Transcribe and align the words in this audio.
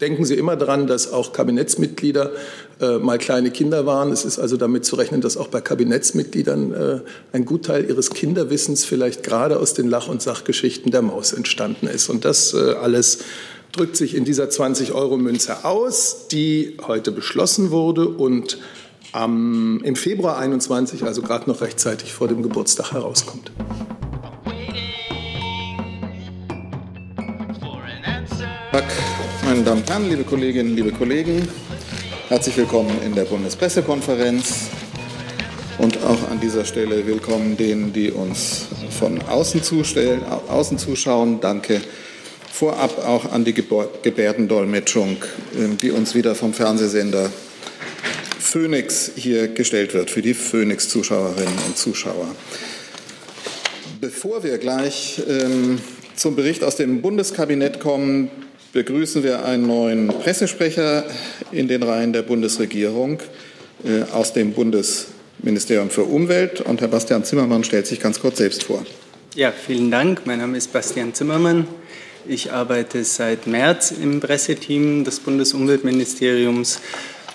denken 0.00 0.24
Sie 0.24 0.34
immer 0.34 0.56
daran, 0.56 0.86
dass 0.86 1.12
auch 1.12 1.32
Kabinettsmitglieder 1.32 2.32
äh, 2.80 2.98
mal 2.98 3.18
kleine 3.18 3.50
Kinder 3.50 3.86
waren. 3.86 4.12
Es 4.12 4.24
ist 4.24 4.38
also 4.38 4.56
damit 4.56 4.84
zu 4.84 4.96
rechnen, 4.96 5.20
dass 5.20 5.36
auch 5.36 5.48
bei 5.48 5.60
Kabinettsmitgliedern 5.60 6.72
äh, 6.72 7.00
ein 7.32 7.44
Gutteil 7.44 7.88
ihres 7.88 8.10
Kinderwissens 8.10 8.84
vielleicht 8.84 9.22
gerade 9.22 9.58
aus 9.58 9.74
den 9.74 9.88
Lach- 9.88 10.08
und 10.08 10.22
Sachgeschichten 10.22 10.90
der 10.90 11.02
Maus 11.02 11.32
entstanden 11.32 11.86
ist. 11.86 12.08
Und 12.08 12.24
das 12.24 12.54
äh, 12.54 12.74
alles 12.74 13.18
drückt 13.72 13.96
sich 13.96 14.14
in 14.14 14.24
dieser 14.24 14.44
20-Euro-Münze 14.44 15.64
aus, 15.64 16.28
die 16.30 16.76
heute 16.86 17.10
beschlossen 17.10 17.70
wurde 17.70 18.08
und 18.08 18.58
am, 19.12 19.80
im 19.84 19.96
Februar 19.96 20.38
21, 20.38 21.02
also 21.04 21.22
gerade 21.22 21.48
noch 21.48 21.60
rechtzeitig 21.60 22.12
vor 22.12 22.28
dem 22.28 22.42
Geburtstag 22.42 22.92
herauskommt. 22.92 23.52
Tag, 28.74 29.13
meine 29.44 29.62
Damen 29.62 29.82
und 29.82 29.90
Herren, 29.90 30.08
liebe 30.08 30.24
Kolleginnen, 30.24 30.74
liebe 30.74 30.90
Kollegen. 30.90 31.46
Herzlich 32.28 32.56
willkommen 32.56 32.90
in 33.04 33.14
der 33.14 33.24
Bundespressekonferenz 33.24 34.68
und 35.76 36.02
auch 36.02 36.30
an 36.30 36.40
dieser 36.40 36.64
Stelle 36.64 37.06
willkommen 37.06 37.56
denen, 37.56 37.92
die 37.92 38.10
uns 38.10 38.66
von 38.98 39.20
außen, 39.20 39.60
außen 40.48 40.78
zuschauen. 40.78 41.40
Danke 41.40 41.82
vorab 42.50 43.06
auch 43.06 43.30
an 43.32 43.44
die 43.44 43.52
Gebärdendolmetschung, 43.52 45.18
ähm, 45.58 45.76
die 45.78 45.90
uns 45.90 46.14
wieder 46.14 46.34
vom 46.34 46.54
Fernsehsender 46.54 47.30
Phoenix 48.38 49.10
hier 49.14 49.48
gestellt 49.48 49.92
wird 49.92 50.10
für 50.10 50.22
die 50.22 50.34
Phoenix-Zuschauerinnen 50.34 51.58
und 51.66 51.76
Zuschauer. 51.76 52.28
Bevor 54.00 54.42
wir 54.42 54.56
gleich 54.56 55.20
ähm, 55.28 55.80
zum 56.16 56.34
Bericht 56.34 56.64
aus 56.64 56.76
dem 56.76 57.02
Bundeskabinett 57.02 57.80
kommen, 57.80 58.30
begrüßen 58.74 59.22
wir 59.22 59.44
einen 59.44 59.66
neuen 59.68 60.08
Pressesprecher 60.08 61.04
in 61.52 61.68
den 61.68 61.84
Reihen 61.84 62.12
der 62.12 62.22
Bundesregierung 62.22 63.20
äh, 63.84 64.02
aus 64.12 64.32
dem 64.32 64.52
Bundesministerium 64.52 65.90
für 65.90 66.02
Umwelt. 66.02 66.60
Und 66.60 66.80
Herr 66.80 66.88
Bastian 66.88 67.24
Zimmermann 67.24 67.62
stellt 67.62 67.86
sich 67.86 68.00
ganz 68.00 68.20
kurz 68.20 68.38
selbst 68.38 68.64
vor. 68.64 68.84
Ja, 69.36 69.52
vielen 69.52 69.92
Dank. 69.92 70.22
Mein 70.26 70.40
Name 70.40 70.58
ist 70.58 70.72
Bastian 70.72 71.14
Zimmermann. 71.14 71.68
Ich 72.26 72.52
arbeite 72.52 73.04
seit 73.04 73.46
März 73.46 73.92
im 73.92 74.18
Presseteam 74.18 75.04
des 75.04 75.20
Bundesumweltministeriums. 75.20 76.80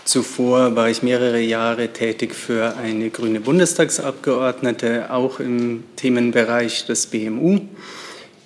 Zuvor 0.04 0.76
war 0.76 0.90
ich 0.90 1.04
mehrere 1.04 1.40
Jahre 1.40 1.88
tätig 1.90 2.36
für 2.36 2.76
eine 2.76 3.12
grüne 3.12 3.40
Bundestagsabgeordnete, 3.40 5.14
auch 5.14 5.40
im 5.40 5.86
Themenbereich 5.96 6.86
des 6.86 7.06
BMU. 7.06 7.62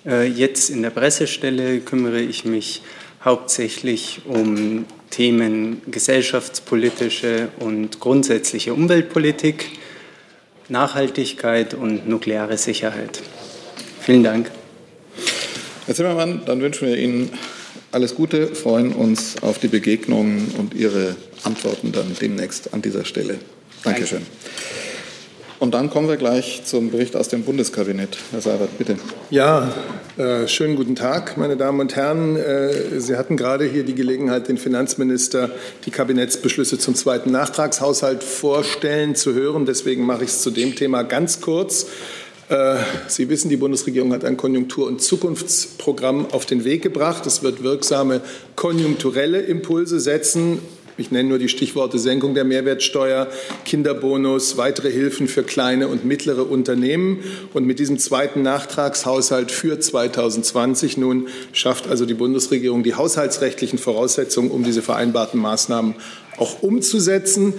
Äh, 0.06 0.26
jetzt 0.26 0.70
in 0.70 0.82
der 0.82 0.90
Pressestelle 0.90 1.80
kümmere 1.80 2.20
ich 2.20 2.44
mich 2.44 2.82
hauptsächlich 3.24 4.20
um 4.26 4.84
Themen 5.10 5.80
gesellschaftspolitische 5.90 7.48
und 7.60 8.00
grundsätzliche 8.00 8.74
Umweltpolitik, 8.74 9.70
Nachhaltigkeit 10.68 11.74
und 11.74 12.08
nukleare 12.08 12.58
Sicherheit. 12.58 13.22
Vielen 14.00 14.24
Dank. 14.24 14.50
Herr 15.86 15.94
Zimmermann, 15.94 16.42
dann 16.46 16.60
wünschen 16.60 16.88
wir 16.88 16.96
Ihnen 16.96 17.30
alles 17.92 18.14
Gute, 18.14 18.48
freuen 18.48 18.92
uns 18.92 19.42
auf 19.42 19.58
die 19.58 19.68
Begegnungen 19.68 20.52
und 20.58 20.74
Ihre 20.74 21.16
Antworten 21.44 21.92
dann 21.92 22.16
demnächst 22.20 22.74
an 22.74 22.82
dieser 22.82 23.04
Stelle. 23.04 23.38
Dankeschön. 23.84 24.18
Danke. 24.18 24.93
Und 25.64 25.72
dann 25.72 25.88
kommen 25.88 26.10
wir 26.10 26.18
gleich 26.18 26.60
zum 26.66 26.90
Bericht 26.90 27.16
aus 27.16 27.28
dem 27.28 27.42
Bundeskabinett. 27.42 28.18
Herr 28.32 28.42
Seibert, 28.42 28.76
bitte. 28.76 28.98
Ja, 29.30 29.72
äh, 30.18 30.46
schönen 30.46 30.76
guten 30.76 30.94
Tag, 30.94 31.38
meine 31.38 31.56
Damen 31.56 31.80
und 31.80 31.96
Herren. 31.96 32.36
Äh, 32.36 33.00
Sie 33.00 33.16
hatten 33.16 33.38
gerade 33.38 33.64
hier 33.64 33.82
die 33.82 33.94
Gelegenheit, 33.94 34.48
den 34.48 34.58
Finanzminister 34.58 35.48
die 35.86 35.90
Kabinettsbeschlüsse 35.90 36.76
zum 36.76 36.94
zweiten 36.94 37.30
Nachtragshaushalt 37.30 38.22
vorstellen 38.22 39.14
zu 39.14 39.32
hören. 39.32 39.64
Deswegen 39.64 40.04
mache 40.04 40.24
ich 40.24 40.30
es 40.32 40.42
zu 40.42 40.50
dem 40.50 40.76
Thema 40.76 41.02
ganz 41.02 41.40
kurz. 41.40 41.86
Äh, 42.50 42.76
Sie 43.08 43.30
wissen, 43.30 43.48
die 43.48 43.56
Bundesregierung 43.56 44.12
hat 44.12 44.26
ein 44.26 44.36
Konjunktur- 44.36 44.86
und 44.86 45.00
Zukunftsprogramm 45.00 46.26
auf 46.32 46.44
den 46.44 46.64
Weg 46.64 46.82
gebracht. 46.82 47.24
Es 47.24 47.42
wird 47.42 47.62
wirksame 47.62 48.20
konjunkturelle 48.54 49.40
Impulse 49.40 49.98
setzen, 49.98 50.58
ich 50.96 51.10
nenne 51.10 51.28
nur 51.28 51.38
die 51.38 51.48
Stichworte 51.48 51.98
Senkung 51.98 52.34
der 52.34 52.44
Mehrwertsteuer, 52.44 53.28
Kinderbonus, 53.64 54.56
weitere 54.56 54.92
Hilfen 54.92 55.26
für 55.26 55.42
kleine 55.42 55.88
und 55.88 56.04
mittlere 56.04 56.48
Unternehmen. 56.48 57.18
Und 57.52 57.66
mit 57.66 57.80
diesem 57.80 57.98
zweiten 57.98 58.42
Nachtragshaushalt 58.42 59.50
für 59.50 59.80
2020 59.80 60.96
nun 60.96 61.28
schafft 61.52 61.88
also 61.88 62.06
die 62.06 62.14
Bundesregierung 62.14 62.84
die 62.84 62.94
haushaltsrechtlichen 62.94 63.78
Voraussetzungen, 63.78 64.50
um 64.50 64.62
diese 64.62 64.82
vereinbarten 64.82 65.40
Maßnahmen 65.40 65.96
auch 66.36 66.62
umzusetzen. 66.62 67.54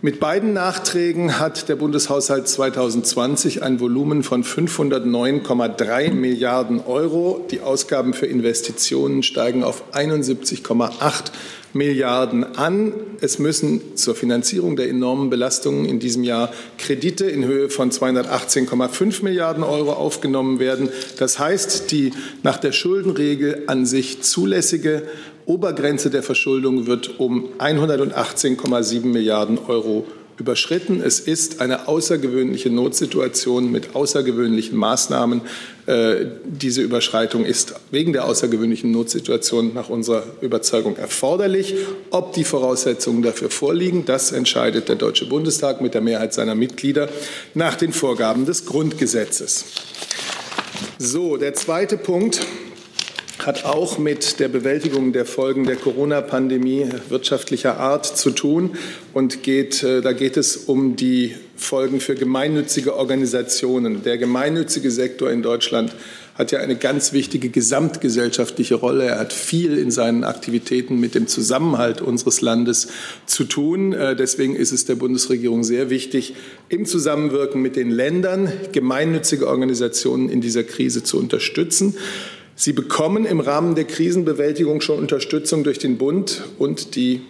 Mit 0.00 0.20
beiden 0.20 0.52
Nachträgen 0.52 1.40
hat 1.40 1.68
der 1.68 1.74
Bundeshaushalt 1.74 2.46
2020 2.46 3.64
ein 3.64 3.80
Volumen 3.80 4.22
von 4.22 4.44
509,3 4.44 6.12
Milliarden 6.12 6.78
Euro. 6.86 7.44
Die 7.50 7.62
Ausgaben 7.62 8.14
für 8.14 8.26
Investitionen 8.26 9.24
steigen 9.24 9.64
auf 9.64 9.82
71,8 9.92 10.92
Milliarden 11.72 12.44
an. 12.56 12.92
Es 13.20 13.40
müssen 13.40 13.96
zur 13.96 14.14
Finanzierung 14.14 14.76
der 14.76 14.88
enormen 14.88 15.30
Belastungen 15.30 15.84
in 15.84 15.98
diesem 15.98 16.22
Jahr 16.22 16.52
Kredite 16.78 17.26
in 17.26 17.44
Höhe 17.44 17.68
von 17.68 17.90
218,5 17.90 19.24
Milliarden 19.24 19.64
Euro 19.64 19.94
aufgenommen 19.94 20.60
werden. 20.60 20.90
Das 21.18 21.40
heißt, 21.40 21.90
die 21.90 22.12
nach 22.44 22.58
der 22.58 22.70
Schuldenregel 22.70 23.64
an 23.66 23.84
sich 23.84 24.22
zulässige 24.22 25.08
Obergrenze 25.48 26.10
der 26.10 26.22
Verschuldung 26.22 26.86
wird 26.86 27.18
um 27.18 27.48
118,7 27.58 29.06
Milliarden 29.06 29.58
Euro 29.66 30.06
überschritten. 30.36 31.00
Es 31.02 31.20
ist 31.20 31.62
eine 31.62 31.88
außergewöhnliche 31.88 32.68
Notsituation 32.68 33.72
mit 33.72 33.96
außergewöhnlichen 33.96 34.76
Maßnahmen. 34.76 35.40
Äh, 35.86 36.26
diese 36.44 36.82
Überschreitung 36.82 37.46
ist 37.46 37.74
wegen 37.90 38.12
der 38.12 38.26
außergewöhnlichen 38.26 38.90
Notsituation 38.90 39.72
nach 39.72 39.88
unserer 39.88 40.22
Überzeugung 40.42 40.96
erforderlich. 40.98 41.74
Ob 42.10 42.34
die 42.34 42.44
Voraussetzungen 42.44 43.22
dafür 43.22 43.48
vorliegen, 43.48 44.04
das 44.04 44.32
entscheidet 44.32 44.90
der 44.90 44.96
Deutsche 44.96 45.24
Bundestag 45.24 45.80
mit 45.80 45.94
der 45.94 46.02
Mehrheit 46.02 46.34
seiner 46.34 46.56
Mitglieder 46.56 47.08
nach 47.54 47.74
den 47.74 47.94
Vorgaben 47.94 48.44
des 48.44 48.66
Grundgesetzes. 48.66 49.64
So, 50.98 51.38
der 51.38 51.54
zweite 51.54 51.96
Punkt 51.96 52.42
hat 53.44 53.64
auch 53.64 53.98
mit 53.98 54.40
der 54.40 54.48
Bewältigung 54.48 55.12
der 55.12 55.24
Folgen 55.24 55.64
der 55.64 55.76
Corona-Pandemie 55.76 56.86
wirtschaftlicher 57.08 57.78
Art 57.78 58.04
zu 58.04 58.30
tun 58.30 58.76
und 59.14 59.42
geht, 59.42 59.82
äh, 59.82 60.00
da 60.00 60.12
geht 60.12 60.36
es 60.36 60.56
um 60.56 60.96
die 60.96 61.34
Folgen 61.56 62.00
für 62.00 62.14
gemeinnützige 62.14 62.96
Organisationen. 62.96 64.02
Der 64.02 64.18
gemeinnützige 64.18 64.90
Sektor 64.90 65.30
in 65.30 65.42
Deutschland 65.42 65.94
hat 66.34 66.52
ja 66.52 66.60
eine 66.60 66.76
ganz 66.76 67.12
wichtige 67.12 67.48
gesamtgesellschaftliche 67.48 68.76
Rolle. 68.76 69.06
Er 69.06 69.18
hat 69.18 69.32
viel 69.32 69.76
in 69.76 69.90
seinen 69.90 70.22
Aktivitäten 70.22 71.00
mit 71.00 71.16
dem 71.16 71.26
Zusammenhalt 71.26 72.00
unseres 72.00 72.40
Landes 72.40 72.88
zu 73.26 73.44
tun. 73.44 73.92
Äh, 73.92 74.14
deswegen 74.14 74.54
ist 74.54 74.70
es 74.72 74.84
der 74.84 74.94
Bundesregierung 74.94 75.64
sehr 75.64 75.90
wichtig, 75.90 76.34
im 76.68 76.86
Zusammenwirken 76.86 77.60
mit 77.60 77.74
den 77.74 77.90
Ländern 77.90 78.52
gemeinnützige 78.72 79.48
Organisationen 79.48 80.28
in 80.28 80.40
dieser 80.40 80.62
Krise 80.62 81.02
zu 81.02 81.18
unterstützen. 81.18 81.96
Sie 82.60 82.72
bekommen 82.72 83.24
im 83.24 83.38
Rahmen 83.38 83.76
der 83.76 83.84
Krisenbewältigung 83.84 84.80
schon 84.80 84.98
Unterstützung 84.98 85.62
durch 85.62 85.78
den 85.78 85.96
Bund 85.96 86.42
und 86.58 86.96
die 86.96 87.20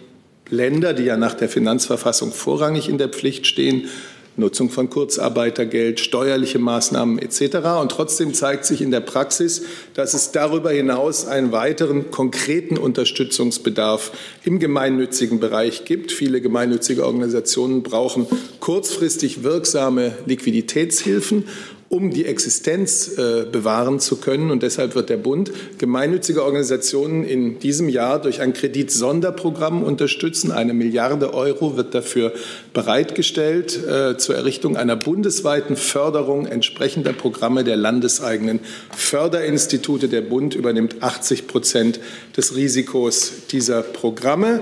Länder, 0.49 0.93
die 0.93 1.03
ja 1.03 1.17
nach 1.17 1.35
der 1.35 1.49
Finanzverfassung 1.49 2.31
vorrangig 2.31 2.89
in 2.89 2.97
der 2.97 3.09
Pflicht 3.09 3.45
stehen, 3.45 3.89
Nutzung 4.37 4.71
von 4.71 4.89
Kurzarbeitergeld, 4.89 5.99
steuerliche 5.99 6.57
Maßnahmen 6.57 7.19
etc. 7.19 7.57
Und 7.79 7.91
trotzdem 7.91 8.33
zeigt 8.33 8.65
sich 8.65 8.81
in 8.81 8.89
der 8.89 9.01
Praxis, 9.01 9.61
dass 9.93 10.15
es 10.15 10.31
darüber 10.31 10.71
hinaus 10.71 11.27
einen 11.27 11.51
weiteren 11.51 12.09
konkreten 12.09 12.79
Unterstützungsbedarf 12.79 14.11
im 14.45 14.57
gemeinnützigen 14.57 15.39
Bereich 15.39 15.85
gibt. 15.85 16.11
Viele 16.11 16.41
gemeinnützige 16.41 17.05
Organisationen 17.05 17.83
brauchen 17.83 18.25
kurzfristig 18.59 19.43
wirksame 19.43 20.13
Liquiditätshilfen 20.25 21.43
um 21.89 22.11
die 22.11 22.25
Existenz 22.25 23.17
äh, 23.17 23.45
bewahren 23.51 23.99
zu 23.99 24.17
können. 24.17 24.51
Und 24.51 24.61
deshalb 24.61 24.93
wird 24.93 25.09
der 25.09 25.17
Bund 25.17 25.51
gemeinnützige 25.79 26.43
Organisationen 26.43 27.23
in 27.23 27.57
diesem 27.57 27.89
Jahr 27.89 28.21
durch 28.21 28.41
ein 28.41 28.53
Kreditsonderprogramm 28.53 29.81
unterstützen. 29.81 30.51
Eine 30.51 30.73
Milliarde 30.73 31.33
Euro 31.33 31.77
wird 31.77 31.95
dafür 31.95 32.31
bereitgestellt 32.73 33.79
äh, 33.87 34.17
zur 34.17 34.35
Errichtung 34.35 34.77
einer 34.77 34.95
bundesweiten 34.95 35.75
Förderung 35.75 36.45
entsprechender 36.45 37.11
Programme 37.11 37.63
der 37.63 37.75
landeseigenen 37.75 38.59
Förderinstitute. 38.95 40.09
Der 40.09 40.21
Bund 40.21 40.53
übernimmt 40.53 41.01
80 41.01 41.47
Prozent 41.47 41.99
des 42.37 42.55
Risikos 42.55 43.31
dieser 43.51 43.81
Programme. 43.81 44.61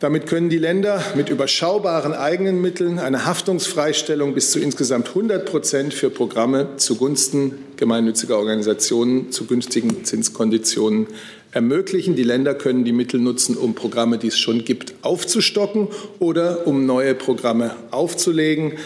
Damit 0.00 0.26
können 0.26 0.48
die 0.48 0.56
Länder 0.56 1.04
mit 1.14 1.28
überschaubaren 1.28 2.14
eigenen 2.14 2.62
Mitteln 2.62 2.98
eine 2.98 3.26
Haftungsfreistellung 3.26 4.32
bis 4.32 4.50
zu 4.50 4.58
insgesamt 4.58 5.08
100 5.08 5.44
Prozent 5.44 5.92
für 5.92 6.08
Programme 6.08 6.78
zugunsten 6.78 7.52
gemeinnütziger 7.76 8.38
Organisationen 8.38 9.30
zu 9.30 9.44
günstigen 9.44 10.02
Zinskonditionen 10.06 11.06
ermöglichen. 11.52 12.16
Die 12.16 12.22
Länder 12.22 12.54
können 12.54 12.86
die 12.86 12.92
Mittel 12.92 13.20
nutzen, 13.20 13.58
um 13.58 13.74
Programme, 13.74 14.16
die 14.16 14.28
es 14.28 14.38
schon 14.38 14.64
gibt, 14.64 14.94
aufzustocken 15.02 15.88
oder 16.18 16.66
um 16.66 16.86
neue 16.86 17.14
Programme 17.14 17.76
aufzulegen. 17.90 18.78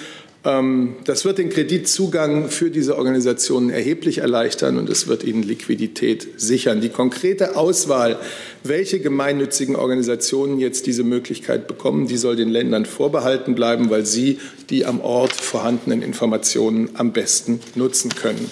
Ähm, 0.44 0.96
das 1.04 1.24
wird 1.24 1.38
den 1.38 1.48
Kreditzugang 1.48 2.50
für 2.50 2.70
diese 2.70 2.96
Organisationen 2.98 3.70
erheblich 3.70 4.18
erleichtern 4.18 4.76
und 4.78 4.90
es 4.90 5.08
wird 5.08 5.24
ihnen 5.24 5.42
Liquidität 5.42 6.28
sichern. 6.36 6.80
Die 6.80 6.90
konkrete 6.90 7.56
Auswahl, 7.56 8.18
welche 8.62 9.00
gemeinnützigen 9.00 9.76
Organisationen 9.76 10.58
jetzt 10.58 10.86
diese 10.86 11.02
Möglichkeit 11.02 11.66
bekommen, 11.66 12.06
die 12.06 12.18
soll 12.18 12.36
den 12.36 12.50
Ländern 12.50 12.84
vorbehalten 12.84 13.54
bleiben, 13.54 13.88
weil 13.90 14.04
sie 14.04 14.38
die 14.68 14.84
am 14.84 15.00
Ort 15.00 15.32
vorhandenen 15.32 16.02
Informationen 16.02 16.90
am 16.94 17.12
besten 17.12 17.60
nutzen 17.74 18.14
können. 18.14 18.50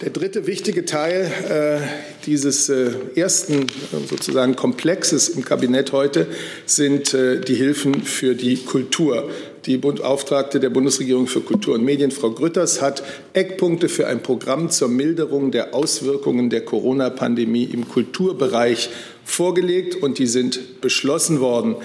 Der 0.00 0.10
dritte 0.10 0.46
wichtige 0.46 0.84
Teil 0.84 1.32
äh, 1.48 1.86
dieses 2.26 2.68
äh, 2.68 2.90
ersten 3.16 3.62
äh, 3.62 3.66
sozusagen 4.08 4.54
Komplexes 4.54 5.30
im 5.30 5.44
Kabinett 5.44 5.92
heute 5.92 6.26
sind 6.66 7.14
äh, 7.14 7.40
die 7.40 7.54
Hilfen 7.54 8.02
für 8.02 8.34
die 8.34 8.56
Kultur. 8.56 9.30
Die 9.66 9.78
Beauftragte 9.78 10.60
der 10.60 10.68
Bundesregierung 10.68 11.26
für 11.26 11.40
Kultur 11.40 11.74
und 11.74 11.84
Medien, 11.84 12.10
Frau 12.10 12.30
Grütters, 12.30 12.82
hat 12.82 13.02
Eckpunkte 13.32 13.88
für 13.88 14.06
ein 14.06 14.22
Programm 14.22 14.68
zur 14.68 14.88
Milderung 14.88 15.52
der 15.52 15.74
Auswirkungen 15.74 16.50
der 16.50 16.66
Corona-Pandemie 16.66 17.64
im 17.64 17.88
Kulturbereich 17.88 18.90
vorgelegt 19.24 19.96
und 19.96 20.18
die 20.18 20.26
sind 20.26 20.82
beschlossen 20.82 21.40
worden. 21.40 21.76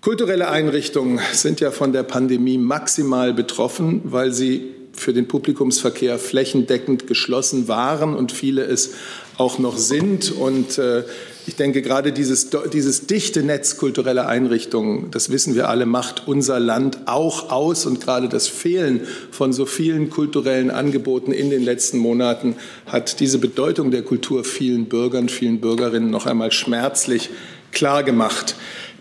Kulturelle 0.00 0.48
Einrichtungen 0.48 1.20
sind 1.32 1.60
ja 1.60 1.70
von 1.70 1.92
der 1.92 2.02
Pandemie 2.02 2.58
maximal 2.58 3.32
betroffen, 3.32 4.00
weil 4.04 4.32
sie 4.32 4.74
für 4.92 5.12
den 5.12 5.28
Publikumsverkehr 5.28 6.18
flächendeckend 6.18 7.06
geschlossen 7.06 7.68
waren 7.68 8.16
und 8.16 8.32
viele 8.32 8.64
es 8.64 8.94
auch 9.38 9.58
noch 9.60 9.78
sind. 9.78 10.32
Und 10.32 10.78
äh, 10.78 11.04
ich 11.46 11.56
denke, 11.56 11.82
gerade 11.82 12.12
dieses, 12.12 12.48
dieses 12.72 13.06
dichte 13.06 13.42
Netz 13.42 13.76
kultureller 13.76 14.26
Einrichtungen, 14.26 15.10
das 15.10 15.30
wissen 15.30 15.54
wir 15.54 15.68
alle, 15.68 15.84
macht 15.84 16.26
unser 16.26 16.58
Land 16.58 17.00
auch 17.06 17.50
aus. 17.50 17.84
Und 17.84 18.00
gerade 18.00 18.30
das 18.30 18.48
Fehlen 18.48 19.02
von 19.30 19.52
so 19.52 19.66
vielen 19.66 20.08
kulturellen 20.08 20.70
Angeboten 20.70 21.32
in 21.32 21.50
den 21.50 21.62
letzten 21.62 21.98
Monaten 21.98 22.56
hat 22.86 23.20
diese 23.20 23.38
Bedeutung 23.38 23.90
der 23.90 24.02
Kultur 24.02 24.42
vielen 24.42 24.86
Bürgern, 24.86 25.28
vielen 25.28 25.60
Bürgerinnen 25.60 26.10
noch 26.10 26.24
einmal 26.24 26.50
schmerzlich 26.50 27.28
klar 27.72 28.04
gemacht. 28.04 28.56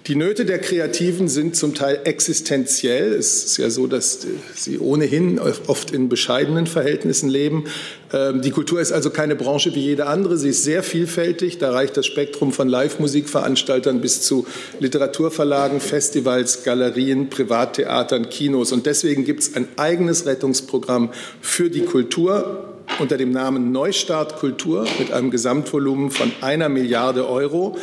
Die 0.07 0.15
Nöte 0.15 0.43
der 0.43 0.59
Kreativen 0.59 1.29
sind 1.29 1.55
zum 1.55 1.75
Teil 1.75 2.01
existenziell. 2.03 3.13
Es 3.13 3.45
ist 3.45 3.57
ja 3.57 3.69
so, 3.69 3.87
dass 3.87 4.27
sie 4.53 4.77
ohnehin 4.77 5.39
oft 5.39 5.91
in 5.91 6.09
bescheidenen 6.09 6.67
Verhältnissen 6.67 7.29
leben. 7.29 7.65
Ähm, 8.11 8.41
die 8.41 8.51
Kultur 8.51 8.81
ist 8.81 8.91
also 8.91 9.11
keine 9.11 9.37
Branche 9.37 9.73
wie 9.75 9.79
jede 9.79 10.07
andere. 10.07 10.37
Sie 10.37 10.49
ist 10.49 10.65
sehr 10.65 10.83
vielfältig. 10.83 11.57
Da 11.57 11.71
reicht 11.71 11.95
das 11.95 12.05
Spektrum 12.05 12.51
von 12.51 12.67
Live-Musikveranstaltern 12.67 14.01
bis 14.01 14.21
zu 14.23 14.45
Literaturverlagen, 14.81 15.79
Festivals, 15.79 16.65
Galerien, 16.65 17.29
Privattheatern, 17.29 18.29
Kinos. 18.29 18.73
Und 18.73 18.85
deswegen 18.85 19.23
gibt 19.23 19.43
es 19.43 19.55
ein 19.55 19.69
eigenes 19.77 20.25
Rettungsprogramm 20.25 21.11
für 21.39 21.69
die 21.69 21.85
Kultur 21.85 22.73
unter 22.99 23.15
dem 23.15 23.31
Namen 23.31 23.71
Neustart 23.71 24.35
Kultur 24.35 24.85
mit 24.99 25.13
einem 25.13 25.31
Gesamtvolumen 25.31 26.11
von 26.11 26.29
einer 26.41 26.67
Milliarde 26.67 27.29
Euro 27.29 27.77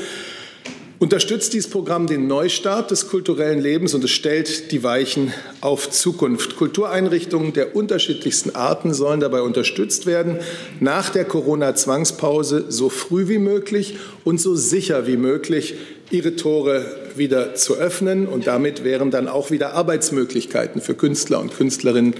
unterstützt 1.00 1.54
dieses 1.54 1.70
Programm 1.70 2.06
den 2.06 2.26
Neustart 2.26 2.90
des 2.90 3.08
kulturellen 3.08 3.58
Lebens 3.58 3.94
und 3.94 4.04
es 4.04 4.10
stellt 4.10 4.70
die 4.70 4.82
Weichen 4.82 5.32
auf 5.62 5.90
Zukunft. 5.90 6.56
Kultureinrichtungen 6.56 7.54
der 7.54 7.74
unterschiedlichsten 7.74 8.54
Arten 8.54 8.92
sollen 8.92 9.18
dabei 9.18 9.40
unterstützt 9.40 10.04
werden, 10.04 10.36
nach 10.78 11.08
der 11.08 11.24
Corona-Zwangspause 11.24 12.66
so 12.68 12.90
früh 12.90 13.28
wie 13.28 13.38
möglich 13.38 13.96
und 14.24 14.40
so 14.40 14.54
sicher 14.54 15.06
wie 15.06 15.16
möglich 15.16 15.74
ihre 16.10 16.36
Tore 16.36 16.84
wieder 17.16 17.54
zu 17.54 17.76
öffnen. 17.76 18.28
Und 18.28 18.46
damit 18.46 18.84
wären 18.84 19.10
dann 19.10 19.26
auch 19.26 19.50
wieder 19.50 19.72
Arbeitsmöglichkeiten 19.72 20.82
für 20.82 20.94
Künstler 20.94 21.40
und 21.40 21.54
Künstlerinnen 21.56 22.14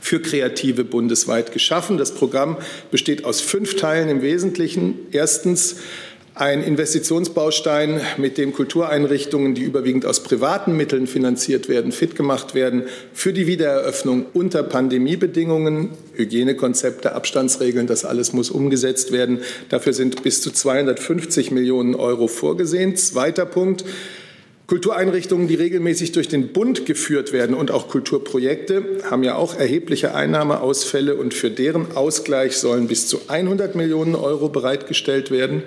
für 0.00 0.20
Kreative 0.20 0.84
bundesweit 0.84 1.52
geschaffen. 1.52 1.98
Das 1.98 2.12
Programm 2.12 2.58
besteht 2.92 3.24
aus 3.24 3.40
fünf 3.40 3.74
Teilen 3.74 4.08
im 4.08 4.22
Wesentlichen. 4.22 4.98
Erstens 5.10 5.76
ein 6.36 6.64
Investitionsbaustein, 6.64 8.00
mit 8.16 8.38
dem 8.38 8.52
Kultureinrichtungen, 8.52 9.54
die 9.54 9.62
überwiegend 9.62 10.04
aus 10.04 10.24
privaten 10.24 10.76
Mitteln 10.76 11.06
finanziert 11.06 11.68
werden, 11.68 11.92
fit 11.92 12.16
gemacht 12.16 12.54
werden 12.54 12.84
für 13.12 13.32
die 13.32 13.46
Wiedereröffnung 13.46 14.26
unter 14.32 14.64
Pandemiebedingungen. 14.64 15.90
Hygienekonzepte, 16.14 17.14
Abstandsregeln, 17.14 17.86
das 17.86 18.04
alles 18.04 18.32
muss 18.32 18.50
umgesetzt 18.50 19.12
werden. 19.12 19.42
Dafür 19.68 19.92
sind 19.92 20.24
bis 20.24 20.42
zu 20.42 20.50
250 20.50 21.52
Millionen 21.52 21.94
Euro 21.94 22.26
vorgesehen. 22.26 22.96
Zweiter 22.96 23.46
Punkt. 23.46 23.84
Kultureinrichtungen, 24.66 25.46
die 25.46 25.56
regelmäßig 25.56 26.12
durch 26.12 26.28
den 26.28 26.48
Bund 26.48 26.86
geführt 26.86 27.34
werden 27.34 27.54
und 27.54 27.70
auch 27.70 27.88
Kulturprojekte, 27.88 29.02
haben 29.10 29.22
ja 29.22 29.34
auch 29.34 29.54
erhebliche 29.58 30.14
Einnahmeausfälle 30.14 31.16
und 31.16 31.34
für 31.34 31.50
deren 31.50 31.94
Ausgleich 31.94 32.56
sollen 32.56 32.88
bis 32.88 33.06
zu 33.06 33.20
100 33.28 33.74
Millionen 33.74 34.14
Euro 34.14 34.48
bereitgestellt 34.48 35.30
werden. 35.30 35.62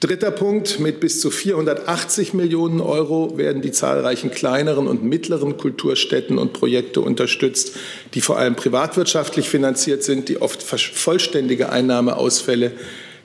Dritter 0.00 0.30
Punkt, 0.30 0.80
mit 0.80 0.98
bis 0.98 1.20
zu 1.20 1.30
480 1.30 2.32
Millionen 2.32 2.80
Euro 2.80 3.36
werden 3.36 3.60
die 3.60 3.70
zahlreichen 3.70 4.30
kleineren 4.30 4.88
und 4.88 5.04
mittleren 5.04 5.58
Kulturstätten 5.58 6.38
und 6.38 6.54
Projekte 6.54 7.02
unterstützt, 7.02 7.76
die 8.14 8.22
vor 8.22 8.38
allem 8.38 8.56
privatwirtschaftlich 8.56 9.50
finanziert 9.50 10.02
sind, 10.02 10.30
die 10.30 10.40
oft 10.40 10.62
vollständige 10.62 11.68
Einnahmeausfälle 11.68 12.72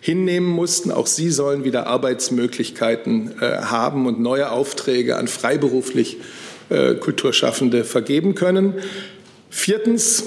hinnehmen 0.01 0.49
mussten. 0.49 0.91
Auch 0.91 1.07
sie 1.07 1.31
sollen 1.31 1.63
wieder 1.63 1.87
Arbeitsmöglichkeiten 1.87 3.39
äh, 3.39 3.59
haben 3.61 4.05
und 4.05 4.19
neue 4.19 4.51
Aufträge 4.51 5.15
an 5.15 5.29
freiberuflich 5.29 6.17
äh, 6.69 6.95
Kulturschaffende 6.95 7.85
vergeben 7.85 8.35
können. 8.35 8.73
Viertens, 9.49 10.25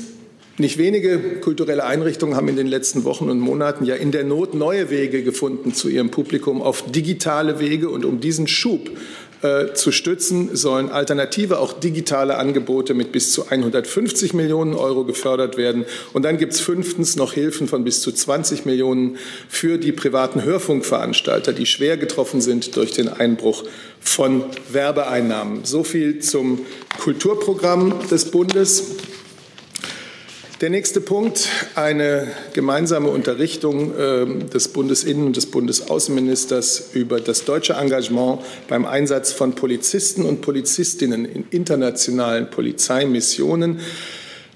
nicht 0.59 0.79
wenige 0.79 1.19
kulturelle 1.41 1.85
Einrichtungen 1.85 2.37
haben 2.37 2.49
in 2.49 2.57
den 2.57 2.67
letzten 2.67 3.05
Wochen 3.05 3.31
und 3.31 3.41
Monaten 3.41 3.85
ja 3.85 3.95
in 3.95 4.13
der 4.13 4.25
Not 4.25 4.55
neue 4.55 4.91
Wege 4.91 5.23
gefunden 5.23 5.75
zu 5.75 5.89
ihrem 5.89 6.11
Publikum 6.11 6.63
auf 6.63 6.91
digitale 6.91 7.61
Wege. 7.61 7.89
Und 7.89 8.05
um 8.05 8.21
diesen 8.21 8.49
Schub 8.49 8.91
äh, 9.41 9.73
zu 9.73 9.93
stützen, 9.93 10.57
sollen 10.57 10.91
alternative, 10.91 11.61
auch 11.61 11.73
digitale 11.73 12.39
Angebote 12.39 12.93
mit 12.93 13.13
bis 13.13 13.33
zu 13.33 13.47
150 13.49 14.35
Millionen 14.35 14.75
Euro 14.75 15.05
gefördert 15.05 15.57
werden. 15.57 15.85
Und 16.13 16.25
dann 16.25 16.39
gibt 16.39 16.55
es 16.55 16.61
fünftens 16.61 17.15
noch 17.15 17.35
Hilfen 17.35 17.69
von 17.69 17.85
bis 17.85 18.01
zu 18.01 18.11
20 18.11 18.65
Millionen 18.65 19.17
für 19.49 19.79
die 19.79 19.93
privaten 19.93 20.43
Hörfunkveranstalter, 20.43 21.53
die 21.53 21.67
schwer 21.67 21.97
getroffen 21.97 22.41
sind 22.41 22.75
durch 22.75 22.91
den 22.91 23.09
Einbruch 23.09 23.63
von 24.01 24.45
Werbeeinnahmen. 24.73 25.65
So 25.65 25.85
viel 25.85 26.19
zum 26.19 26.67
Kulturprogramm 26.99 27.95
des 28.11 28.33
Bundes. 28.33 28.97
Der 30.61 30.71
nächste 30.71 31.01
Punkt, 31.01 31.49
eine 31.77 32.27
gemeinsame 32.53 33.11
Unterrichtung 33.11 33.93
ähm, 33.97 34.51
des 34.51 34.67
Bundesinnen- 34.73 35.27
und 35.27 35.37
des 35.37 35.47
Bundesaußenministers 35.47 36.91
über 36.95 37.21
das 37.21 37.45
deutsche 37.45 37.75
Engagement 37.75 38.41
beim 38.67 38.85
Einsatz 38.85 39.31
von 39.31 39.55
Polizisten 39.55 40.25
und 40.25 40.41
Polizistinnen 40.41 41.27
in 41.27 41.47
internationalen 41.51 42.51
Polizeimissionen. 42.51 43.79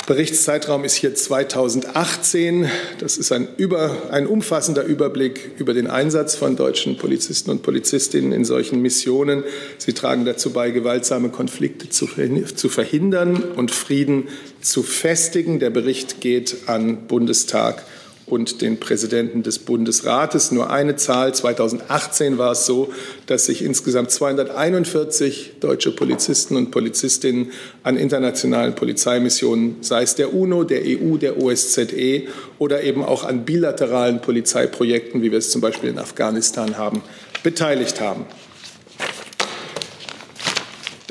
Berichtszeitraum 0.06 0.84
ist 0.84 0.96
hier 0.96 1.14
2018. 1.14 2.68
Das 2.98 3.16
ist 3.16 3.30
ein, 3.30 3.46
über, 3.56 4.10
ein 4.10 4.26
umfassender 4.26 4.82
Überblick 4.82 5.52
über 5.58 5.74
den 5.74 5.86
Einsatz 5.86 6.34
von 6.34 6.56
deutschen 6.56 6.98
Polizisten 6.98 7.50
und 7.50 7.62
Polizistinnen 7.62 8.32
in 8.32 8.44
solchen 8.44 8.82
Missionen. 8.82 9.44
Sie 9.78 9.92
tragen 9.92 10.24
dazu 10.24 10.50
bei, 10.50 10.72
gewaltsame 10.72 11.28
Konflikte 11.28 11.88
zu 11.88 12.06
verhindern 12.06 13.44
und 13.54 13.70
Frieden 13.70 14.28
zu 14.60 14.82
festigen. 14.82 15.60
Der 15.60 15.70
Bericht 15.70 16.20
geht 16.20 16.68
an 16.68 17.06
Bundestag 17.06 17.84
und 18.26 18.62
den 18.62 18.78
Präsidenten 18.78 19.42
des 19.42 19.58
Bundesrates. 19.58 20.52
Nur 20.52 20.70
eine 20.70 20.96
Zahl. 20.96 21.34
2018 21.34 22.38
war 22.38 22.52
es 22.52 22.66
so, 22.66 22.92
dass 23.26 23.46
sich 23.46 23.62
insgesamt 23.62 24.10
241 24.10 25.54
deutsche 25.60 25.90
Polizisten 25.90 26.56
und 26.56 26.70
Polizistinnen 26.70 27.52
an 27.82 27.96
internationalen 27.96 28.74
Polizeimissionen, 28.74 29.76
sei 29.80 30.02
es 30.02 30.14
der 30.14 30.34
UNO, 30.34 30.64
der 30.64 30.82
EU, 30.84 31.16
der 31.16 31.38
OSZE 31.38 32.22
oder 32.58 32.82
eben 32.82 33.04
auch 33.04 33.24
an 33.24 33.44
bilateralen 33.44 34.20
Polizeiprojekten, 34.20 35.22
wie 35.22 35.30
wir 35.30 35.38
es 35.38 35.50
zum 35.50 35.60
Beispiel 35.60 35.90
in 35.90 35.98
Afghanistan 35.98 36.78
haben, 36.78 37.02
beteiligt 37.42 38.00
haben. 38.00 38.24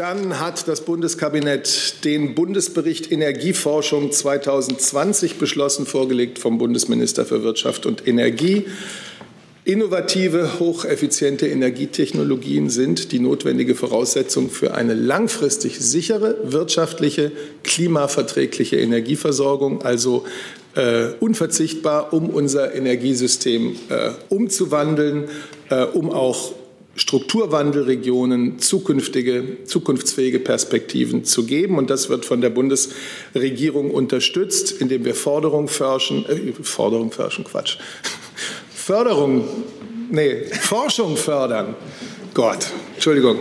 Dann 0.02 0.40
hat 0.40 0.68
das 0.68 0.82
Bundeskabinett 0.82 2.04
den 2.06 2.34
Bundesbericht 2.34 3.12
Energieforschung 3.12 4.12
2020 4.12 5.36
beschlossen, 5.36 5.86
vorgelegt 5.86 6.40
vom 6.40 6.58
Bundesminister 6.58 7.24
für 7.24 7.44
Wirtschaft 7.44 7.86
und 7.86 8.08
Energie. 8.08 8.66
Innovative, 9.64 10.60
hocheffiziente 10.60 11.46
Energietechnologien 11.46 12.72
sind 12.72 13.12
die 13.12 13.20
notwendige 13.20 13.76
Voraussetzung 13.76 14.50
für 14.50 14.74
eine 14.74 14.96
langfristig 14.96 15.80
sichere, 15.80 16.36
wirtschaftliche, 16.46 17.32
klimaverträgliche 17.62 18.78
Energieversorgung, 18.78 19.84
also 19.84 20.26
äh, 20.74 21.10
unverzichtbar, 21.20 22.12
um 22.12 22.32
unser 22.32 22.74
Energiesystem 22.74 23.76
äh, 23.90 24.10
umzuwandeln, 24.30 25.26
äh, 25.70 25.84
um 25.84 26.10
auch 26.10 26.54
Strukturwandelregionen 26.96 28.60
zukünftige, 28.60 29.64
zukunftsfähige 29.66 30.40
Perspektiven 30.40 31.24
zu 31.24 31.46
geben. 31.46 31.78
Und 31.78 31.90
das 31.90 32.10
wird 32.10 32.26
von 32.26 32.42
der 32.42 32.50
Bundesregierung 32.50 33.92
unterstützt, 33.92 34.82
indem 34.82 35.06
wir 35.06 35.16
Forderung 35.16 35.70
forschen, 35.70 36.26
äh, 36.28 36.52
Forderung 36.62 37.12
forschen, 37.12 37.46
Quatsch, 37.46 37.78
Förderung, 38.74 39.48
nee, 40.10 40.44
Forschung 40.46 41.16
fördern. 41.16 41.76
Gott, 42.34 42.68
Entschuldigung. 42.96 43.40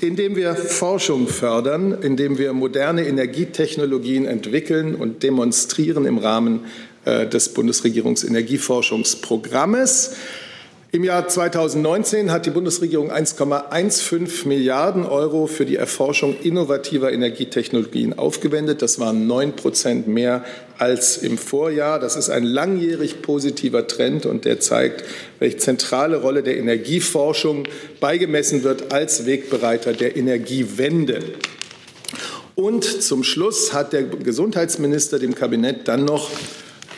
Indem 0.00 0.34
wir 0.34 0.56
Forschung 0.56 1.28
fördern, 1.28 1.96
indem 2.02 2.38
wir 2.38 2.52
moderne 2.52 3.06
Energietechnologien 3.06 4.26
entwickeln 4.26 4.96
und 4.96 5.22
demonstrieren 5.22 6.06
im 6.06 6.18
Rahmen 6.18 6.64
äh, 7.04 7.28
des 7.28 7.50
Bundesregierungsenergieforschungsprogrammes. 7.50 10.16
Im 10.94 11.04
Jahr 11.04 11.26
2019 11.26 12.30
hat 12.30 12.44
die 12.44 12.50
Bundesregierung 12.50 13.10
1,15 13.10 14.46
Milliarden 14.46 15.06
Euro 15.06 15.46
für 15.46 15.64
die 15.64 15.76
Erforschung 15.76 16.36
innovativer 16.42 17.10
Energietechnologien 17.10 18.18
aufgewendet. 18.18 18.82
Das 18.82 18.98
waren 18.98 19.26
neun 19.26 19.56
Prozent 19.56 20.06
mehr 20.06 20.44
als 20.76 21.16
im 21.16 21.38
Vorjahr. 21.38 21.98
Das 21.98 22.16
ist 22.16 22.28
ein 22.28 22.44
langjährig 22.44 23.22
positiver 23.22 23.86
Trend 23.86 24.26
und 24.26 24.44
der 24.44 24.60
zeigt, 24.60 25.02
welche 25.38 25.56
zentrale 25.56 26.18
Rolle 26.18 26.42
der 26.42 26.58
Energieforschung 26.58 27.64
beigemessen 27.98 28.62
wird 28.62 28.92
als 28.92 29.24
Wegbereiter 29.24 29.94
der 29.94 30.14
Energiewende. 30.14 31.20
Und 32.54 32.84
zum 32.84 33.24
Schluss 33.24 33.72
hat 33.72 33.94
der 33.94 34.02
Gesundheitsminister 34.02 35.18
dem 35.18 35.34
Kabinett 35.34 35.88
dann 35.88 36.04
noch 36.04 36.30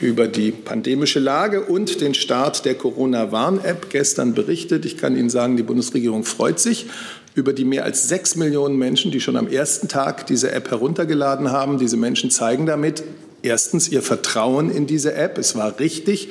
über 0.01 0.29
die 0.29 0.51
pandemische 0.51 1.21
Lage 1.21 1.63
und 1.63 2.01
den 2.01 2.15
Start 2.15 2.65
der 2.65 2.75
Corona-Warn-App 2.75 3.91
gestern 3.91 4.35
berichtet. 4.35 4.85
Ich 4.85 4.97
kann 4.97 5.17
Ihnen 5.17 5.31
sagen, 5.31 5.57
die 5.57 5.63
Bundesregierung 5.63 6.25
freut 6.25 6.61
sich 6.61 6.87
über 7.35 7.53
die 7.53 7.65
mehr 7.65 7.85
als 7.85 8.09
sechs 8.09 8.37
Millionen 8.37 8.79
Menschen, 8.79 9.11
die 9.11 9.21
schon 9.21 9.37
am 9.37 9.49
ersten 9.49 9.89
Tag 9.89 10.27
diese 10.27 10.53
App 10.53 10.71
heruntergeladen 10.71 11.51
haben. 11.51 11.79
Diese 11.79 11.97
Menschen 11.97 12.31
zeigen 12.31 12.67
damit 12.67 13.03
erstens 13.43 13.89
ihr 13.89 14.03
Vertrauen 14.03 14.71
in 14.71 14.87
diese 14.87 15.15
App. 15.15 15.37
Es 15.39 15.57
war 15.57 15.79
richtig, 15.79 16.29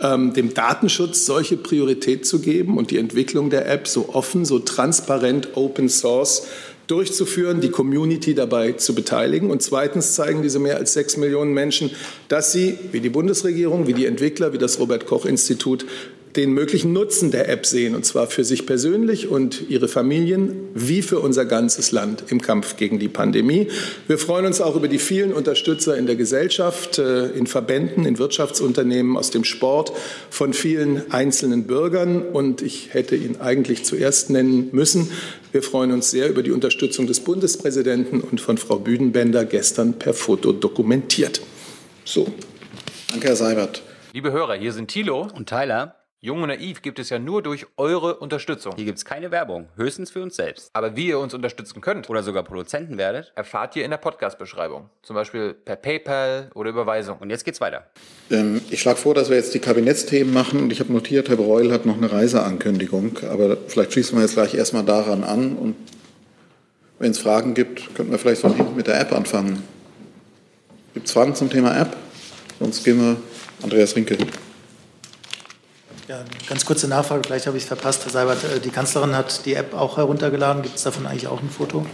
ähm, 0.00 0.32
dem 0.32 0.54
Datenschutz 0.54 1.24
solche 1.24 1.56
Priorität 1.56 2.26
zu 2.26 2.40
geben 2.40 2.78
und 2.78 2.90
die 2.90 2.98
Entwicklung 2.98 3.50
der 3.50 3.68
App 3.70 3.86
so 3.86 4.10
offen, 4.12 4.44
so 4.44 4.58
transparent, 4.58 5.56
Open 5.56 5.88
Source 5.88 6.46
durchzuführen, 6.90 7.60
die 7.60 7.70
Community 7.70 8.34
dabei 8.34 8.72
zu 8.72 8.94
beteiligen. 8.94 9.50
Und 9.50 9.62
zweitens 9.62 10.14
zeigen 10.14 10.42
diese 10.42 10.58
mehr 10.58 10.76
als 10.76 10.92
sechs 10.92 11.16
Millionen 11.16 11.52
Menschen, 11.52 11.90
dass 12.28 12.52
sie, 12.52 12.78
wie 12.92 13.00
die 13.00 13.08
Bundesregierung, 13.08 13.86
wie 13.86 13.94
die 13.94 14.06
Entwickler, 14.06 14.52
wie 14.52 14.58
das 14.58 14.78
Robert 14.78 15.06
Koch 15.06 15.24
Institut, 15.24 15.86
den 16.36 16.52
möglichen 16.52 16.92
Nutzen 16.92 17.30
der 17.30 17.48
App 17.48 17.66
sehen, 17.66 17.94
und 17.94 18.04
zwar 18.04 18.28
für 18.28 18.44
sich 18.44 18.66
persönlich 18.66 19.28
und 19.28 19.68
ihre 19.68 19.88
Familien 19.88 20.68
wie 20.74 21.02
für 21.02 21.18
unser 21.18 21.44
ganzes 21.44 21.90
Land 21.90 22.24
im 22.28 22.40
Kampf 22.40 22.76
gegen 22.76 22.98
die 22.98 23.08
Pandemie. 23.08 23.68
Wir 24.06 24.18
freuen 24.18 24.46
uns 24.46 24.60
auch 24.60 24.76
über 24.76 24.86
die 24.86 24.98
vielen 24.98 25.32
Unterstützer 25.32 25.96
in 25.96 26.06
der 26.06 26.16
Gesellschaft, 26.16 26.98
äh, 26.98 27.26
in 27.30 27.46
Verbänden, 27.46 28.04
in 28.04 28.18
Wirtschaftsunternehmen, 28.18 29.16
aus 29.16 29.30
dem 29.30 29.44
Sport, 29.44 29.92
von 30.30 30.52
vielen 30.52 31.10
einzelnen 31.10 31.64
Bürgern. 31.64 32.22
Und 32.22 32.62
ich 32.62 32.94
hätte 32.94 33.16
ihn 33.16 33.40
eigentlich 33.40 33.84
zuerst 33.84 34.30
nennen 34.30 34.68
müssen. 34.72 35.10
Wir 35.50 35.62
freuen 35.62 35.90
uns 35.90 36.10
sehr 36.10 36.28
über 36.28 36.42
die 36.42 36.52
Unterstützung 36.52 37.06
des 37.08 37.20
Bundespräsidenten 37.20 38.20
und 38.20 38.40
von 38.40 38.56
Frau 38.56 38.78
Büdenbender 38.78 39.44
gestern 39.44 39.94
per 39.94 40.14
Foto 40.14 40.52
dokumentiert. 40.52 41.40
So. 42.04 42.28
Danke, 43.10 43.28
Herr 43.28 43.36
Seibert. 43.36 43.82
Liebe 44.12 44.30
Hörer, 44.30 44.54
hier 44.54 44.72
sind 44.72 44.88
Thilo 44.88 45.28
und 45.34 45.48
Tyler. 45.48 45.99
Jung 46.22 46.42
und 46.42 46.48
Naiv 46.48 46.82
gibt 46.82 46.98
es 46.98 47.08
ja 47.08 47.18
nur 47.18 47.42
durch 47.42 47.66
eure 47.78 48.16
Unterstützung. 48.16 48.74
Hier 48.76 48.84
gibt 48.84 48.98
es 48.98 49.06
keine 49.06 49.30
Werbung, 49.30 49.68
höchstens 49.76 50.10
für 50.10 50.22
uns 50.22 50.36
selbst. 50.36 50.68
Aber 50.74 50.94
wie 50.94 51.06
ihr 51.06 51.18
uns 51.18 51.32
unterstützen 51.32 51.80
könnt 51.80 52.10
oder 52.10 52.22
sogar 52.22 52.42
Produzenten 52.42 52.98
werdet, 52.98 53.32
erfahrt 53.36 53.74
ihr 53.74 53.86
in 53.86 53.90
der 53.90 53.96
Podcast-Beschreibung. 53.96 54.90
Zum 55.00 55.16
Beispiel 55.16 55.54
per 55.54 55.76
PayPal 55.76 56.50
oder 56.54 56.68
Überweisung. 56.68 57.16
Und 57.20 57.30
jetzt 57.30 57.46
geht's 57.46 57.62
weiter. 57.62 57.86
Ähm, 58.30 58.60
ich 58.68 58.82
schlage 58.82 58.98
vor, 58.98 59.14
dass 59.14 59.30
wir 59.30 59.38
jetzt 59.38 59.54
die 59.54 59.60
Kabinettsthemen 59.60 60.34
machen. 60.34 60.60
Und 60.60 60.72
ich 60.72 60.80
habe 60.80 60.92
notiert, 60.92 61.30
Herr 61.30 61.36
Breul 61.36 61.72
hat 61.72 61.86
noch 61.86 61.96
eine 61.96 62.12
Reiseankündigung. 62.12 63.16
Aber 63.30 63.56
vielleicht 63.68 63.94
schließen 63.94 64.18
wir 64.18 64.22
jetzt 64.22 64.34
gleich 64.34 64.52
erstmal 64.52 64.84
daran 64.84 65.24
an. 65.24 65.56
Und 65.56 65.74
wenn 66.98 67.12
es 67.12 67.18
Fragen 67.18 67.54
gibt, 67.54 67.94
könnten 67.94 68.12
wir 68.12 68.18
vielleicht 68.18 68.42
von 68.42 68.54
hinten 68.54 68.76
mit 68.76 68.88
der 68.88 69.00
App 69.00 69.12
anfangen. 69.12 69.62
Gibt 70.92 71.06
es 71.06 71.14
Fragen 71.14 71.34
zum 71.34 71.48
Thema 71.48 71.80
App? 71.80 71.96
Sonst 72.58 72.84
gehen 72.84 73.00
wir 73.00 73.16
Andreas 73.62 73.96
Rinke. 73.96 74.18
Ja, 76.10 76.24
ganz 76.48 76.64
kurze 76.64 76.88
Nachfrage, 76.88 77.22
vielleicht 77.24 77.46
habe 77.46 77.56
ich 77.56 77.62
es 77.62 77.68
verpasst, 77.68 78.02
Herr 78.02 78.10
Seibert. 78.10 78.38
Äh, 78.42 78.58
die 78.58 78.70
Kanzlerin 78.70 79.14
hat 79.14 79.46
die 79.46 79.54
App 79.54 79.74
auch 79.74 79.96
heruntergeladen. 79.96 80.62
Gibt 80.62 80.74
es 80.74 80.82
davon 80.82 81.06
eigentlich 81.06 81.28
auch 81.28 81.40
ein 81.40 81.48
Foto? 81.48 81.86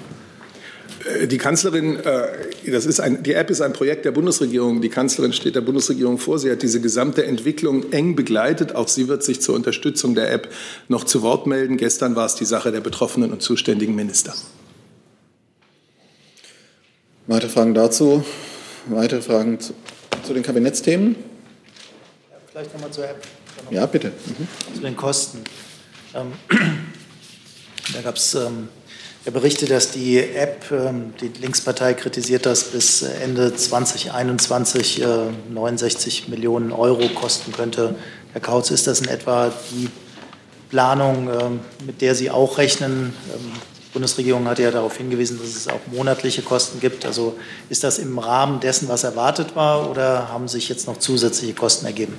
Äh, 1.04 1.26
die 1.26 1.36
Kanzlerin, 1.36 1.96
äh, 1.96 2.70
das 2.70 2.86
ist 2.86 2.98
ein, 2.98 3.22
die 3.22 3.34
App 3.34 3.50
ist 3.50 3.60
ein 3.60 3.74
Projekt 3.74 4.06
der 4.06 4.12
Bundesregierung. 4.12 4.80
Die 4.80 4.88
Kanzlerin 4.88 5.34
steht 5.34 5.54
der 5.54 5.60
Bundesregierung 5.60 6.16
vor. 6.16 6.38
Sie 6.38 6.50
hat 6.50 6.62
diese 6.62 6.80
gesamte 6.80 7.26
Entwicklung 7.26 7.92
eng 7.92 8.16
begleitet. 8.16 8.74
Auch 8.74 8.88
sie 8.88 9.06
wird 9.06 9.22
sich 9.22 9.42
zur 9.42 9.54
Unterstützung 9.54 10.14
der 10.14 10.32
App 10.32 10.50
noch 10.88 11.04
zu 11.04 11.20
Wort 11.20 11.46
melden. 11.46 11.76
Gestern 11.76 12.16
war 12.16 12.24
es 12.24 12.36
die 12.36 12.46
Sache 12.46 12.72
der 12.72 12.80
betroffenen 12.80 13.32
und 13.32 13.42
zuständigen 13.42 13.94
Minister. 13.94 14.32
Weitere 17.26 17.50
Fragen 17.50 17.74
dazu? 17.74 18.24
Weitere 18.86 19.20
Fragen 19.20 19.60
zu, 19.60 19.74
zu 20.26 20.32
den 20.32 20.42
Kabinettsthemen? 20.42 21.16
Ja, 22.30 22.38
vielleicht 22.50 22.72
nochmal 22.72 22.90
zur 22.92 23.04
App. 23.04 23.22
Ja, 23.70 23.86
bitte. 23.86 24.08
Mhm. 24.08 24.74
Zu 24.74 24.80
den 24.80 24.96
Kosten. 24.96 25.44
Ähm, 26.14 26.32
da 27.94 28.00
gab 28.02 28.16
es 28.16 28.34
ähm, 28.34 28.68
Berichte, 29.30 29.66
dass 29.66 29.90
die 29.90 30.18
App, 30.18 30.70
ähm, 30.70 31.12
die 31.20 31.28
Linkspartei 31.40 31.94
kritisiert 31.94 32.46
das, 32.46 32.64
bis 32.64 33.02
Ende 33.02 33.54
2021 33.54 35.02
äh, 35.02 35.06
69 35.50 36.28
Millionen 36.28 36.70
Euro 36.70 37.08
kosten 37.08 37.52
könnte. 37.52 37.96
Herr 38.32 38.40
Kautz, 38.40 38.70
ist 38.70 38.86
das 38.86 39.00
in 39.00 39.08
etwa 39.08 39.52
die 39.72 39.88
Planung, 40.70 41.28
ähm, 41.28 41.60
mit 41.84 42.02
der 42.02 42.14
Sie 42.14 42.30
auch 42.30 42.58
rechnen? 42.58 43.14
Bundesregierung 43.96 44.46
hat 44.46 44.58
ja 44.58 44.70
darauf 44.70 44.98
hingewiesen, 44.98 45.38
dass 45.38 45.56
es 45.56 45.68
auch 45.68 45.80
monatliche 45.90 46.42
Kosten 46.42 46.80
gibt. 46.80 47.06
Also 47.06 47.34
ist 47.70 47.82
das 47.82 47.98
im 47.98 48.18
Rahmen 48.18 48.60
dessen, 48.60 48.90
was 48.90 49.04
erwartet 49.04 49.56
war, 49.56 49.90
oder 49.90 50.28
haben 50.28 50.48
sich 50.48 50.68
jetzt 50.68 50.86
noch 50.86 50.98
zusätzliche 50.98 51.54
Kosten 51.54 51.86
ergeben? 51.86 52.12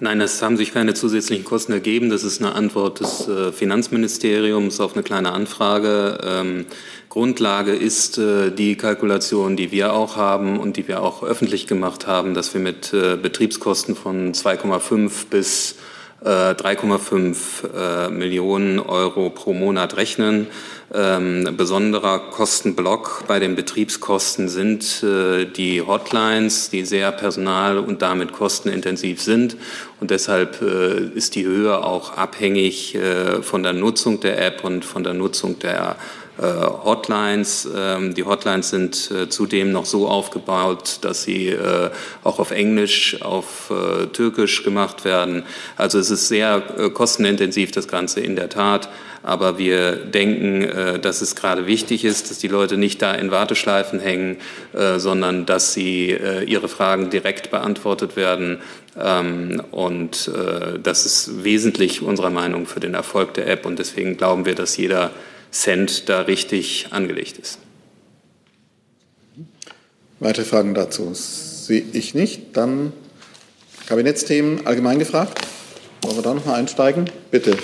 Nein, 0.00 0.20
es 0.20 0.42
haben 0.42 0.58
sich 0.58 0.74
keine 0.74 0.92
zusätzlichen 0.92 1.42
Kosten 1.42 1.72
ergeben. 1.72 2.10
Das 2.10 2.22
ist 2.22 2.42
eine 2.42 2.54
Antwort 2.54 3.00
des 3.00 3.26
äh, 3.26 3.50
Finanzministeriums 3.50 4.78
auf 4.78 4.92
eine 4.92 5.02
kleine 5.02 5.32
Anfrage. 5.32 6.18
Ähm, 6.22 6.66
Grundlage 7.08 7.74
ist 7.74 8.18
äh, 8.18 8.50
die 8.50 8.76
Kalkulation, 8.76 9.56
die 9.56 9.72
wir 9.72 9.94
auch 9.94 10.16
haben 10.16 10.60
und 10.60 10.76
die 10.76 10.86
wir 10.86 11.02
auch 11.02 11.22
öffentlich 11.22 11.66
gemacht 11.66 12.06
haben, 12.06 12.34
dass 12.34 12.52
wir 12.52 12.60
mit 12.60 12.92
äh, 12.92 13.16
Betriebskosten 13.16 13.96
von 13.96 14.34
2,5 14.34 15.28
bis 15.30 15.76
3,5 16.22 18.06
äh, 18.06 18.10
Millionen 18.10 18.78
Euro 18.78 19.30
pro 19.30 19.52
Monat 19.52 19.96
rechnen. 19.96 20.46
Ähm, 20.92 21.54
besonderer 21.56 22.18
Kostenblock 22.30 23.24
bei 23.26 23.40
den 23.40 23.56
Betriebskosten 23.56 24.48
sind 24.48 25.02
äh, 25.02 25.44
die 25.44 25.82
Hotlines, 25.82 26.70
die 26.70 26.84
sehr 26.84 27.10
personal- 27.12 27.78
und 27.78 28.00
damit 28.00 28.32
kostenintensiv 28.32 29.20
sind. 29.20 29.56
Und 30.00 30.10
deshalb 30.10 30.62
äh, 30.62 31.08
ist 31.14 31.34
die 31.34 31.44
Höhe 31.44 31.82
auch 31.82 32.16
abhängig 32.16 32.94
äh, 32.94 33.42
von 33.42 33.62
der 33.62 33.72
Nutzung 33.72 34.20
der 34.20 34.44
App 34.44 34.62
und 34.62 34.84
von 34.84 35.02
der 35.02 35.14
Nutzung 35.14 35.58
der 35.58 35.90
äh, 35.90 36.23
Hotlines. 36.42 37.68
Ähm, 37.74 38.14
die 38.14 38.24
Hotlines 38.24 38.70
sind 38.70 39.10
äh, 39.10 39.28
zudem 39.28 39.70
noch 39.70 39.86
so 39.86 40.08
aufgebaut, 40.08 40.98
dass 41.02 41.22
sie 41.22 41.48
äh, 41.48 41.90
auch 42.24 42.38
auf 42.38 42.50
Englisch, 42.50 43.22
auf 43.22 43.72
Türkisch 44.12 44.62
gemacht 44.64 45.04
werden. 45.04 45.44
Also 45.76 45.98
es 45.98 46.10
ist 46.10 46.28
sehr 46.28 46.60
kostenintensiv, 46.94 47.70
das 47.70 47.88
Ganze 47.88 48.20
in 48.20 48.36
der 48.36 48.48
Tat. 48.48 48.88
Aber 49.22 49.58
wir 49.58 49.96
denken, 49.96 51.00
dass 51.00 51.22
es 51.22 51.34
gerade 51.34 51.66
wichtig 51.66 52.04
ist, 52.04 52.30
dass 52.30 52.38
die 52.38 52.48
Leute 52.48 52.76
nicht 52.76 53.00
da 53.00 53.14
in 53.14 53.30
Warteschleifen 53.30 54.00
hängen, 54.00 54.36
sondern 54.96 55.46
dass 55.46 55.72
sie 55.72 56.16
ihre 56.46 56.68
Fragen 56.68 57.10
direkt 57.10 57.50
beantwortet 57.50 58.16
werden. 58.16 58.58
Ähm, 59.00 59.62
und 59.70 60.30
das 60.82 61.06
ist 61.06 61.44
wesentlich 61.44 62.02
unserer 62.02 62.30
Meinung 62.30 62.66
für 62.66 62.80
den 62.80 62.94
Erfolg 62.94 63.34
der 63.34 63.48
App. 63.48 63.66
Und 63.66 63.78
deswegen 63.78 64.16
glauben 64.16 64.44
wir, 64.46 64.54
dass 64.54 64.76
jeder 64.76 65.10
Cent 65.54 66.08
da 66.08 66.22
richtig 66.22 66.88
angelegt 66.90 67.38
ist. 67.38 67.60
Weitere 70.18 70.44
Fragen 70.44 70.74
dazu 70.74 71.14
sehe 71.14 71.84
ich 71.92 72.14
nicht. 72.14 72.56
Dann 72.56 72.92
Kabinettsthemen 73.86 74.66
allgemein 74.66 74.98
gefragt. 74.98 75.46
Wollen 76.02 76.16
wir 76.16 76.22
da 76.22 76.34
noch 76.34 76.44
mal 76.44 76.56
einsteigen? 76.56 77.08
Bitte. 77.30 77.56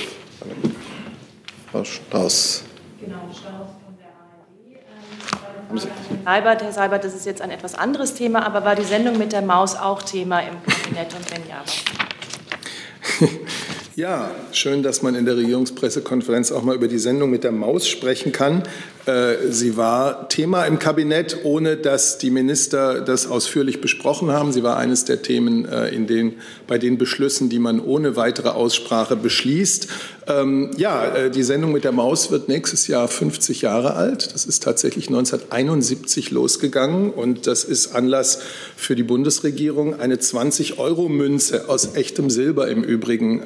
Frau 1.73 1.83
Strauß. 1.83 2.63
Genau, 3.01 3.17
Strauß 3.33 3.43
von 3.43 3.97
der 3.99 4.11
ARD. 4.15 5.83
Ähm, 5.83 6.25
Seibert, 6.25 6.63
Herr 6.63 6.73
Seibert, 6.73 7.05
das 7.05 7.15
ist 7.15 7.27
jetzt 7.27 7.43
ein 7.43 7.51
etwas 7.51 7.75
anderes 7.75 8.15
Thema, 8.15 8.47
aber 8.47 8.65
war 8.65 8.77
die 8.77 8.85
Sendung 8.85 9.19
mit 9.19 9.33
der 9.33 9.43
Maus 9.43 9.75
auch 9.75 10.03
Thema 10.03 10.41
im 10.41 10.63
Kabinett 10.63 11.13
und 11.15 11.31
wenn 11.33 11.49
ja, 11.49 11.63
was? 11.65 13.29
Ja, 13.97 14.31
schön, 14.53 14.85
dass 14.85 15.03
man 15.03 15.17
in 15.17 15.25
der 15.25 15.37
Regierungspressekonferenz 15.37 16.53
auch 16.53 16.63
mal 16.63 16.77
über 16.77 16.87
die 16.87 17.01
Sendung 17.01 17.29
mit 17.29 17.43
der 17.43 17.51
Maus 17.51 17.89
sprechen 17.89 18.31
kann. 18.31 18.63
Äh, 19.07 19.51
sie 19.51 19.77
war 19.77 20.29
Thema 20.29 20.65
im 20.65 20.79
Kabinett, 20.79 21.39
ohne 21.43 21.77
dass 21.77 22.19
die 22.19 22.31
Minister 22.31 23.01
das 23.01 23.27
ausführlich 23.27 23.81
besprochen 23.81 24.31
haben. 24.31 24.53
Sie 24.53 24.63
war 24.63 24.77
eines 24.77 25.05
der 25.07 25.23
Themen 25.23 25.65
äh, 25.65 25.89
in 25.89 26.07
den, 26.07 26.35
bei 26.69 26.79
den 26.79 26.99
Beschlüssen, 26.99 27.49
die 27.49 27.59
man 27.59 27.81
ohne 27.81 28.15
weitere 28.15 28.51
Aussprache 28.51 29.17
beschließt. 29.17 29.89
Ähm, 30.29 30.71
ja, 30.77 31.07
äh, 31.07 31.31
die 31.31 31.43
Sendung 31.43 31.73
mit 31.73 31.85
der 31.85 31.93
Maus 31.93 32.31
wird 32.31 32.49
nächstes 32.49 32.87
Jahr 32.87 33.09
50 33.09 33.63
Jahre 33.63 33.95
alt. 33.95 34.35
Das 34.35 34.45
ist 34.45 34.63
tatsächlich 34.63 35.09
1971 35.09 36.31
losgegangen 36.31 37.11
und 37.11 37.47
das 37.47 37.65
ist 37.65 37.95
Anlass 37.95 38.41
für 38.77 38.95
die 38.95 39.03
Bundesregierung, 39.03 39.99
eine 39.99 40.17
20-Euro-Münze 40.17 41.69
aus 41.69 41.97
echtem 41.97 42.31
Silber 42.31 42.69
im 42.69 42.85
Übrigen 42.85 43.43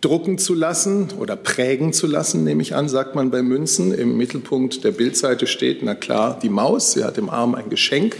drucken 0.00 0.36
zu 0.36 0.54
lassen 0.54 1.08
oder 1.18 1.34
prägen 1.34 1.92
zu 1.92 2.06
lassen, 2.06 2.44
nehme 2.44 2.60
ich 2.62 2.74
an, 2.74 2.88
sagt 2.88 3.14
man 3.14 3.30
bei 3.30 3.42
Münzen. 3.42 3.92
Im 3.92 4.16
Mittelpunkt 4.16 4.84
der 4.84 4.90
Bildseite 4.90 5.46
steht, 5.46 5.82
na 5.82 5.94
klar, 5.94 6.38
die 6.42 6.50
Maus. 6.50 6.92
Sie 6.92 7.04
hat 7.04 7.16
im 7.16 7.30
Arm 7.30 7.54
ein 7.54 7.70
Geschenk. 7.70 8.16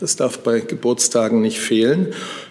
Das 0.00 0.16
darf 0.16 0.40
bei 0.40 0.60
Geburtstagen 0.60 1.40
nicht 1.40 1.60
fehlen. 1.60 2.08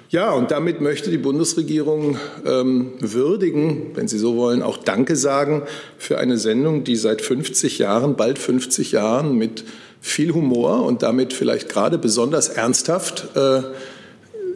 Ja, 0.10 0.32
und 0.32 0.51
damit 0.51 0.79
möchte 0.79 1.12
die 1.12 1.17
Bundesregierung 1.17 2.17
ähm, 2.46 2.94
würdigen, 3.00 3.91
wenn 3.94 4.08
Sie 4.08 4.17
so 4.17 4.38
wollen, 4.38 4.62
auch 4.62 4.77
Danke 4.77 5.17
sagen 5.17 5.63
für 5.98 6.17
eine 6.17 6.38
Sendung, 6.38 6.86
die 6.86 6.96
seit 6.96 7.22
50 7.22 7.79
Jahren, 7.79 8.15
bald 8.15 8.39
50 8.39 8.94
Jahren 8.94 9.38
mit 9.38 9.65
viel 10.00 10.34
Humor 10.34 10.86
und 10.86 11.03
damit 11.03 11.34
vielleicht 11.34 11.67
gerade 11.67 11.98
besonders 11.98 12.48
ernsthaft 12.48 13.36
äh, 13.36 13.63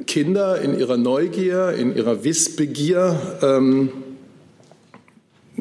Kinder 0.06 0.62
in 0.62 0.78
ihrer 0.78 0.98
Neugier, 0.98 1.72
in 1.72 1.96
ihrer 1.96 2.24
Wissbegier 2.24 3.38
ähm, 3.42 3.90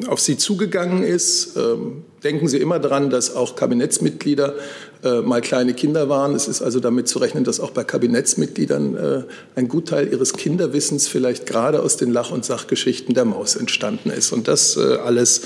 auf 0.07 0.19
Sie 0.19 0.37
zugegangen 0.37 1.03
ist. 1.03 1.57
Ähm, 1.57 2.03
denken 2.23 2.47
Sie 2.47 2.57
immer 2.57 2.79
daran, 2.79 3.09
dass 3.09 3.35
auch 3.35 3.55
Kabinettsmitglieder 3.55 4.55
äh, 5.03 5.21
mal 5.21 5.41
kleine 5.41 5.73
Kinder 5.73 6.09
waren. 6.09 6.35
Es 6.35 6.47
ist 6.47 6.61
also 6.61 6.79
damit 6.79 7.07
zu 7.07 7.19
rechnen, 7.19 7.43
dass 7.43 7.59
auch 7.59 7.71
bei 7.71 7.83
Kabinettsmitgliedern 7.83 8.95
äh, 8.95 9.23
ein 9.55 9.67
Gutteil 9.67 10.11
ihres 10.11 10.33
Kinderwissens 10.33 11.07
vielleicht 11.07 11.45
gerade 11.45 11.81
aus 11.81 11.97
den 11.97 12.11
Lach- 12.11 12.31
und 12.31 12.45
Sachgeschichten 12.45 13.13
der 13.15 13.25
Maus 13.25 13.55
entstanden 13.55 14.11
ist. 14.11 14.31
Und 14.31 14.47
das 14.47 14.77
äh, 14.77 14.97
alles 14.97 15.41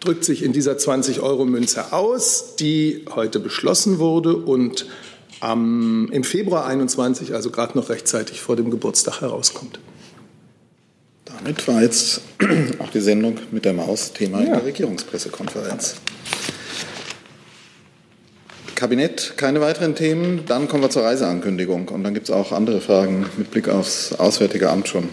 drückt 0.00 0.24
sich 0.24 0.42
in 0.42 0.52
dieser 0.52 0.72
20-Euro-Münze 0.72 1.92
aus, 1.92 2.56
die 2.58 3.04
heute 3.14 3.40
beschlossen 3.40 3.98
wurde 3.98 4.36
und 4.36 4.86
am, 5.40 6.08
im 6.12 6.24
Februar 6.24 6.66
21, 6.66 7.34
also 7.34 7.50
gerade 7.50 7.76
noch 7.76 7.88
rechtzeitig 7.88 8.40
vor 8.40 8.56
dem 8.56 8.70
Geburtstag 8.70 9.20
herauskommt. 9.20 9.78
Damit 11.24 11.66
war 11.68 11.82
jetzt 11.82 12.22
auch 12.78 12.90
die 12.90 13.00
Sendung 13.00 13.38
mit 13.50 13.64
der 13.64 13.72
Maus 13.72 14.12
Thema 14.12 14.38
ja. 14.38 14.44
in 14.46 14.52
der 14.52 14.64
Regierungspressekonferenz. 14.64 15.96
Kabinett, 18.74 19.34
keine 19.36 19.62
weiteren 19.62 19.94
Themen. 19.94 20.44
Dann 20.46 20.68
kommen 20.68 20.82
wir 20.82 20.90
zur 20.90 21.02
Reiseankündigung. 21.02 21.88
Und 21.88 22.04
dann 22.04 22.12
gibt 22.12 22.28
es 22.28 22.34
auch 22.34 22.52
andere 22.52 22.82
Fragen 22.82 23.26
mit 23.38 23.50
Blick 23.50 23.68
aufs 23.68 24.12
Auswärtige 24.12 24.70
Amt 24.70 24.88
schon. 24.88 25.08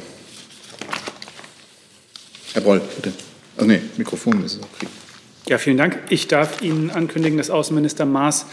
Herr 2.54 2.62
Boll, 2.62 2.82
bitte. 2.96 3.14
Also 3.56 3.68
nee, 3.72 3.82
Mikrofon 3.98 4.42
müssen 4.42 4.62
Sie 4.62 4.68
kriegen. 4.80 4.92
Ja, 5.48 5.58
vielen 5.58 5.78
Dank. 5.78 5.98
Ich 6.10 6.28
darf 6.28 6.62
Ihnen 6.62 6.90
ankündigen, 6.90 7.38
dass 7.38 7.50
Außenminister 7.50 8.06
Maas 8.06 8.46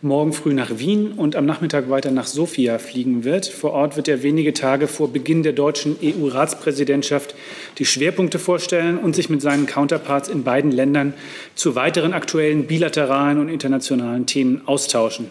morgen 0.00 0.32
früh 0.32 0.54
nach 0.54 0.78
Wien 0.78 1.12
und 1.12 1.34
am 1.34 1.44
Nachmittag 1.44 1.90
weiter 1.90 2.12
nach 2.12 2.26
Sofia 2.26 2.78
fliegen 2.78 3.24
wird. 3.24 3.46
Vor 3.46 3.72
Ort 3.72 3.96
wird 3.96 4.06
er 4.06 4.22
wenige 4.22 4.52
Tage 4.52 4.86
vor 4.86 5.12
Beginn 5.12 5.42
der 5.42 5.52
deutschen 5.52 5.96
EU-Ratspräsidentschaft 6.00 7.34
die 7.78 7.84
Schwerpunkte 7.84 8.38
vorstellen 8.38 8.96
und 8.96 9.16
sich 9.16 9.28
mit 9.28 9.42
seinen 9.42 9.66
Counterparts 9.66 10.28
in 10.28 10.44
beiden 10.44 10.70
Ländern 10.70 11.14
zu 11.56 11.74
weiteren 11.74 12.12
aktuellen 12.12 12.68
bilateralen 12.68 13.38
und 13.38 13.48
internationalen 13.48 14.26
Themen 14.26 14.62
austauschen. 14.66 15.30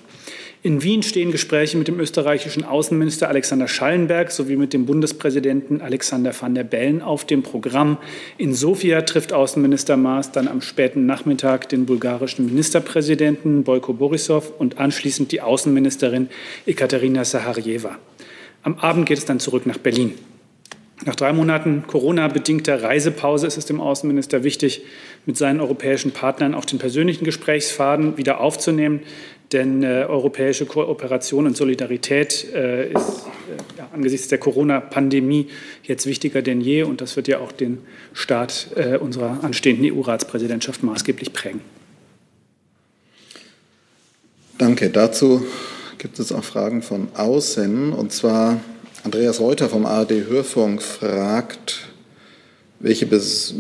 In 0.68 0.84
Wien 0.84 1.02
stehen 1.02 1.32
Gespräche 1.32 1.78
mit 1.78 1.88
dem 1.88 1.98
österreichischen 1.98 2.66
Außenminister 2.66 3.30
Alexander 3.30 3.70
Schallenberg 3.70 4.32
sowie 4.32 4.58
mit 4.58 4.74
dem 4.74 4.86
Bundespräsidenten 4.86 5.80
Alexander 5.80 6.34
van 6.38 6.56
der 6.56 6.66
Bellen 6.66 7.02
auf 7.02 7.24
dem 7.24 7.42
Programm. 7.42 7.98
In 8.38 8.54
Sofia 8.54 9.04
trifft 9.04 9.32
Außenminister 9.32 9.96
Maas 9.96 10.34
dann 10.34 10.50
am 10.50 10.60
späten 10.60 11.06
Nachmittag 11.06 11.70
den 11.70 11.86
bulgarischen 11.86 12.48
Ministerpräsidenten 12.48 13.64
Boyko 13.64 13.94
Borisov 13.94 14.52
und 14.60 14.78
anschließend 14.78 15.32
die 15.32 15.40
Außenministerin 15.40 16.28
Ekaterina 16.66 17.24
Saharjeva. 17.24 17.98
Am 18.64 18.78
Abend 18.80 19.06
geht 19.06 19.20
es 19.20 19.26
dann 19.26 19.40
zurück 19.40 19.66
nach 19.68 19.78
Berlin. 19.78 20.16
Nach 21.06 21.16
drei 21.16 21.32
Monaten 21.32 21.84
Corona-bedingter 21.86 22.82
Reisepause 22.82 23.46
ist 23.46 23.58
es 23.58 23.68
dem 23.68 23.80
Außenminister 23.80 24.44
wichtig, 24.44 24.82
mit 25.28 25.38
seinen 25.38 25.60
europäischen 25.60 26.12
Partnern 26.12 26.56
auch 26.56 26.66
den 26.66 26.80
persönlichen 26.80 27.24
Gesprächsfaden 27.24 28.18
wieder 28.18 28.40
aufzunehmen. 28.40 29.02
Denn 29.54 29.82
äh, 29.82 30.06
europäische 30.08 30.66
Kooperation 30.66 31.46
und 31.46 31.56
Solidarität 31.56 32.48
äh, 32.54 32.92
ist 32.92 32.96
äh, 32.98 33.78
ja, 33.78 33.88
angesichts 33.94 34.28
der 34.28 34.40
Corona-Pandemie 34.40 35.48
jetzt 35.84 36.06
wichtiger 36.06 36.42
denn 36.42 36.60
je. 36.60 36.84
Und 36.84 37.00
das 37.00 37.16
wird 37.16 37.30
ja 37.30 37.40
auch 37.40 37.54
den 37.54 37.78
Start 38.12 38.72
äh, 38.76 38.98
unserer 38.98 39.44
anstehenden 39.44 39.90
EU-Ratspräsidentschaft 39.94 40.84
maßgeblich 40.84 41.32
prägen. 41.32 41.62
Danke. 44.58 44.90
Dazu 44.90 45.46
gibt 45.98 46.20
es 46.20 46.34
auch 46.34 46.44
Fragen 46.44 46.82
von 46.82 47.08
außen. 47.16 47.94
Und 47.94 48.12
zwar 48.12 48.60
Andreas 49.06 49.40
Reuter 49.40 49.70
vom 49.70 49.86
ARD 49.86 50.28
Hörfunk 50.28 50.82
fragt, 50.82 51.88
welche, 52.80 53.08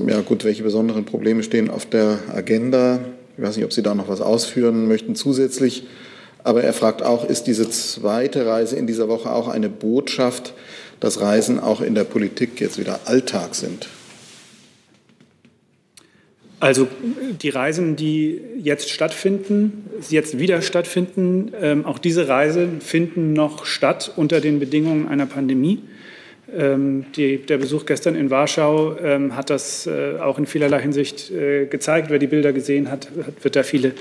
ja 0.08 0.20
gut, 0.20 0.44
welche 0.44 0.64
besonderen 0.64 1.06
Probleme 1.06 1.44
stehen 1.44 1.70
auf 1.70 1.86
der 1.86 2.20
Agenda 2.34 3.00
ich 3.38 3.44
weiß 3.44 3.56
nicht, 3.56 3.66
ob 3.66 3.74
Sie 3.74 3.84
da 3.84 3.94
noch 3.94 4.10
was 4.10 4.22
ausführen 4.22 4.88
möchten 4.88 5.16
zusätzlich. 5.16 5.84
Aber 6.44 6.64
er 6.64 6.74
fragt 6.74 7.04
auch, 7.04 7.28
ist 7.28 7.44
diese 7.44 7.70
zweite 7.70 8.46
Reise 8.46 8.76
in 8.76 8.88
dieser 8.88 9.08
Woche 9.08 9.32
auch 9.32 9.48
eine 9.48 9.70
Botschaft, 9.70 10.54
dass 11.00 11.22
Reisen 11.22 11.60
auch 11.60 11.82
in 11.82 11.94
der 11.94 12.04
Politik 12.04 12.60
jetzt 12.60 12.80
wieder 12.80 13.02
Alltag 13.06 13.54
sind? 13.54 13.88
Also 16.60 16.88
die 17.42 17.50
Reisen, 17.50 17.96
die 17.96 18.42
jetzt 18.58 18.90
stattfinden, 18.90 19.86
jetzt 20.10 20.40
wieder 20.40 20.64
stattfinden, 20.64 21.52
ähm, 21.62 21.86
auch 21.86 22.00
diese 22.00 22.28
Reisen 22.28 22.82
finden 22.82 23.34
noch 23.34 23.66
statt 23.66 24.12
unter 24.16 24.42
den 24.42 24.60
Bedingungen 24.60 25.08
einer 25.08 25.28
Pandemie. 25.28 25.84
Ähm, 26.56 27.06
die, 27.16 27.38
der 27.38 27.58
Besuch 27.58 27.86
gestern 27.86 28.16
in 28.16 28.30
Warschau 28.30 28.96
ähm, 28.98 29.36
hat 29.36 29.50
das 29.50 29.86
äh, 29.86 30.18
auch 30.20 30.38
in 30.38 30.46
vielerlei 30.46 30.82
Hinsicht 30.82 31.30
äh, 31.32 31.66
gezeigt. 31.66 32.10
Wer 32.10 32.20
die 32.20 32.28
Bilder 32.28 32.54
gesehen 32.54 32.90
hat, 32.90 33.10
wird 33.42 33.56
da 33.56 33.64
viele 33.64 33.94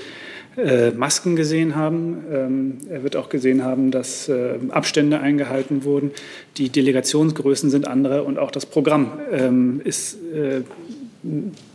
äh, 0.57 0.91
Masken 0.91 1.35
gesehen 1.35 1.75
haben. 1.75 2.23
Ähm, 2.31 2.77
er 2.89 3.03
wird 3.03 3.15
auch 3.15 3.29
gesehen 3.29 3.63
haben, 3.63 3.91
dass 3.91 4.29
äh, 4.29 4.55
Abstände 4.69 5.19
eingehalten 5.19 5.83
wurden. 5.83 6.11
Die 6.57 6.69
Delegationsgrößen 6.69 7.69
sind 7.69 7.85
andere 7.85 8.23
und 8.23 8.39
auch 8.39 8.49
das 8.49 8.65
Programm 8.65 9.19
ähm, 9.31 9.81
ist 9.83 10.17
äh, 10.33 10.61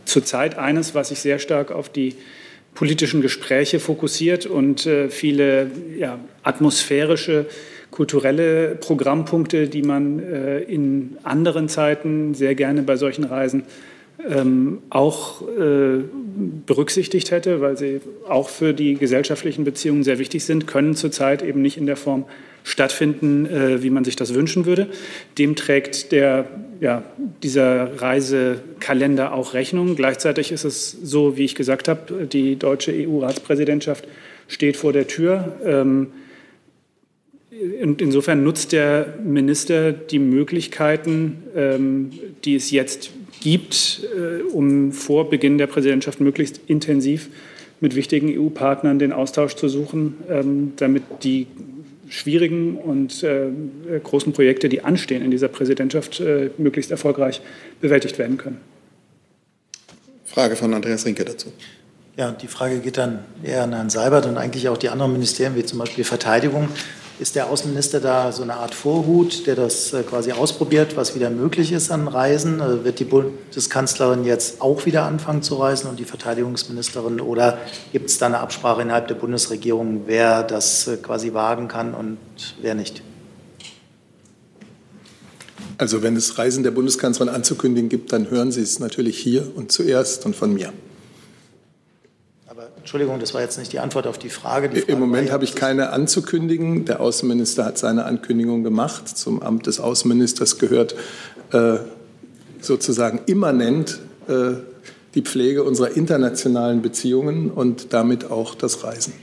zurzeit 0.05 0.57
eines, 0.57 0.95
was 0.95 1.09
sich 1.09 1.19
sehr 1.19 1.39
stark 1.39 1.71
auf 1.71 1.87
die 1.87 2.15
politischen 2.73 3.21
Gespräche 3.21 3.79
fokussiert 3.79 4.45
und 4.45 4.85
äh, 4.85 5.09
viele 5.09 5.69
ja, 5.97 6.19
atmosphärische 6.41 7.45
kulturelle 7.93 8.75
Programmpunkte, 8.75 9.67
die 9.67 9.83
man 9.83 10.19
äh, 10.19 10.59
in 10.61 11.15
anderen 11.21 11.69
Zeiten 11.69 12.33
sehr 12.33 12.55
gerne 12.55 12.81
bei 12.81 12.95
solchen 12.97 13.23
Reisen 13.23 13.63
ähm, 14.27 14.79
auch 14.89 15.43
äh, 15.43 16.01
berücksichtigt 16.65 17.29
hätte, 17.29 17.61
weil 17.61 17.77
sie 17.77 18.01
auch 18.27 18.49
für 18.49 18.73
die 18.73 18.95
gesellschaftlichen 18.95 19.63
Beziehungen 19.63 20.03
sehr 20.03 20.17
wichtig 20.17 20.43
sind, 20.43 20.65
können 20.65 20.95
zurzeit 20.95 21.43
eben 21.43 21.61
nicht 21.61 21.77
in 21.77 21.85
der 21.85 21.95
Form 21.95 22.25
stattfinden, 22.63 23.45
äh, 23.45 23.83
wie 23.83 23.91
man 23.91 24.03
sich 24.03 24.15
das 24.15 24.33
wünschen 24.33 24.65
würde. 24.65 24.87
Dem 25.37 25.55
trägt 25.55 26.11
der, 26.11 26.45
ja, 26.79 27.03
dieser 27.43 28.01
Reisekalender 28.01 29.33
auch 29.33 29.53
Rechnung. 29.53 29.95
Gleichzeitig 29.95 30.51
ist 30.51 30.63
es 30.63 30.91
so, 30.91 31.37
wie 31.37 31.45
ich 31.45 31.53
gesagt 31.53 31.87
habe, 31.87 32.25
die 32.25 32.55
deutsche 32.55 32.91
EU-Ratspräsidentschaft 32.91 34.07
steht 34.47 34.77
vor 34.77 34.93
der 34.93 35.07
Tür. 35.07 35.57
Ähm, 35.63 36.07
und 37.81 38.01
insofern 38.01 38.43
nutzt 38.43 38.71
der 38.71 39.15
Minister 39.23 39.91
die 39.91 40.19
Möglichkeiten, 40.19 41.43
ähm, 41.55 42.11
die 42.45 42.55
es 42.55 42.71
jetzt 42.71 43.11
gibt, 43.41 44.01
äh, 44.15 44.41
um 44.43 44.91
vor 44.91 45.29
Beginn 45.29 45.57
der 45.57 45.67
Präsidentschaft 45.67 46.19
möglichst 46.19 46.59
intensiv 46.67 47.29
mit 47.79 47.95
wichtigen 47.95 48.29
EU-Partnern 48.39 48.97
den 48.97 49.11
Austausch 49.11 49.55
zu 49.55 49.67
suchen, 49.67 50.15
ähm, 50.29 50.73
damit 50.77 51.03
die 51.23 51.47
schwierigen 52.09 52.77
und 52.77 53.23
äh, 53.23 53.49
großen 54.01 54.33
Projekte, 54.33 54.69
die 54.69 54.81
anstehen 54.81 55.23
in 55.23 55.31
dieser 55.31 55.47
Präsidentschaft, 55.47 56.19
äh, 56.19 56.51
möglichst 56.57 56.91
erfolgreich 56.91 57.41
bewältigt 57.81 58.17
werden 58.19 58.37
können. 58.37 58.61
Frage 60.25 60.55
von 60.55 60.73
Andreas 60.73 61.05
Rinke 61.05 61.25
dazu. 61.25 61.51
Ja, 62.15 62.31
die 62.31 62.47
Frage 62.47 62.79
geht 62.79 62.97
dann 62.97 63.19
eher 63.43 63.63
an 63.63 63.73
Herrn 63.73 63.89
Seibert 63.89 64.27
und 64.27 64.37
eigentlich 64.37 64.69
auch 64.69 64.77
die 64.77 64.89
anderen 64.89 65.11
Ministerien, 65.11 65.55
wie 65.55 65.65
zum 65.65 65.79
Beispiel 65.79 66.03
Verteidigung. 66.03 66.69
Ist 67.19 67.35
der 67.35 67.49
Außenminister 67.49 67.99
da 67.99 68.31
so 68.31 68.41
eine 68.41 68.55
Art 68.55 68.73
Vorhut, 68.73 69.45
der 69.45 69.55
das 69.55 69.93
äh, 69.93 70.01
quasi 70.01 70.31
ausprobiert, 70.31 70.97
was 70.97 71.13
wieder 71.13 71.29
möglich 71.29 71.71
ist 71.71 71.91
an 71.91 72.07
Reisen? 72.07 72.59
Äh, 72.59 72.83
wird 72.83 72.99
die 72.99 73.05
Bundeskanzlerin 73.05 74.25
jetzt 74.25 74.61
auch 74.61 74.87
wieder 74.87 75.03
anfangen 75.03 75.43
zu 75.43 75.55
reisen 75.55 75.87
und 75.89 75.99
die 75.99 76.05
Verteidigungsministerin? 76.05 77.21
Oder 77.21 77.59
gibt 77.91 78.09
es 78.09 78.17
da 78.17 78.25
eine 78.25 78.39
Absprache 78.39 78.81
innerhalb 78.81 79.07
der 79.09 79.15
Bundesregierung, 79.15 80.03
wer 80.07 80.41
das 80.41 80.87
äh, 80.87 80.97
quasi 80.97 81.33
wagen 81.33 81.67
kann 81.67 81.93
und 81.93 82.17
wer 82.61 82.73
nicht? 82.73 83.03
Also 85.77 86.01
wenn 86.01 86.15
es 86.15 86.39
Reisen 86.39 86.63
der 86.63 86.71
Bundeskanzlerin 86.71 87.33
anzukündigen 87.33 87.89
gibt, 87.89 88.11
dann 88.11 88.31
hören 88.31 88.51
Sie 88.51 88.61
es 88.61 88.79
natürlich 88.79 89.19
hier 89.19 89.51
und 89.55 89.71
zuerst 89.71 90.25
und 90.25 90.35
von 90.35 90.51
mir. 90.51 90.73
Entschuldigung, 92.83 93.17
das 93.21 93.33
war 93.33 93.39
jetzt 93.39 93.57
nicht 93.57 93.71
die 93.71 93.79
Antwort 93.79 94.07
auf 94.07 94.17
die 94.17 94.27
Frage. 94.27 94.67
Die 94.67 94.81
Frage 94.81 94.91
Im 94.91 94.99
Moment 94.99 95.31
habe 95.31 95.45
ich 95.45 95.55
keine 95.55 95.91
anzukündigen. 95.91 96.83
Der 96.83 96.99
Außenminister 96.99 97.63
hat 97.63 97.77
seine 97.77 98.03
Ankündigung 98.03 98.61
gemacht. 98.61 99.07
Zum 99.07 99.41
Amt 99.41 99.67
des 99.67 99.79
Außenministers 99.79 100.59
gehört 100.59 100.93
äh, 101.53 101.77
sozusagen 102.59 103.21
immanent 103.25 103.99
äh, 104.27 104.55
die 105.15 105.21
Pflege 105.21 105.63
unserer 105.63 105.95
internationalen 105.95 106.81
Beziehungen 106.81 107.51
und 107.51 107.93
damit 107.93 108.29
auch 108.29 108.53
das 108.53 108.83
Reisen. 108.83 109.13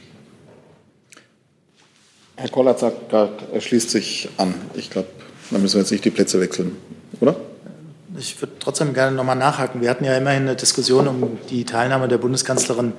Herr 2.36 2.48
Kollert 2.48 2.78
sagt 2.78 3.10
gerade, 3.10 3.34
er 3.52 3.60
schließt 3.60 3.90
sich 3.90 4.30
an. 4.38 4.54
Ich 4.72 4.88
glaube, 4.88 5.08
da 5.50 5.58
müssen 5.58 5.74
wir 5.74 5.80
jetzt 5.82 5.90
nicht 5.90 6.06
die 6.06 6.10
Plätze 6.10 6.40
wechseln, 6.40 6.78
oder? 7.20 7.36
Ich 8.16 8.40
würde 8.40 8.54
trotzdem 8.58 8.94
gerne 8.94 9.14
nochmal 9.14 9.36
nachhaken. 9.36 9.82
Wir 9.82 9.90
hatten 9.90 10.06
ja 10.06 10.16
immerhin 10.16 10.44
eine 10.44 10.56
Diskussion 10.56 11.06
um 11.08 11.38
die 11.50 11.66
Teilnahme 11.66 12.08
der 12.08 12.16
Bundeskanzlerin 12.16 12.94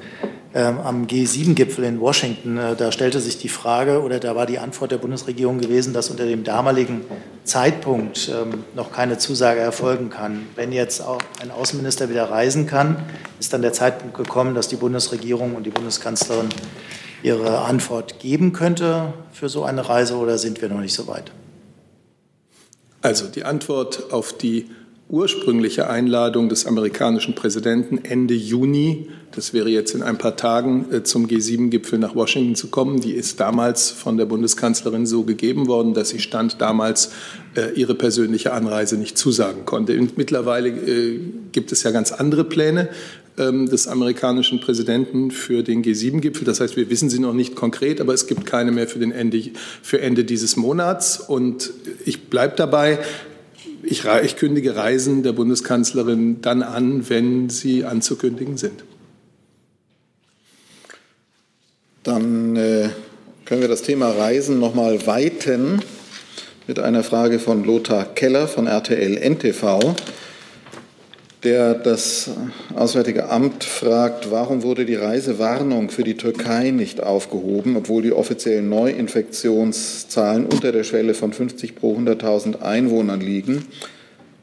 ähm, 0.54 0.80
am 0.80 1.08
G7-Gipfel 1.08 1.86
in 1.86 2.00
Washington. 2.02 2.58
Äh, 2.58 2.76
da 2.76 2.92
stellte 2.92 3.20
sich 3.20 3.38
die 3.38 3.50
Frage 3.50 4.02
oder 4.02 4.20
da 4.20 4.36
war 4.36 4.46
die 4.46 4.60
Antwort 4.60 4.92
der 4.92 4.98
Bundesregierung 4.98 5.60
gewesen, 5.60 5.94
dass 5.94 6.10
unter 6.10 6.26
dem 6.26 6.44
damaligen 6.44 7.02
Zeitpunkt 7.44 8.30
ähm, 8.30 8.66
noch 8.76 8.92
keine 8.92 9.18
Zusage 9.18 9.62
erfolgen 9.62 10.10
kann. 10.10 10.48
Wenn 10.56 10.72
jetzt 10.72 11.02
auch 11.02 11.20
ein 11.42 11.52
Außenminister 11.52 12.10
wieder 12.10 12.30
reisen 12.30 12.68
kann, 12.68 12.98
ist 13.40 13.54
dann 13.54 13.62
der 13.62 13.74
Zeitpunkt 13.74 14.18
gekommen, 14.18 14.54
dass 14.54 14.68
die 14.68 14.76
Bundesregierung 14.76 15.56
und 15.56 15.66
die 15.66 15.70
Bundeskanzlerin 15.70 16.50
ihre 17.24 17.60
Antwort 17.60 18.20
geben 18.20 18.52
könnte 18.52 19.14
für 19.32 19.48
so 19.48 19.64
eine 19.64 19.88
Reise 19.88 20.16
oder 20.16 20.38
sind 20.38 20.62
wir 20.62 20.70
noch 20.70 20.80
nicht 20.80 20.94
so 20.94 21.08
weit? 21.08 21.32
Also 23.02 23.28
die 23.28 23.46
Antwort 23.46 24.12
auf 24.12 24.34
die 24.34 24.70
ursprüngliche 25.12 25.90
Einladung 25.90 26.48
des 26.48 26.66
amerikanischen 26.66 27.36
Präsidenten 27.36 28.00
Ende 28.04 28.34
Juni, 28.34 29.10
das 29.36 29.54
wäre 29.54 29.70
jetzt 29.70 29.94
in 29.94 30.04
ein 30.04 30.18
paar 30.18 30.38
Tagen, 30.38 30.86
äh, 30.92 31.04
zum 31.04 31.28
G7-Gipfel 31.28 32.00
nach 32.00 32.16
Washington 32.16 32.56
zu 32.56 32.70
kommen, 32.70 33.02
die 33.02 33.12
ist 33.12 33.40
damals 33.42 33.92
von 33.92 34.18
der 34.18 34.26
Bundeskanzlerin 34.26 35.06
so 35.06 35.24
gegeben 35.24 35.68
worden, 35.68 35.94
dass 35.94 36.10
sie 36.10 36.20
stand 36.20 36.62
damals 36.62 37.12
äh, 37.56 37.74
ihre 37.76 37.94
persönliche 37.94 38.54
Anreise 38.54 38.98
nicht 38.98 39.18
zusagen 39.18 39.66
konnte. 39.66 40.00
Und 40.00 40.18
mittlerweile 40.18 40.70
äh, 40.70 41.20
gibt 41.52 41.74
es 41.74 41.84
ja 41.84 41.92
ganz 41.92 42.14
andere 42.14 42.46
Pläne 42.46 42.88
ähm, 43.38 43.68
des 43.70 43.90
amerikanischen 43.90 44.62
Präsidenten 44.62 45.32
für 45.32 45.62
den 45.62 45.84
G7-Gipfel. 45.84 46.46
Das 46.46 46.62
heißt, 46.62 46.78
wir 46.78 46.90
wissen 46.90 47.10
sie 47.10 47.20
noch 47.20 47.34
nicht 47.34 47.56
konkret, 47.56 48.00
aber 48.00 48.14
es 48.14 48.28
gibt 48.28 48.46
keine 48.46 48.72
mehr 48.72 48.88
für, 48.88 49.00
den 49.00 49.12
Ende, 49.12 49.44
für 49.82 50.00
Ende 50.00 50.24
dieses 50.24 50.56
Monats. 50.56 51.20
Und 51.20 51.72
ich 52.06 52.30
bleibe 52.30 52.56
dabei, 52.56 53.00
ich, 53.84 54.06
ich, 54.06 54.36
kündige 54.36 54.76
Reisen 54.76 55.24
der 55.24 55.34
Bundeskanzlerin 55.34 56.42
dann 56.42 56.64
an, 56.64 57.10
wenn 57.10 57.50
sie 57.50 57.86
anzukündigen 57.86 58.58
sind. 58.58 58.84
Dann 62.04 62.56
äh, 62.56 62.90
können 63.46 63.62
wir 63.62 63.68
das 63.68 63.84
Thema 63.84 64.10
Reisen 64.10 64.60
noch 64.60 64.74
mal 64.74 65.06
weiten 65.06 65.82
mit 66.68 66.80
einer 66.80 67.04
Frage 67.04 67.40
von 67.40 67.64
Lothar 67.64 68.06
Keller 68.06 68.48
von 68.48 68.68
RTL 68.68 69.18
NTV 69.18 69.96
der 71.44 71.74
das 71.74 72.30
Auswärtige 72.76 73.30
Amt 73.30 73.64
fragt, 73.64 74.30
warum 74.30 74.62
wurde 74.62 74.86
die 74.86 74.96
Reisewarnung 74.96 75.90
für 75.90 76.04
die 76.04 76.16
Türkei 76.16 76.72
nicht 76.72 77.02
aufgehoben, 77.02 77.76
obwohl 77.78 78.04
die 78.04 78.14
offiziellen 78.14 78.70
Neuinfektionszahlen 78.70 80.46
unter 80.46 80.72
der 80.72 80.84
Schwelle 80.84 81.14
von 81.14 81.34
50 81.34 81.76
pro 81.76 81.98
100.000 81.98 82.62
Einwohnern 82.62 83.22
liegen. 83.22 83.66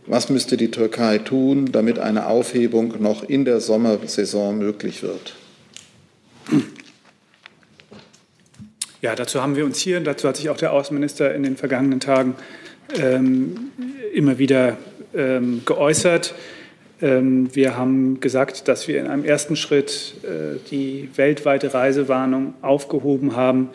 Was 0.07 0.29
müsste 0.29 0.57
die 0.57 0.71
Türkei 0.71 1.19
tun, 1.19 1.71
damit 1.71 1.99
eine 1.99 2.27
Aufhebung 2.27 2.95
noch 3.01 3.23
in 3.23 3.45
der 3.45 3.61
Sommersaison 3.61 4.59
möglich 4.59 5.03
wird? 5.03 5.35
Ja, 9.03 9.15
dazu 9.15 9.41
haben 9.41 9.55
wir 9.55 9.65
uns 9.65 9.79
hier, 9.79 10.01
dazu 10.01 10.27
hat 10.27 10.37
sich 10.37 10.49
auch 10.49 10.57
der 10.57 10.73
Außenminister 10.73 11.33
in 11.33 11.45
den 11.45 11.57
vergangenen 11.57 12.01
Tagen 12.01 12.35
ähm, 13.01 13.71
immer 14.13 14.39
wieder 14.39 14.79
ähm, 15.15 15.63
geäußert. 15.65 16.35
Ähm, 17.01 17.55
wir 17.55 17.77
haben 17.77 18.21
gesagt, 18.21 18.69
dass 18.69 18.89
wir 18.89 18.99
in 18.99 19.07
einem 19.07 19.25
ersten 19.25 19.57
Schritt 19.57 20.15
äh, 20.23 20.59
die 20.71 21.09
weltweite 21.15 21.73
Reisewarnung 21.73 22.55
aufgehoben 22.61 23.37
haben 23.37 23.71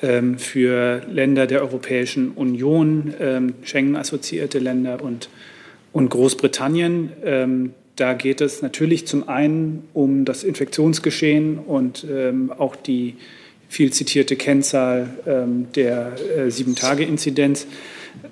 ähm, 0.00 0.38
für 0.38 1.02
Länder 1.10 1.46
der 1.46 1.60
Europäischen 1.60 2.30
Union, 2.32 3.12
ähm, 3.20 3.54
Schengen-assoziierte 3.62 4.58
Länder 4.58 5.02
und, 5.02 5.28
Großbritannien. 5.92 7.72
Da 7.94 8.14
geht 8.14 8.40
es 8.40 8.62
natürlich 8.62 9.06
zum 9.06 9.28
einen 9.28 9.84
um 9.94 10.24
das 10.24 10.42
Infektionsgeschehen 10.42 11.56
und 11.56 12.04
auch 12.58 12.74
die 12.74 13.14
viel 13.68 13.92
zitierte 13.92 14.34
Kennzahl 14.34 15.08
der 15.76 16.14
äh, 16.36 16.50
Sieben-Tage-Inzidenz. 16.50 17.68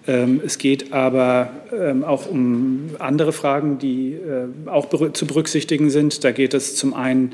Ähm, 0.07 0.41
es 0.45 0.59
geht 0.59 0.93
aber 0.93 1.51
ähm, 1.73 2.05
auch 2.05 2.27
um 2.27 2.91
andere 2.99 3.33
Fragen, 3.33 3.79
die 3.79 4.13
äh, 4.15 4.69
auch 4.69 4.89
zu 5.13 5.27
berücksichtigen 5.27 5.91
sind. 5.91 6.25
Da 6.25 6.33
geht 6.33 6.55
es 6.55 6.77
zum 6.77 6.95
einen 6.95 7.27
ähm, 7.27 7.33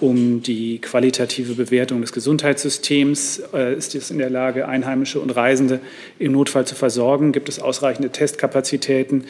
um 0.00 0.42
die 0.42 0.78
qualitative 0.78 1.54
Bewertung 1.54 2.00
des 2.00 2.12
Gesundheitssystems. 2.12 3.42
Äh, 3.52 3.74
ist 3.74 3.94
es 3.94 4.10
in 4.10 4.18
der 4.18 4.30
Lage, 4.30 4.66
Einheimische 4.66 5.20
und 5.20 5.30
Reisende 5.30 5.80
im 6.18 6.32
Notfall 6.32 6.66
zu 6.66 6.74
versorgen? 6.74 7.32
Gibt 7.32 7.50
es 7.50 7.60
ausreichende 7.60 8.08
Testkapazitäten? 8.10 9.24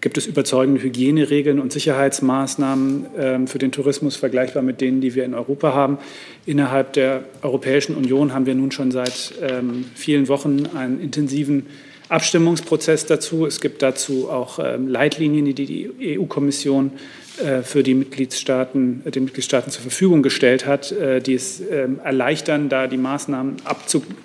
Gibt 0.00 0.18
es 0.18 0.26
überzeugende 0.26 0.82
Hygieneregeln 0.82 1.60
und 1.60 1.72
Sicherheitsmaßnahmen 1.72 3.06
ähm, 3.18 3.46
für 3.46 3.58
den 3.58 3.70
Tourismus 3.70 4.16
vergleichbar 4.16 4.62
mit 4.62 4.80
denen, 4.80 5.00
die 5.00 5.14
wir 5.14 5.24
in 5.24 5.34
Europa 5.34 5.74
haben? 5.74 5.98
Innerhalb 6.44 6.92
der 6.92 7.24
Europäischen 7.42 7.94
Union 7.94 8.34
haben 8.34 8.46
wir 8.46 8.54
nun 8.54 8.72
schon 8.72 8.90
seit 8.90 9.34
ähm, 9.42 9.84
vielen 9.94 10.26
Wochen 10.28 10.66
einen 10.74 11.00
intensiven 11.00 11.66
Abstimmungsprozess 12.08 13.06
dazu. 13.06 13.46
Es 13.46 13.60
gibt 13.60 13.82
dazu 13.82 14.30
auch 14.30 14.58
ähm, 14.58 14.88
Leitlinien, 14.88 15.44
die 15.44 15.54
die 15.54 16.18
EU-Kommission 16.18 16.92
äh, 17.42 17.62
für 17.62 17.82
die 17.82 17.94
Mitgliedstaaten, 17.94 19.02
den 19.04 19.24
Mitgliedstaaten 19.24 19.70
zur 19.70 19.82
Verfügung 19.82 20.22
gestellt 20.22 20.66
hat, 20.66 20.92
äh, 20.92 21.20
die 21.20 21.34
es 21.34 21.60
erleichtern, 21.60 22.68
da 22.68 22.86
die 22.86 22.96
Maßnahmen 22.96 23.56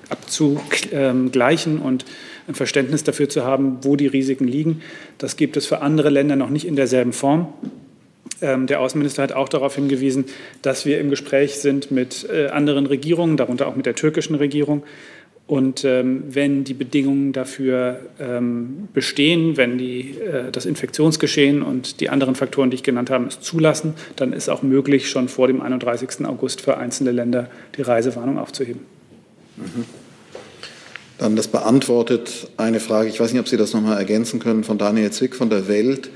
abzugleichen 0.10 1.80
und 1.80 2.06
ein 2.48 2.56
Verständnis 2.56 3.04
dafür 3.04 3.30
zu 3.30 3.44
haben, 3.44 3.80
wo 3.84 3.96
die 3.96 4.08
Risiken 4.08 4.48
liegen. 4.48 4.82
Das 5.18 5.38
gibt 5.38 5.58
es 5.58 5.66
für 5.66 5.82
andere 5.82 6.10
Länder 6.10 6.36
noch 6.36 6.50
nicht 6.50 6.66
in 6.66 6.76
derselben 6.76 7.14
Form. 7.14 7.54
Ähm, 8.42 8.68
der 8.68 8.82
Außenminister 8.82 9.24
hat 9.24 9.32
auch 9.32 9.48
darauf 9.48 9.76
hingewiesen, 9.76 10.26
dass 10.62 10.86
wir 10.86 11.00
im 11.00 11.10
Gespräch 11.10 11.56
sind 11.56 11.92
mit 11.92 12.28
äh, 12.30 12.48
anderen 12.48 12.86
Regierungen, 12.86 13.38
darunter 13.38 13.68
auch 13.68 13.76
mit 13.76 13.86
der 13.86 13.96
türkischen 13.96 14.36
Regierung. 14.36 14.84
Und 15.54 15.86
ähm, 15.86 16.24
wenn 16.30 16.64
die 16.64 16.74
Bedingungen 16.74 17.32
dafür 17.32 18.00
ähm, 18.20 18.88
bestehen, 18.92 19.56
wenn 19.56 19.78
die, 19.78 20.18
äh, 20.18 20.52
das 20.52 20.66
Infektionsgeschehen 20.66 21.62
und 21.62 22.00
die 22.00 22.10
anderen 22.10 22.34
Faktoren, 22.34 22.72
die 22.72 22.76
ich 22.78 22.82
genannt 22.82 23.12
habe, 23.12 23.26
es 23.26 23.40
zulassen, 23.40 23.94
dann 24.16 24.34
ist 24.34 24.50
auch 24.50 24.64
möglich, 24.64 25.12
schon 25.12 25.28
vor 25.28 25.46
dem 25.46 25.62
31. 25.62 26.26
August 26.26 26.62
für 26.62 26.78
einzelne 26.78 27.12
Länder 27.12 27.52
die 27.78 27.84
Reisewarnung 27.84 28.40
aufzuheben. 28.40 28.82
Mhm. 29.58 29.86
Dann 31.20 31.36
das 31.36 31.48
beantwortet 31.48 32.48
eine 32.58 32.80
Frage, 32.80 33.10
ich 33.10 33.20
weiß 33.20 33.32
nicht, 33.32 33.40
ob 33.40 33.48
Sie 33.48 33.58
das 33.58 33.74
nochmal 33.74 34.00
ergänzen 34.00 34.40
können, 34.40 34.64
von 34.64 34.80
Daniel 34.80 35.12
Zwick 35.12 35.36
von 35.36 35.52
der 35.52 35.68
Welt, 35.68 36.10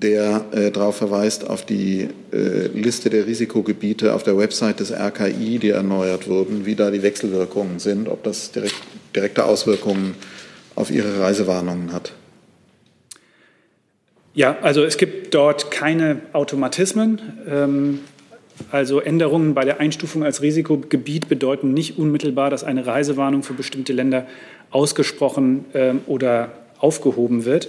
der 0.00 0.44
äh, 0.52 0.70
darauf 0.70 0.96
verweist, 0.96 1.48
auf 1.48 1.66
die 1.66 2.08
äh, 2.32 2.68
Liste 2.68 3.10
der 3.10 3.26
Risikogebiete 3.26 4.14
auf 4.14 4.22
der 4.22 4.38
Website 4.38 4.80
des 4.80 4.92
RKI, 4.92 5.58
die 5.58 5.70
erneuert 5.70 6.28
wurden, 6.28 6.66
wie 6.66 6.74
da 6.74 6.90
die 6.90 7.02
Wechselwirkungen 7.02 7.78
sind, 7.78 8.08
ob 8.08 8.22
das 8.22 8.52
direkt, 8.52 8.76
direkte 9.14 9.44
Auswirkungen 9.44 10.14
auf 10.74 10.90
Ihre 10.90 11.20
Reisewarnungen 11.20 11.92
hat. 11.92 12.12
Ja, 14.34 14.56
also 14.62 14.84
es 14.84 14.96
gibt 14.98 15.34
dort 15.34 15.70
keine 15.70 16.20
Automatismen. 16.32 17.20
Ähm, 17.48 18.00
Also 18.70 19.00
Änderungen 19.00 19.54
bei 19.54 19.64
der 19.64 19.80
Einstufung 19.80 20.24
als 20.24 20.42
Risikogebiet 20.42 21.28
bedeuten 21.28 21.72
nicht 21.72 21.98
unmittelbar, 21.98 22.50
dass 22.50 22.64
eine 22.64 22.86
Reisewarnung 22.86 23.42
für 23.42 23.54
bestimmte 23.54 23.92
Länder 23.92 24.26
ausgesprochen 24.70 25.64
ähm, 25.74 26.00
oder 26.06 26.52
aufgehoben 26.78 27.44
wird, 27.44 27.68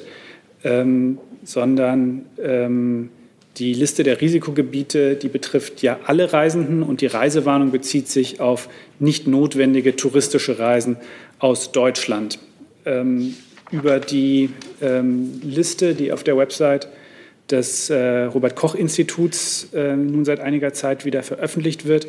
ähm, 0.63 1.17
sondern 1.43 2.25
ähm, 2.41 3.09
die 3.57 3.73
Liste 3.73 4.03
der 4.03 4.21
Risikogebiete, 4.21 5.15
die 5.15 5.27
betrifft 5.27 5.81
ja 5.81 5.99
alle 6.05 6.31
Reisenden 6.31 6.83
und 6.83 7.01
die 7.01 7.07
Reisewarnung 7.07 7.71
bezieht 7.71 8.07
sich 8.07 8.39
auf 8.39 8.69
nicht 8.99 9.27
notwendige 9.27 9.95
touristische 9.95 10.59
Reisen 10.59 10.97
aus 11.39 11.71
Deutschland. 11.71 12.39
Ähm, 12.85 13.35
über 13.71 13.99
die 13.99 14.49
ähm, 14.81 15.41
Liste, 15.43 15.93
die 15.93 16.11
auf 16.11 16.23
der 16.23 16.37
Website 16.37 16.87
des 17.51 17.89
äh, 17.89 18.23
Robert 18.23 18.55
Koch 18.55 18.75
Instituts 18.75 19.69
äh, 19.73 19.95
nun 19.95 20.25
seit 20.25 20.39
einiger 20.39 20.73
Zeit 20.73 21.05
wieder 21.05 21.23
veröffentlicht 21.23 21.85
wird, 21.85 22.07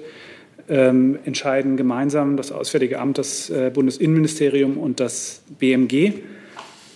ähm, 0.69 1.19
entscheiden 1.25 1.77
gemeinsam 1.77 2.37
das 2.37 2.53
Auswärtige 2.53 2.99
Amt, 2.99 3.19
das 3.19 3.51
äh, 3.51 3.71
Bundesinnenministerium 3.73 4.77
und 4.79 5.01
das 5.01 5.43
BMG. 5.59 6.13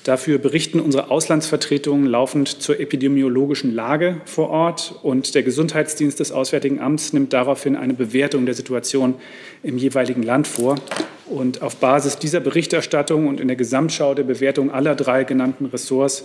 Dafür 0.05 0.37
berichten 0.37 0.81
unsere 0.81 1.11
Auslandsvertretungen 1.11 2.07
laufend 2.07 2.61
zur 2.63 2.79
epidemiologischen 2.79 3.75
Lage 3.75 4.21
vor 4.27 4.51
Ort 4.51 5.01
und 5.03 5.35
der 5.35 5.43
Gesundheitsdienst 5.43 6.21
des 6.21 6.31
Auswärtigen 6.31 6.79
Amts 6.79 7.15
nimmt 7.15 7.33
daraufhin 7.33 7.75
eine 7.75 7.95
Bewertung 7.95 8.45
der 8.45 8.55
Situation 8.55 9.15
im 9.63 9.79
jeweiligen 9.79 10.23
Land 10.23 10.47
vor. 10.47 10.77
Und 11.25 11.63
auf 11.63 11.77
Basis 11.77 12.19
dieser 12.19 12.41
Berichterstattung 12.41 13.29
und 13.29 13.41
in 13.41 13.49
der 13.49 13.57
Gesamtschau 13.57 14.13
der 14.13 14.25
Bewertung 14.25 14.71
aller 14.71 14.95
drei 14.95 15.25
genannten 15.25 15.65
Ressorts 15.65 16.25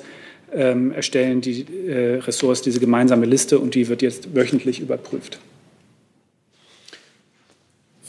ähm, 0.54 0.92
erstellen 0.92 1.40
die 1.40 1.66
äh, 1.88 2.16
Ressorts 2.16 2.62
diese 2.62 2.82
gemeinsame 2.82 3.26
Liste 3.26 3.60
und 3.60 3.76
die 3.76 3.88
wird 3.88 4.02
jetzt 4.02 4.36
wöchentlich 4.36 4.82
überprüft. 4.82 5.40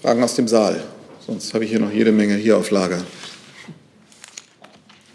Fragen 0.02 0.20
aus 0.24 0.34
dem 0.34 0.48
Saal? 0.48 0.82
Sonst 1.24 1.54
habe 1.54 1.64
ich 1.64 1.70
hier 1.70 1.78
noch 1.78 1.92
jede 1.92 2.10
Menge 2.10 2.34
hier 2.34 2.56
auf 2.56 2.72
Lager. 2.72 3.04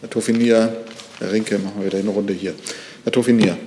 Herr 0.05 0.11
Tofinier, 0.11 0.71
Herr 1.17 1.31
Rinke, 1.31 1.57
machen 1.57 1.79
wir 1.79 1.87
wieder 1.87 1.97
eine 1.97 2.11
Runde 2.11 2.31
hier. 2.31 2.53
Herr 3.03 3.11
Tofinier. 3.11 3.57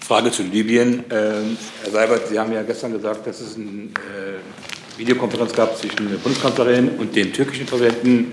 Frage 0.00 0.30
zu 0.30 0.42
Libyen. 0.42 1.04
Ähm, 1.10 1.58
Herr 1.82 1.90
Seibert, 1.92 2.28
Sie 2.28 2.38
haben 2.38 2.50
ja 2.54 2.62
gestern 2.62 2.94
gesagt, 2.94 3.26
dass 3.26 3.42
es 3.42 3.56
eine 3.56 3.66
äh, 3.66 4.96
Videokonferenz 4.96 5.52
gab 5.52 5.76
zwischen 5.76 6.08
der 6.08 6.16
Bundeskanzlerin 6.16 6.92
und 6.96 7.14
dem 7.14 7.30
türkischen 7.30 7.66
Präsidenten 7.66 8.32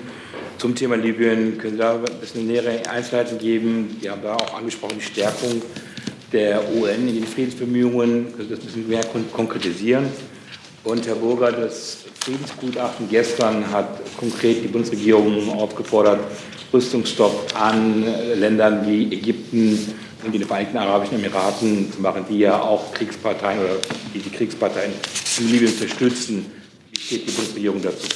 zum 0.57 0.73
Thema 0.73 0.95
Libyen. 0.95 1.57
Können 1.57 1.73
Sie 1.73 1.79
da 1.79 1.95
ein 1.95 2.19
bisschen 2.21 2.47
nähere 2.47 2.89
Einzelheiten 2.89 3.37
geben? 3.37 3.97
Sie 4.01 4.09
haben 4.09 4.21
da 4.21 4.35
auch 4.35 4.53
angesprochen, 4.53 4.99
die 4.99 5.05
Stärkung 5.05 5.61
der 6.31 6.63
UN 6.75 7.09
in 7.09 7.15
den 7.15 7.27
Friedensbemühungen. 7.27 8.31
Können 8.31 8.47
Sie 8.47 8.55
das 8.55 8.59
ein 8.61 8.65
bisschen 8.67 8.87
mehr 8.87 9.03
konkretisieren? 9.33 10.05
Und 10.85 11.05
Herr 11.05 11.15
Burger, 11.15 11.51
das 11.51 12.02
Friedensgutachten 12.23 13.09
gestern 13.09 13.69
hat 13.69 13.99
konkret 14.17 14.63
die 14.63 14.69
Bundesregierung 14.69 15.59
aufgefordert, 15.59 16.21
Rüstungsstopp 16.71 17.53
an 17.53 18.05
Ländern 18.35 18.87
wie 18.87 19.13
Ägypten 19.13 19.93
und 20.23 20.31
die 20.31 20.39
Vereinigten 20.39 20.77
Arabischen 20.77 21.15
Emiraten 21.15 21.91
zu 21.91 22.01
machen, 22.01 22.23
die 22.29 22.39
ja 22.39 22.61
auch 22.61 22.93
Kriegsparteien 22.93 23.59
oder 23.59 23.75
die 24.13 24.19
die 24.19 24.29
Kriegsparteien 24.29 24.93
in 25.39 25.51
Libyen 25.51 25.73
unterstützen. 25.73 26.45
Wie 26.93 26.99
steht 26.99 27.27
die 27.27 27.31
Bundesregierung 27.31 27.81
dazu? 27.81 28.07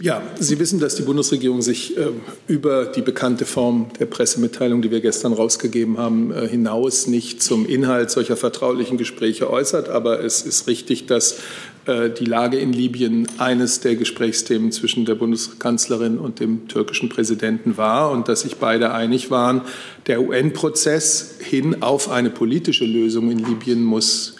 Ja, 0.00 0.22
Sie 0.40 0.58
wissen, 0.58 0.80
dass 0.80 0.96
die 0.96 1.02
Bundesregierung 1.02 1.62
sich 1.62 1.96
äh, 1.96 2.08
über 2.48 2.86
die 2.86 3.00
bekannte 3.00 3.44
Form 3.44 3.86
der 4.00 4.06
Pressemitteilung, 4.06 4.82
die 4.82 4.90
wir 4.90 5.00
gestern 5.00 5.32
rausgegeben 5.32 5.98
haben, 5.98 6.32
äh, 6.32 6.48
hinaus 6.48 7.06
nicht 7.06 7.42
zum 7.42 7.64
Inhalt 7.64 8.10
solcher 8.10 8.36
vertraulichen 8.36 8.98
Gespräche 8.98 9.48
äußert. 9.48 9.88
Aber 9.88 10.24
es 10.24 10.42
ist 10.42 10.66
richtig, 10.66 11.06
dass 11.06 11.38
äh, 11.86 12.10
die 12.10 12.24
Lage 12.24 12.58
in 12.58 12.72
Libyen 12.72 13.28
eines 13.38 13.80
der 13.80 13.94
Gesprächsthemen 13.94 14.72
zwischen 14.72 15.04
der 15.04 15.14
Bundeskanzlerin 15.14 16.18
und 16.18 16.40
dem 16.40 16.66
türkischen 16.66 17.08
Präsidenten 17.08 17.76
war 17.76 18.10
und 18.10 18.26
dass 18.26 18.40
sich 18.40 18.56
beide 18.56 18.92
einig 18.92 19.30
waren, 19.30 19.60
der 20.08 20.20
UN-Prozess 20.20 21.36
hin 21.38 21.82
auf 21.82 22.10
eine 22.10 22.30
politische 22.30 22.84
Lösung 22.84 23.30
in 23.30 23.38
Libyen 23.38 23.84
muss 23.84 24.36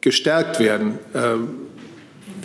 gestärkt 0.00 0.60
werden. 0.60 0.98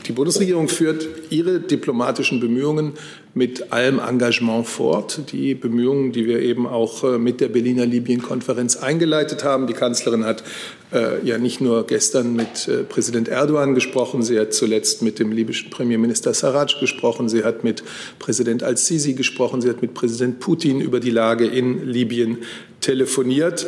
Die 0.10 0.14
Bundesregierung 0.14 0.68
führt 0.70 1.08
ihre 1.30 1.60
diplomatischen 1.60 2.40
Bemühungen 2.40 2.94
mit 3.36 3.72
allem 3.72 4.00
Engagement 4.00 4.66
fort. 4.66 5.32
Die 5.32 5.54
Bemühungen, 5.54 6.12
die 6.12 6.26
wir 6.26 6.42
eben 6.42 6.66
auch 6.66 7.04
äh, 7.04 7.20
mit 7.20 7.42
der 7.42 7.50
Berliner 7.50 7.86
Libyen-Konferenz 7.86 8.78
eingeleitet 8.78 9.44
haben. 9.44 9.68
Die 9.68 9.74
Kanzlerin 9.74 10.26
hat 10.26 10.44
äh, 10.92 11.24
ja 11.24 11.38
nicht 11.38 11.62
nur 11.62 11.86
gestern 11.86 12.36
mit 12.36 12.68
äh, 12.68 12.78
Präsident 12.86 13.28
Erdogan 13.28 13.76
gesprochen, 13.76 14.24
sie 14.24 14.40
hat 14.40 14.52
zuletzt 14.52 15.04
mit 15.04 15.20
dem 15.20 15.32
libyschen 15.32 15.70
Premierminister 15.70 16.34
Sarraj 16.34 16.80
gesprochen, 16.80 17.30
sie 17.30 17.44
hat 17.44 17.64
mit 17.64 17.84
Präsident 18.18 18.64
al-Sisi 18.64 19.14
gesprochen, 19.14 19.62
sie 19.62 19.70
hat 19.70 19.84
mit 19.84 19.94
Präsident 19.94 20.40
Putin 20.40 20.82
über 20.82 21.00
die 21.00 21.12
Lage 21.12 21.46
in 21.46 21.88
Libyen 21.88 22.40
telefoniert. 22.82 23.68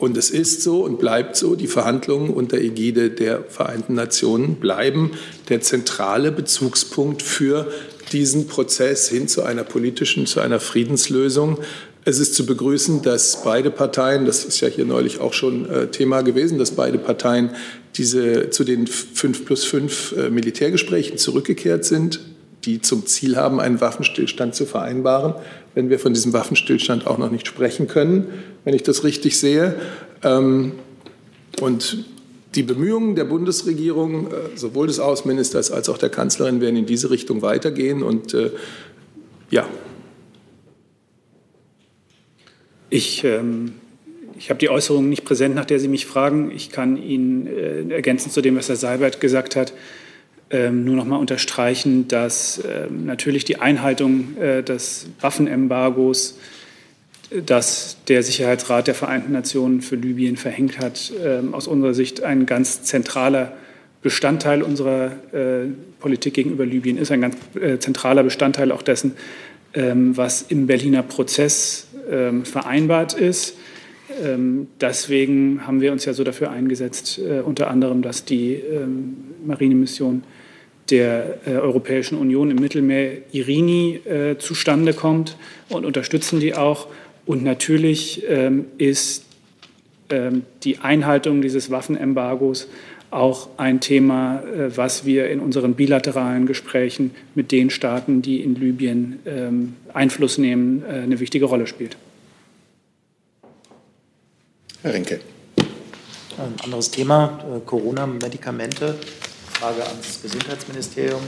Und 0.00 0.16
es 0.16 0.30
ist 0.30 0.62
so 0.62 0.82
und 0.82 0.98
bleibt 0.98 1.36
so, 1.36 1.54
die 1.54 1.66
Verhandlungen 1.66 2.30
unter 2.30 2.56
Ägide 2.56 3.10
der 3.10 3.44
Vereinten 3.44 3.92
Nationen 3.92 4.54
bleiben 4.54 5.10
der 5.50 5.60
zentrale 5.60 6.32
Bezugspunkt 6.32 7.22
für 7.22 7.70
diesen 8.10 8.46
Prozess 8.46 9.10
hin 9.10 9.28
zu 9.28 9.42
einer 9.42 9.62
politischen, 9.62 10.24
zu 10.24 10.40
einer 10.40 10.58
Friedenslösung. 10.58 11.58
Es 12.06 12.18
ist 12.18 12.34
zu 12.34 12.46
begrüßen, 12.46 13.02
dass 13.02 13.44
beide 13.44 13.70
Parteien, 13.70 14.24
das 14.24 14.46
ist 14.46 14.62
ja 14.62 14.68
hier 14.68 14.86
neulich 14.86 15.20
auch 15.20 15.34
schon 15.34 15.68
äh, 15.68 15.88
Thema 15.88 16.22
gewesen, 16.22 16.58
dass 16.58 16.70
beide 16.70 16.96
Parteien 16.96 17.50
diese, 17.96 18.48
zu 18.48 18.64
den 18.64 18.86
5 18.86 19.44
plus 19.44 19.64
5 19.66 20.14
äh, 20.16 20.30
Militärgesprächen 20.30 21.18
zurückgekehrt 21.18 21.84
sind, 21.84 22.20
die 22.64 22.80
zum 22.80 23.04
Ziel 23.04 23.36
haben, 23.36 23.60
einen 23.60 23.82
Waffenstillstand 23.82 24.54
zu 24.54 24.64
vereinbaren 24.64 25.34
wenn 25.74 25.90
wir 25.90 25.98
von 25.98 26.14
diesem 26.14 26.32
Waffenstillstand 26.32 27.06
auch 27.06 27.18
noch 27.18 27.30
nicht 27.30 27.46
sprechen 27.46 27.86
können, 27.86 28.26
wenn 28.64 28.74
ich 28.74 28.82
das 28.82 29.04
richtig 29.04 29.38
sehe. 29.38 29.76
Ähm, 30.22 30.72
und 31.60 32.04
die 32.54 32.62
Bemühungen 32.62 33.14
der 33.14 33.24
Bundesregierung, 33.24 34.26
äh, 34.26 34.56
sowohl 34.56 34.88
des 34.88 34.98
Außenministers 34.98 35.70
als 35.70 35.88
auch 35.88 35.98
der 35.98 36.08
Kanzlerin, 36.08 36.60
werden 36.60 36.76
in 36.76 36.86
diese 36.86 37.10
Richtung 37.10 37.42
weitergehen. 37.42 38.02
Und 38.02 38.34
äh, 38.34 38.50
ja. 39.50 39.68
Ich, 42.88 43.22
ähm, 43.22 43.74
ich 44.36 44.50
habe 44.50 44.58
die 44.58 44.68
Äußerung 44.68 45.08
nicht 45.08 45.24
präsent, 45.24 45.54
nach 45.54 45.64
der 45.64 45.78
Sie 45.78 45.86
mich 45.86 46.06
fragen. 46.06 46.50
Ich 46.50 46.70
kann 46.70 46.96
Ihnen 46.96 47.46
äh, 47.46 47.94
ergänzend 47.94 48.32
zu 48.32 48.40
dem, 48.40 48.56
was 48.56 48.68
Herr 48.68 48.76
Seibert 48.76 49.20
gesagt 49.20 49.54
hat, 49.54 49.72
ähm, 50.52 50.84
nur 50.84 50.96
noch 50.96 51.04
mal 51.04 51.16
unterstreichen, 51.16 52.08
dass 52.08 52.60
ähm, 52.68 53.06
natürlich 53.06 53.44
die 53.44 53.60
Einhaltung 53.60 54.36
äh, 54.36 54.64
des 54.64 55.06
Waffenembargos, 55.20 56.38
äh, 57.30 57.42
das 57.42 57.98
der 58.08 58.24
Sicherheitsrat 58.24 58.88
der 58.88 58.96
Vereinten 58.96 59.30
Nationen 59.30 59.80
für 59.80 59.94
Libyen 59.94 60.36
verhängt 60.36 60.80
hat, 60.80 61.12
ähm, 61.24 61.54
aus 61.54 61.68
unserer 61.68 61.94
Sicht 61.94 62.24
ein 62.24 62.46
ganz 62.46 62.82
zentraler 62.82 63.52
Bestandteil 64.02 64.62
unserer 64.62 65.12
äh, 65.32 65.68
Politik 66.00 66.34
gegenüber 66.34 66.66
Libyen 66.66 66.96
ist, 66.96 67.12
ein 67.12 67.20
ganz 67.20 67.36
zentraler 67.80 68.22
Bestandteil 68.22 68.72
auch 68.72 68.80
dessen, 68.80 69.12
was 69.74 70.40
im 70.40 70.66
Berliner 70.66 71.02
Prozess 71.02 71.88
vereinbart 72.44 73.12
ist. 73.12 73.58
Deswegen 74.80 75.66
haben 75.66 75.82
wir 75.82 75.92
uns 75.92 76.06
ja 76.06 76.14
so 76.14 76.24
dafür 76.24 76.50
eingesetzt, 76.50 77.20
unter 77.44 77.68
anderem, 77.68 78.00
dass 78.00 78.24
die 78.24 78.62
Marinemission 79.44 80.22
der 80.90 81.38
äh, 81.46 81.50
Europäischen 81.52 82.18
Union 82.18 82.50
im 82.50 82.58
Mittelmeer 82.58 83.18
Irini 83.32 84.00
äh, 84.04 84.38
zustande 84.38 84.92
kommt 84.92 85.36
und 85.68 85.84
unterstützen 85.84 86.40
die 86.40 86.54
auch. 86.54 86.88
Und 87.26 87.44
natürlich 87.44 88.24
ähm, 88.28 88.66
ist 88.78 89.24
ähm, 90.10 90.42
die 90.64 90.78
Einhaltung 90.78 91.42
dieses 91.42 91.70
Waffenembargos 91.70 92.68
auch 93.10 93.48
ein 93.56 93.80
Thema, 93.80 94.42
äh, 94.42 94.76
was 94.76 95.04
wir 95.04 95.30
in 95.30 95.40
unseren 95.40 95.74
bilateralen 95.74 96.46
Gesprächen 96.46 97.12
mit 97.34 97.52
den 97.52 97.70
Staaten, 97.70 98.22
die 98.22 98.40
in 98.40 98.54
Libyen 98.54 99.20
ähm, 99.26 99.76
Einfluss 99.92 100.38
nehmen, 100.38 100.82
äh, 100.84 101.00
eine 101.00 101.20
wichtige 101.20 101.46
Rolle 101.46 101.66
spielt. 101.66 101.96
Herr 104.82 104.94
Rinke. 104.94 105.20
Ein 106.38 106.54
anderes 106.64 106.90
Thema, 106.90 107.38
äh, 107.44 107.60
Corona-Medikamente. 107.66 108.94
Frage 109.60 109.86
ans 109.86 110.22
Gesundheitsministerium. 110.22 111.20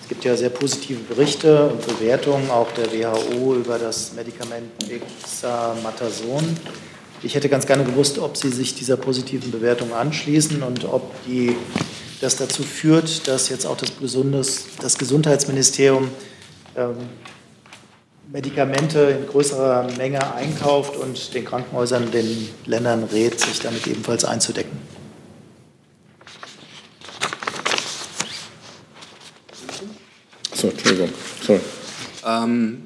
Es 0.00 0.08
gibt 0.08 0.24
ja 0.24 0.36
sehr 0.36 0.50
positive 0.50 1.00
Berichte 1.12 1.70
und 1.70 1.84
Bewertungen 1.84 2.48
auch 2.48 2.70
der 2.70 2.86
WHO 2.92 3.56
über 3.56 3.80
das 3.80 4.12
Medikament 4.12 4.70
Dexamathason. 4.88 6.56
Ich 7.24 7.34
hätte 7.34 7.48
ganz 7.48 7.66
gerne 7.66 7.82
gewusst, 7.82 8.20
ob 8.20 8.36
Sie 8.36 8.50
sich 8.50 8.76
dieser 8.76 8.96
positiven 8.96 9.50
Bewertung 9.50 9.92
anschließen 9.92 10.62
und 10.62 10.84
ob 10.84 11.12
die, 11.26 11.56
das 12.20 12.36
dazu 12.36 12.62
führt, 12.62 13.26
dass 13.26 13.48
jetzt 13.48 13.66
auch 13.66 13.76
das, 13.76 13.98
Gesundes, 13.98 14.66
das 14.80 14.96
Gesundheitsministerium 14.96 16.10
ähm, 16.76 16.94
Medikamente 18.32 19.18
in 19.20 19.26
größerer 19.26 19.90
Menge 19.96 20.32
einkauft 20.32 20.96
und 20.96 21.34
den 21.34 21.44
Krankenhäusern, 21.44 22.12
den 22.12 22.50
Ländern 22.66 23.02
rät, 23.02 23.40
sich 23.40 23.58
damit 23.58 23.84
ebenfalls 23.88 24.24
einzudecken. 24.24 24.78
So, 30.60 30.68
Entschuldigung. 30.68 31.08
Sorry. 31.42 31.60
Ähm, 32.26 32.82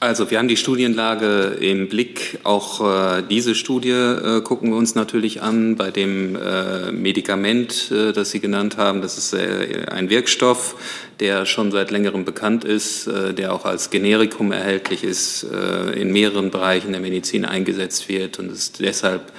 also 0.00 0.32
wir 0.32 0.38
haben 0.38 0.48
die 0.48 0.56
Studienlage 0.56 1.56
im 1.60 1.88
Blick. 1.88 2.40
Auch 2.42 2.80
äh, 2.80 3.22
diese 3.22 3.54
Studie 3.54 3.90
äh, 3.90 4.40
gucken 4.40 4.70
wir 4.70 4.76
uns 4.76 4.96
natürlich 4.96 5.40
an. 5.40 5.76
Bei 5.76 5.92
dem 5.92 6.34
äh, 6.34 6.90
Medikament, 6.90 7.92
äh, 7.92 8.12
das 8.12 8.32
Sie 8.32 8.40
genannt 8.40 8.78
haben, 8.78 9.00
das 9.00 9.16
ist 9.16 9.32
äh, 9.32 9.86
ein 9.88 10.10
Wirkstoff, 10.10 10.74
der 11.20 11.46
schon 11.46 11.70
seit 11.70 11.92
längerem 11.92 12.24
bekannt 12.24 12.64
ist, 12.64 13.06
äh, 13.06 13.32
der 13.32 13.52
auch 13.52 13.64
als 13.64 13.90
Generikum 13.90 14.50
erhältlich 14.50 15.04
ist, 15.04 15.46
in 15.94 16.12
mehreren 16.12 16.50
Bereichen 16.50 16.90
der 16.90 17.00
Medizin 17.00 17.44
eingesetzt 17.44 18.08
wird 18.08 18.38
und 18.38 18.50
es 18.50 18.72
deshalb 18.72 19.32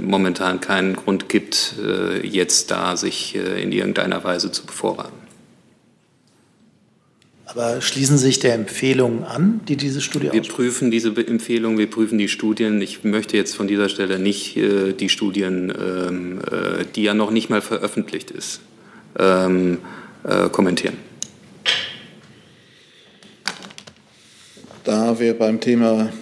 momentan 0.00 0.58
keinen 0.60 0.96
Grund 0.96 1.28
gibt, 1.28 1.74
jetzt 2.22 2.70
da 2.70 2.96
sich 2.96 3.34
in 3.34 3.72
irgendeiner 3.72 4.24
Weise 4.24 4.50
zu 4.50 4.64
bevorraten. 4.64 5.17
Aber 7.50 7.80
schließen 7.80 8.18
Sie 8.18 8.26
sich 8.26 8.40
der 8.40 8.52
Empfehlung 8.52 9.24
an, 9.24 9.62
die 9.68 9.76
diese 9.76 10.02
Studie 10.02 10.28
Wir 10.32 10.42
prüfen 10.42 10.90
diese 10.90 11.08
Empfehlung, 11.16 11.78
wir 11.78 11.88
prüfen 11.88 12.18
die 12.18 12.28
Studien. 12.28 12.82
Ich 12.82 13.04
möchte 13.04 13.38
jetzt 13.38 13.56
von 13.56 13.66
dieser 13.66 13.88
Stelle 13.88 14.18
nicht 14.18 14.58
äh, 14.58 14.92
die 14.92 15.08
Studien, 15.08 15.72
ähm, 15.72 16.40
äh, 16.40 16.84
die 16.94 17.04
ja 17.04 17.14
noch 17.14 17.30
nicht 17.30 17.48
mal 17.48 17.62
veröffentlicht 17.62 18.30
ist, 18.30 18.60
ähm, 19.18 19.78
äh, 20.24 20.50
kommentieren. 20.50 20.98
Da 24.84 25.18
wir 25.18 25.32
beim 25.32 25.60
Thema 25.60 26.12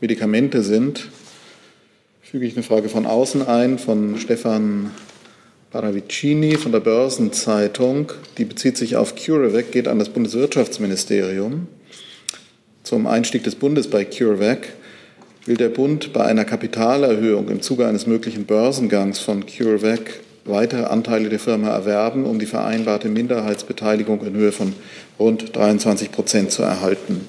Medikamente 0.00 0.62
sind, 0.62 1.08
füge 2.22 2.46
ich 2.46 2.54
eine 2.54 2.64
Frage 2.64 2.88
von 2.88 3.06
außen 3.06 3.46
ein, 3.46 3.78
von 3.78 4.18
Stefan 4.18 4.90
Paravicini 5.76 6.56
von 6.56 6.72
der 6.72 6.80
Börsenzeitung, 6.80 8.10
die 8.38 8.46
bezieht 8.46 8.78
sich 8.78 8.96
auf 8.96 9.14
CureVac, 9.14 9.72
geht 9.72 9.88
an 9.88 9.98
das 9.98 10.08
Bundeswirtschaftsministerium. 10.08 11.66
Zum 12.82 13.06
Einstieg 13.06 13.44
des 13.44 13.56
Bundes 13.56 13.90
bei 13.90 14.06
CureVac 14.06 14.68
will 15.44 15.58
der 15.58 15.68
Bund 15.68 16.14
bei 16.14 16.24
einer 16.24 16.46
Kapitalerhöhung 16.46 17.50
im 17.50 17.60
Zuge 17.60 17.86
eines 17.86 18.06
möglichen 18.06 18.46
Börsengangs 18.46 19.18
von 19.18 19.44
CureVac 19.44 20.20
weitere 20.46 20.84
Anteile 20.84 21.28
der 21.28 21.40
Firma 21.40 21.68
erwerben, 21.68 22.24
um 22.24 22.38
die 22.38 22.46
vereinbarte 22.46 23.10
Minderheitsbeteiligung 23.10 24.24
in 24.24 24.32
Höhe 24.32 24.52
von 24.52 24.72
rund 25.18 25.54
23 25.54 26.10
Prozent 26.10 26.52
zu 26.52 26.62
erhalten. 26.62 27.20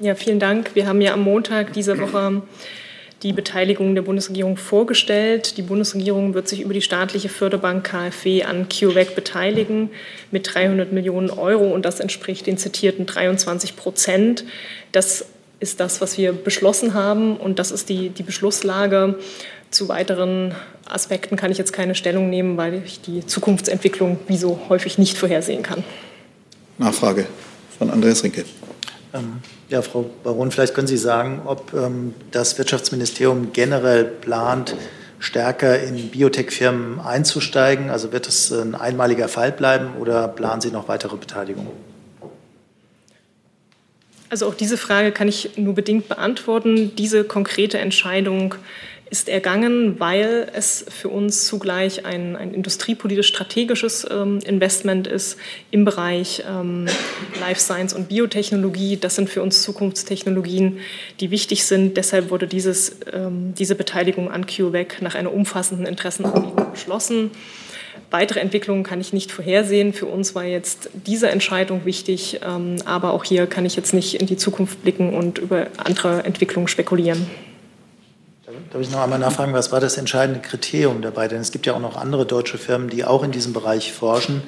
Ja, 0.00 0.14
vielen 0.14 0.40
Dank. 0.40 0.74
Wir 0.74 0.86
haben 0.86 1.00
ja 1.00 1.14
am 1.14 1.22
Montag 1.22 1.72
dieser 1.72 1.98
Woche 1.98 2.42
die 3.22 3.32
Beteiligung 3.32 3.94
der 3.94 4.02
Bundesregierung 4.02 4.56
vorgestellt. 4.56 5.56
Die 5.56 5.62
Bundesregierung 5.62 6.34
wird 6.34 6.48
sich 6.48 6.60
über 6.60 6.72
die 6.72 6.82
staatliche 6.82 7.28
Förderbank 7.28 7.84
KfW 7.84 8.44
an 8.44 8.68
CureVac 8.68 9.14
beteiligen 9.14 9.90
mit 10.30 10.54
300 10.54 10.92
Millionen 10.92 11.30
Euro 11.30 11.72
und 11.72 11.84
das 11.84 11.98
entspricht 12.00 12.46
den 12.46 12.58
zitierten 12.58 13.06
23 13.06 13.76
Prozent. 13.76 14.44
Das 14.92 15.26
ist 15.60 15.80
das, 15.80 16.00
was 16.00 16.16
wir 16.16 16.32
beschlossen 16.32 16.94
haben 16.94 17.36
und 17.36 17.58
das 17.58 17.72
ist 17.72 17.88
die, 17.88 18.10
die 18.10 18.22
Beschlusslage. 18.22 19.18
Zu 19.70 19.88
weiteren 19.88 20.54
Aspekten 20.86 21.36
kann 21.36 21.50
ich 21.50 21.58
jetzt 21.58 21.72
keine 21.72 21.94
Stellung 21.94 22.30
nehmen, 22.30 22.56
weil 22.56 22.82
ich 22.86 23.00
die 23.00 23.26
Zukunftsentwicklung 23.26 24.18
wie 24.28 24.38
so 24.38 24.60
häufig 24.68 24.96
nicht 24.96 25.18
vorhersehen 25.18 25.62
kann. 25.62 25.82
Nachfrage 26.78 27.26
von 27.76 27.90
Andreas 27.90 28.22
Rinke. 28.22 28.44
Ähm, 29.12 29.40
ja, 29.68 29.82
Frau 29.82 30.10
Baron, 30.24 30.50
vielleicht 30.50 30.74
können 30.74 30.86
Sie 30.86 30.96
sagen, 30.96 31.42
ob 31.44 31.74
ähm, 31.74 32.14
das 32.30 32.56
Wirtschaftsministerium 32.58 33.52
generell 33.52 34.04
plant, 34.04 34.74
stärker 35.18 35.80
in 35.82 36.10
Biotech-Firmen 36.10 37.00
einzusteigen. 37.00 37.90
Also 37.90 38.12
wird 38.12 38.28
es 38.28 38.52
ein 38.52 38.74
einmaliger 38.74 39.28
Fall 39.28 39.52
bleiben 39.52 39.96
oder 40.00 40.28
planen 40.28 40.60
Sie 40.60 40.70
noch 40.70 40.88
weitere 40.88 41.16
Beteiligungen? 41.16 41.72
Also 44.30 44.46
auch 44.46 44.54
diese 44.54 44.76
Frage 44.76 45.10
kann 45.10 45.26
ich 45.28 45.56
nur 45.56 45.74
bedingt 45.74 46.08
beantworten. 46.08 46.94
Diese 46.96 47.24
konkrete 47.24 47.78
Entscheidung 47.78 48.54
ist 49.10 49.28
ergangen, 49.28 49.98
weil 49.98 50.50
es 50.54 50.84
für 50.88 51.08
uns 51.08 51.46
zugleich 51.46 52.04
ein, 52.04 52.36
ein 52.36 52.52
industriepolitisch 52.52 53.28
strategisches 53.28 54.06
ähm, 54.10 54.40
Investment 54.44 55.06
ist 55.06 55.38
im 55.70 55.84
Bereich 55.84 56.42
ähm, 56.48 56.86
Life 57.40 57.60
Science 57.60 57.94
und 57.94 58.08
Biotechnologie. 58.08 58.96
Das 58.96 59.14
sind 59.14 59.30
für 59.30 59.42
uns 59.42 59.62
Zukunftstechnologien, 59.62 60.78
die 61.20 61.30
wichtig 61.30 61.64
sind. 61.64 61.96
Deshalb 61.96 62.30
wurde 62.30 62.46
dieses, 62.46 62.98
ähm, 63.12 63.54
diese 63.58 63.74
Beteiligung 63.74 64.30
an 64.30 64.46
CureVac 64.46 65.00
nach 65.00 65.14
einer 65.14 65.32
umfassenden 65.32 65.86
Interessenabwägung 65.86 66.70
beschlossen. 66.72 67.30
Weitere 68.10 68.40
Entwicklungen 68.40 68.84
kann 68.84 69.00
ich 69.00 69.12
nicht 69.12 69.32
vorhersehen. 69.32 69.92
Für 69.92 70.06
uns 70.06 70.34
war 70.34 70.44
jetzt 70.44 70.90
diese 70.94 71.30
Entscheidung 71.30 71.84
wichtig, 71.84 72.40
ähm, 72.46 72.76
aber 72.84 73.12
auch 73.12 73.24
hier 73.24 73.46
kann 73.46 73.66
ich 73.66 73.76
jetzt 73.76 73.92
nicht 73.92 74.20
in 74.20 74.26
die 74.26 74.36
Zukunft 74.36 74.82
blicken 74.82 75.14
und 75.14 75.38
über 75.38 75.66
andere 75.76 76.24
Entwicklungen 76.24 76.68
spekulieren. 76.68 77.26
Darf 78.70 78.82
ich 78.82 78.90
noch 78.90 79.00
einmal 79.00 79.18
nachfragen, 79.18 79.52
was 79.52 79.72
war 79.72 79.80
das 79.80 79.96
entscheidende 79.96 80.40
Kriterium 80.40 81.02
dabei? 81.02 81.28
Denn 81.28 81.40
es 81.40 81.52
gibt 81.52 81.66
ja 81.66 81.74
auch 81.74 81.80
noch 81.80 81.96
andere 81.96 82.26
deutsche 82.26 82.58
Firmen, 82.58 82.88
die 82.88 83.04
auch 83.04 83.22
in 83.22 83.30
diesem 83.30 83.52
Bereich 83.52 83.92
forschen. 83.92 84.42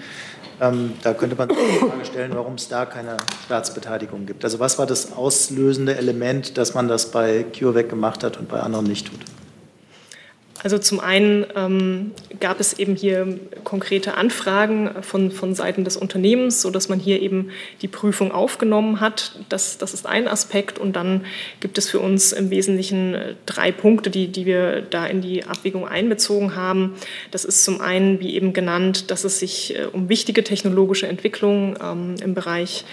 Ähm, 0.60 0.92
da 1.02 1.14
könnte 1.14 1.36
man 1.36 1.48
die 1.48 1.54
Frage 1.54 2.04
stellen, 2.04 2.32
warum 2.34 2.54
es 2.54 2.68
da 2.68 2.84
keine 2.84 3.16
Staatsbeteiligung 3.46 4.26
gibt. 4.26 4.44
Also 4.44 4.58
was 4.58 4.78
war 4.78 4.86
das 4.86 5.12
auslösende 5.16 5.96
Element, 5.96 6.58
dass 6.58 6.74
man 6.74 6.86
das 6.86 7.10
bei 7.10 7.44
CureVac 7.44 7.88
gemacht 7.88 8.22
hat 8.22 8.36
und 8.36 8.48
bei 8.48 8.60
anderen 8.60 8.86
nicht 8.86 9.06
tut? 9.06 9.20
Also 10.62 10.78
zum 10.78 11.00
einen 11.00 11.46
ähm, 11.56 12.10
gab 12.38 12.60
es 12.60 12.78
eben 12.78 12.94
hier 12.94 13.38
konkrete 13.64 14.14
Anfragen 14.14 14.90
von, 15.02 15.30
von 15.30 15.54
Seiten 15.54 15.84
des 15.84 15.96
Unternehmens, 15.96 16.60
sodass 16.60 16.88
man 16.88 16.98
hier 16.98 17.22
eben 17.22 17.50
die 17.80 17.88
Prüfung 17.88 18.30
aufgenommen 18.30 19.00
hat. 19.00 19.32
Das, 19.48 19.78
das 19.78 19.94
ist 19.94 20.06
ein 20.06 20.28
Aspekt. 20.28 20.78
Und 20.78 20.96
dann 20.96 21.24
gibt 21.60 21.78
es 21.78 21.88
für 21.88 22.00
uns 22.00 22.32
im 22.32 22.50
Wesentlichen 22.50 23.14
äh, 23.14 23.34
drei 23.46 23.72
Punkte, 23.72 24.10
die, 24.10 24.28
die 24.28 24.44
wir 24.44 24.82
da 24.82 25.06
in 25.06 25.22
die 25.22 25.44
Abwägung 25.44 25.88
einbezogen 25.88 26.54
haben. 26.56 26.94
Das 27.30 27.44
ist 27.44 27.64
zum 27.64 27.80
einen, 27.80 28.20
wie 28.20 28.34
eben 28.34 28.52
genannt, 28.52 29.10
dass 29.10 29.24
es 29.24 29.38
sich 29.38 29.78
äh, 29.78 29.86
um 29.86 30.08
wichtige 30.08 30.44
technologische 30.44 31.06
Entwicklungen 31.06 31.78
ähm, 31.82 32.16
im 32.22 32.34
Bereich 32.34 32.84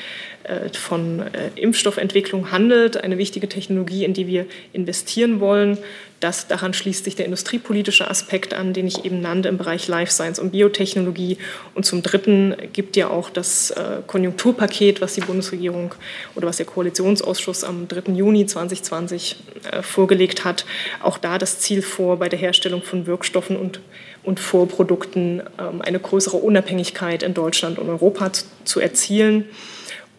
von 0.74 1.20
äh, 1.20 1.50
Impfstoffentwicklung 1.56 2.52
handelt, 2.52 2.98
eine 2.98 3.18
wichtige 3.18 3.50
Technologie, 3.50 4.06
in 4.06 4.14
die 4.14 4.28
wir 4.28 4.46
investieren 4.74 5.40
wollen. 5.40 5.78
Das, 6.20 6.48
daran 6.48 6.74
schließt 6.74 7.06
sich 7.06 7.16
der 7.16 7.26
industriepolitische 7.26 8.10
Aspekt 8.10 8.54
an, 8.54 8.74
den 8.74 8.88
ich 8.88 9.06
eben 9.06 9.22
nannte 9.22 9.50
im 9.50 9.58
Bereich 9.58 9.88
Life 9.88 10.12
Science 10.12 10.40
und 10.40 10.52
Biotechnologie. 10.52 11.38
Und 11.76 11.86
zum 11.86 12.02
Dritten 12.02 12.56
gibt 12.74 12.96
ja 12.96 13.10
auch 13.10 13.30
das 13.30 13.72
äh, 13.72 14.02
Konjunkturpaket, 14.08 15.00
was 15.00 15.14
die 15.14 15.22
Bundesregierung 15.22 15.94
oder 16.36 16.48
was 16.48 16.58
der 16.58 16.66
Koalitionsausschuss 16.66 17.64
am 17.64 17.88
3. 17.88 18.14
Juni 18.14 18.46
2020 18.46 19.36
vorgelegt 19.82 20.46
hat, 20.46 20.66
auch 21.02 21.18
da 21.18 21.38
das 21.38 21.60
Ziel 21.60 21.82
vor, 21.82 22.18
bei 22.18 22.30
der 22.30 22.40
Herstellung 22.40 22.82
von 22.82 23.06
Wirkstoffen 23.06 23.58
und, 23.58 23.80
und 24.24 24.40
Vorprodukten 24.40 25.42
ähm, 25.60 25.82
eine 25.82 26.00
größere 26.00 26.38
Unabhängigkeit 26.38 27.24
in 27.24 27.34
Deutschland 27.34 27.80
und 27.80 27.90
Europa 27.90 28.34
zu, 28.34 28.46
zu 28.64 28.80
erzielen. 28.80 29.46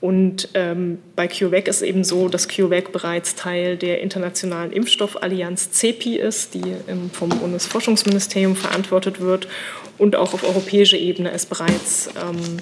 Und 0.01 0.51
ähm, 0.55 0.99
bei 1.17 1.27
CureVac 1.27 1.67
ist 1.67 1.83
eben 1.83 2.05
so, 2.05 2.29
dass 2.29 2.47
CureVac 2.47 2.93
bereits 2.93 3.35
Teil 3.35 3.77
der 3.77 4.01
internationalen 4.01 4.71
Impfstoffallianz 4.71 5.73
CEPI 5.73 6.19
ist, 6.19 6.55
die 6.55 6.73
ähm, 6.87 7.11
vom 7.13 7.31
Bundesforschungsministerium 7.31 8.55
verantwortet 8.55 9.21
wird. 9.21 9.49
Und 9.99 10.15
auch 10.15 10.35
auf 10.35 10.45
europäischer 10.45 10.99
Ebene 10.99 11.33
es 11.33 11.47
bereits 11.47 12.11
ähm, 12.17 12.59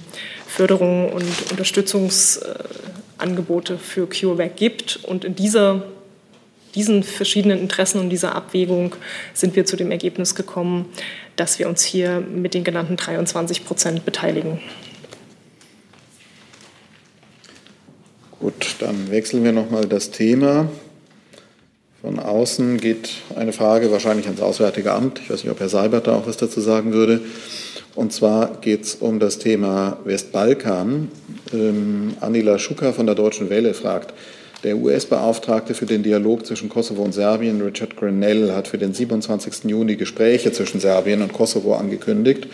Förderungen 0.46 1.10
und 1.10 1.50
Unterstützungsangebote 1.50 3.74
äh, 3.74 3.78
für 3.78 4.08
CureVac 4.08 4.56
gibt. 4.56 5.00
Und 5.04 5.26
in 5.26 5.34
dieser, 5.34 5.82
diesen 6.74 7.02
verschiedenen 7.02 7.60
Interessen 7.60 8.00
und 8.00 8.08
dieser 8.08 8.34
Abwägung 8.34 8.96
sind 9.34 9.56
wir 9.56 9.66
zu 9.66 9.76
dem 9.76 9.90
Ergebnis 9.90 10.34
gekommen, 10.34 10.86
dass 11.36 11.58
wir 11.58 11.68
uns 11.68 11.84
hier 11.84 12.20
mit 12.20 12.54
den 12.54 12.64
genannten 12.64 12.96
23 12.96 13.66
Prozent 13.66 14.06
beteiligen. 14.06 14.62
Gut, 18.46 18.76
dann 18.78 19.10
wechseln 19.10 19.42
wir 19.42 19.50
nochmal 19.50 19.86
das 19.86 20.12
Thema. 20.12 20.68
Von 22.00 22.20
außen 22.20 22.78
geht 22.78 23.10
eine 23.34 23.52
Frage 23.52 23.90
wahrscheinlich 23.90 24.26
ans 24.26 24.40
Auswärtige 24.40 24.92
Amt. 24.92 25.18
Ich 25.18 25.28
weiß 25.28 25.42
nicht, 25.42 25.50
ob 25.50 25.58
Herr 25.58 25.68
Seibert 25.68 26.06
da 26.06 26.14
auch 26.14 26.28
was 26.28 26.36
dazu 26.36 26.60
sagen 26.60 26.92
würde. 26.92 27.22
Und 27.96 28.12
zwar 28.12 28.58
geht 28.60 28.84
es 28.84 28.94
um 28.94 29.18
das 29.18 29.40
Thema 29.40 29.98
Westbalkan. 30.04 31.08
Ähm, 31.52 32.14
Anila 32.20 32.60
Schuka 32.60 32.92
von 32.92 33.06
der 33.06 33.16
Deutschen 33.16 33.50
Welle 33.50 33.74
fragt, 33.74 34.14
der 34.62 34.76
US-Beauftragte 34.76 35.74
für 35.74 35.86
den 35.86 36.04
Dialog 36.04 36.46
zwischen 36.46 36.68
Kosovo 36.68 37.02
und 37.02 37.14
Serbien, 37.14 37.60
Richard 37.60 37.96
Grenell, 37.96 38.52
hat 38.52 38.68
für 38.68 38.78
den 38.78 38.94
27. 38.94 39.64
Juni 39.64 39.96
Gespräche 39.96 40.52
zwischen 40.52 40.78
Serbien 40.78 41.20
und 41.20 41.32
Kosovo 41.32 41.74
angekündigt. 41.74 42.46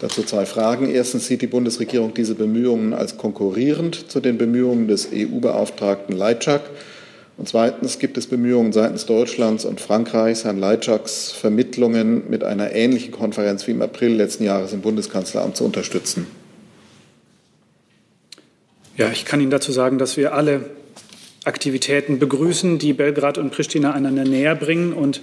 Dazu 0.00 0.22
zwei 0.22 0.46
Fragen. 0.46 0.90
Erstens 0.90 1.26
sieht 1.26 1.42
die 1.42 1.46
Bundesregierung 1.46 2.14
diese 2.14 2.34
Bemühungen 2.34 2.94
als 2.94 3.18
konkurrierend 3.18 4.10
zu 4.10 4.20
den 4.20 4.38
Bemühungen 4.38 4.88
des 4.88 5.08
EU-Beauftragten 5.12 6.16
Leitschak. 6.16 6.62
Und 7.36 7.48
zweitens 7.48 7.98
gibt 7.98 8.16
es 8.16 8.26
Bemühungen 8.26 8.72
seitens 8.72 9.04
Deutschlands 9.04 9.66
und 9.66 9.80
Frankreichs, 9.80 10.44
Herrn 10.44 10.58
Leitschaks 10.58 11.32
Vermittlungen 11.32 12.30
mit 12.30 12.44
einer 12.44 12.72
ähnlichen 12.72 13.12
Konferenz 13.12 13.66
wie 13.66 13.72
im 13.72 13.82
April 13.82 14.14
letzten 14.14 14.44
Jahres 14.44 14.72
im 14.72 14.80
Bundeskanzleramt 14.80 15.56
zu 15.56 15.64
unterstützen. 15.64 16.26
Ja, 18.96 19.10
ich 19.10 19.24
kann 19.24 19.40
Ihnen 19.40 19.50
dazu 19.50 19.72
sagen, 19.72 19.98
dass 19.98 20.16
wir 20.16 20.34
alle 20.34 20.64
Aktivitäten 21.44 22.18
begrüßen, 22.18 22.78
die 22.78 22.92
Belgrad 22.92 23.38
und 23.38 23.50
Pristina 23.50 23.92
einander 23.94 24.24
näher 24.24 24.54
bringen 24.54 24.92
und 24.92 25.22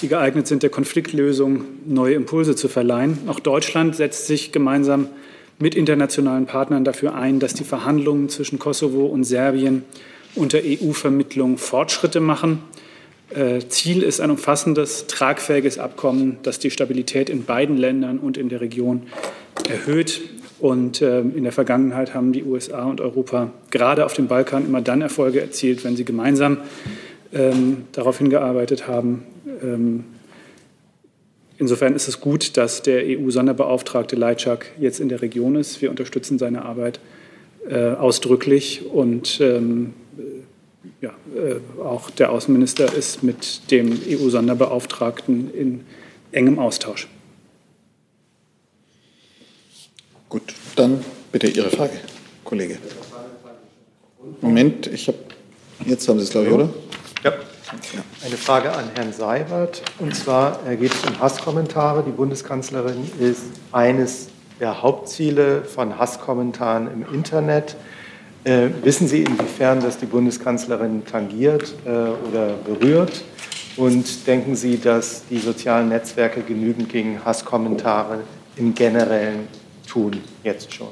die 0.00 0.08
geeignet 0.08 0.48
sind, 0.48 0.64
der 0.64 0.70
Konfliktlösung 0.70 1.64
neue 1.86 2.14
Impulse 2.14 2.56
zu 2.56 2.68
verleihen. 2.68 3.18
Auch 3.28 3.38
Deutschland 3.38 3.94
setzt 3.94 4.26
sich 4.26 4.50
gemeinsam 4.50 5.08
mit 5.60 5.76
internationalen 5.76 6.46
Partnern 6.46 6.84
dafür 6.84 7.14
ein, 7.14 7.38
dass 7.38 7.54
die 7.54 7.62
Verhandlungen 7.62 8.28
zwischen 8.28 8.58
Kosovo 8.58 9.06
und 9.06 9.22
Serbien 9.22 9.84
unter 10.34 10.58
EU-Vermittlung 10.64 11.58
Fortschritte 11.58 12.18
machen. 12.18 12.62
Äh, 13.30 13.60
Ziel 13.68 14.02
ist 14.02 14.20
ein 14.20 14.30
umfassendes, 14.30 15.06
tragfähiges 15.06 15.78
Abkommen, 15.78 16.38
das 16.42 16.58
die 16.58 16.72
Stabilität 16.72 17.30
in 17.30 17.44
beiden 17.44 17.76
Ländern 17.76 18.18
und 18.18 18.36
in 18.36 18.48
der 18.48 18.60
Region 18.60 19.02
erhöht. 19.68 20.20
Und 20.62 21.02
ähm, 21.02 21.36
in 21.36 21.42
der 21.42 21.50
Vergangenheit 21.50 22.14
haben 22.14 22.32
die 22.32 22.44
USA 22.44 22.84
und 22.84 23.00
Europa 23.00 23.50
gerade 23.72 24.04
auf 24.06 24.12
dem 24.12 24.28
Balkan 24.28 24.64
immer 24.64 24.80
dann 24.80 25.02
Erfolge 25.02 25.40
erzielt, 25.40 25.82
wenn 25.82 25.96
sie 25.96 26.04
gemeinsam 26.04 26.58
ähm, 27.32 27.78
darauf 27.90 28.18
hingearbeitet 28.18 28.86
haben. 28.86 29.24
Ähm, 29.60 30.04
insofern 31.58 31.96
ist 31.96 32.06
es 32.06 32.20
gut, 32.20 32.56
dass 32.56 32.80
der 32.80 33.02
EU-Sonderbeauftragte 33.04 34.14
Leitschak 34.14 34.66
jetzt 34.78 35.00
in 35.00 35.08
der 35.08 35.20
Region 35.20 35.56
ist. 35.56 35.82
Wir 35.82 35.90
unterstützen 35.90 36.38
seine 36.38 36.64
Arbeit 36.64 37.00
äh, 37.68 37.94
ausdrücklich 37.94 38.82
und 38.86 39.40
ja, 41.00 41.10
äh, 41.34 41.82
auch 41.82 42.10
der 42.10 42.30
Außenminister 42.30 42.94
ist 42.94 43.24
mit 43.24 43.70
dem 43.72 43.98
EU-Sonderbeauftragten 44.08 45.52
in 45.52 45.80
engem 46.30 46.60
Austausch. 46.60 47.08
Gut, 50.32 50.54
dann 50.76 51.04
bitte 51.30 51.46
Ihre 51.46 51.68
Frage, 51.68 51.92
Kollege. 52.42 52.78
Moment, 54.40 54.86
ich 54.86 55.06
habe. 55.08 55.18
Jetzt 55.84 56.08
haben 56.08 56.18
Sie 56.20 56.24
es, 56.24 56.30
glaube 56.30 56.46
ich, 56.46 56.52
oder? 56.54 56.70
Ja. 57.22 57.32
Eine 58.24 58.36
Frage 58.38 58.72
an 58.72 58.84
Herrn 58.94 59.12
Seibert. 59.12 59.82
Und 59.98 60.16
zwar 60.16 60.58
geht 60.80 60.94
es 60.94 61.06
um 61.06 61.20
Hasskommentare. 61.20 62.02
Die 62.02 62.12
Bundeskanzlerin 62.12 63.10
ist 63.20 63.42
eines 63.72 64.28
der 64.58 64.80
Hauptziele 64.80 65.64
von 65.64 65.98
Hasskommentaren 65.98 66.88
im 66.90 67.14
Internet. 67.14 67.76
Äh, 68.44 68.68
wissen 68.82 69.08
Sie, 69.08 69.24
inwiefern 69.24 69.80
das 69.80 69.98
die 69.98 70.06
Bundeskanzlerin 70.06 71.04
tangiert 71.04 71.74
äh, 71.84 71.90
oder 71.90 72.54
berührt? 72.64 73.22
Und 73.76 74.26
denken 74.26 74.56
Sie, 74.56 74.80
dass 74.80 75.24
die 75.28 75.40
sozialen 75.40 75.90
Netzwerke 75.90 76.40
genügend 76.40 76.88
gegen 76.88 77.22
Hasskommentare 77.22 78.20
im 78.56 78.74
Generellen 78.74 79.46
tun, 79.92 80.20
jetzt 80.42 80.72
schon. 80.72 80.88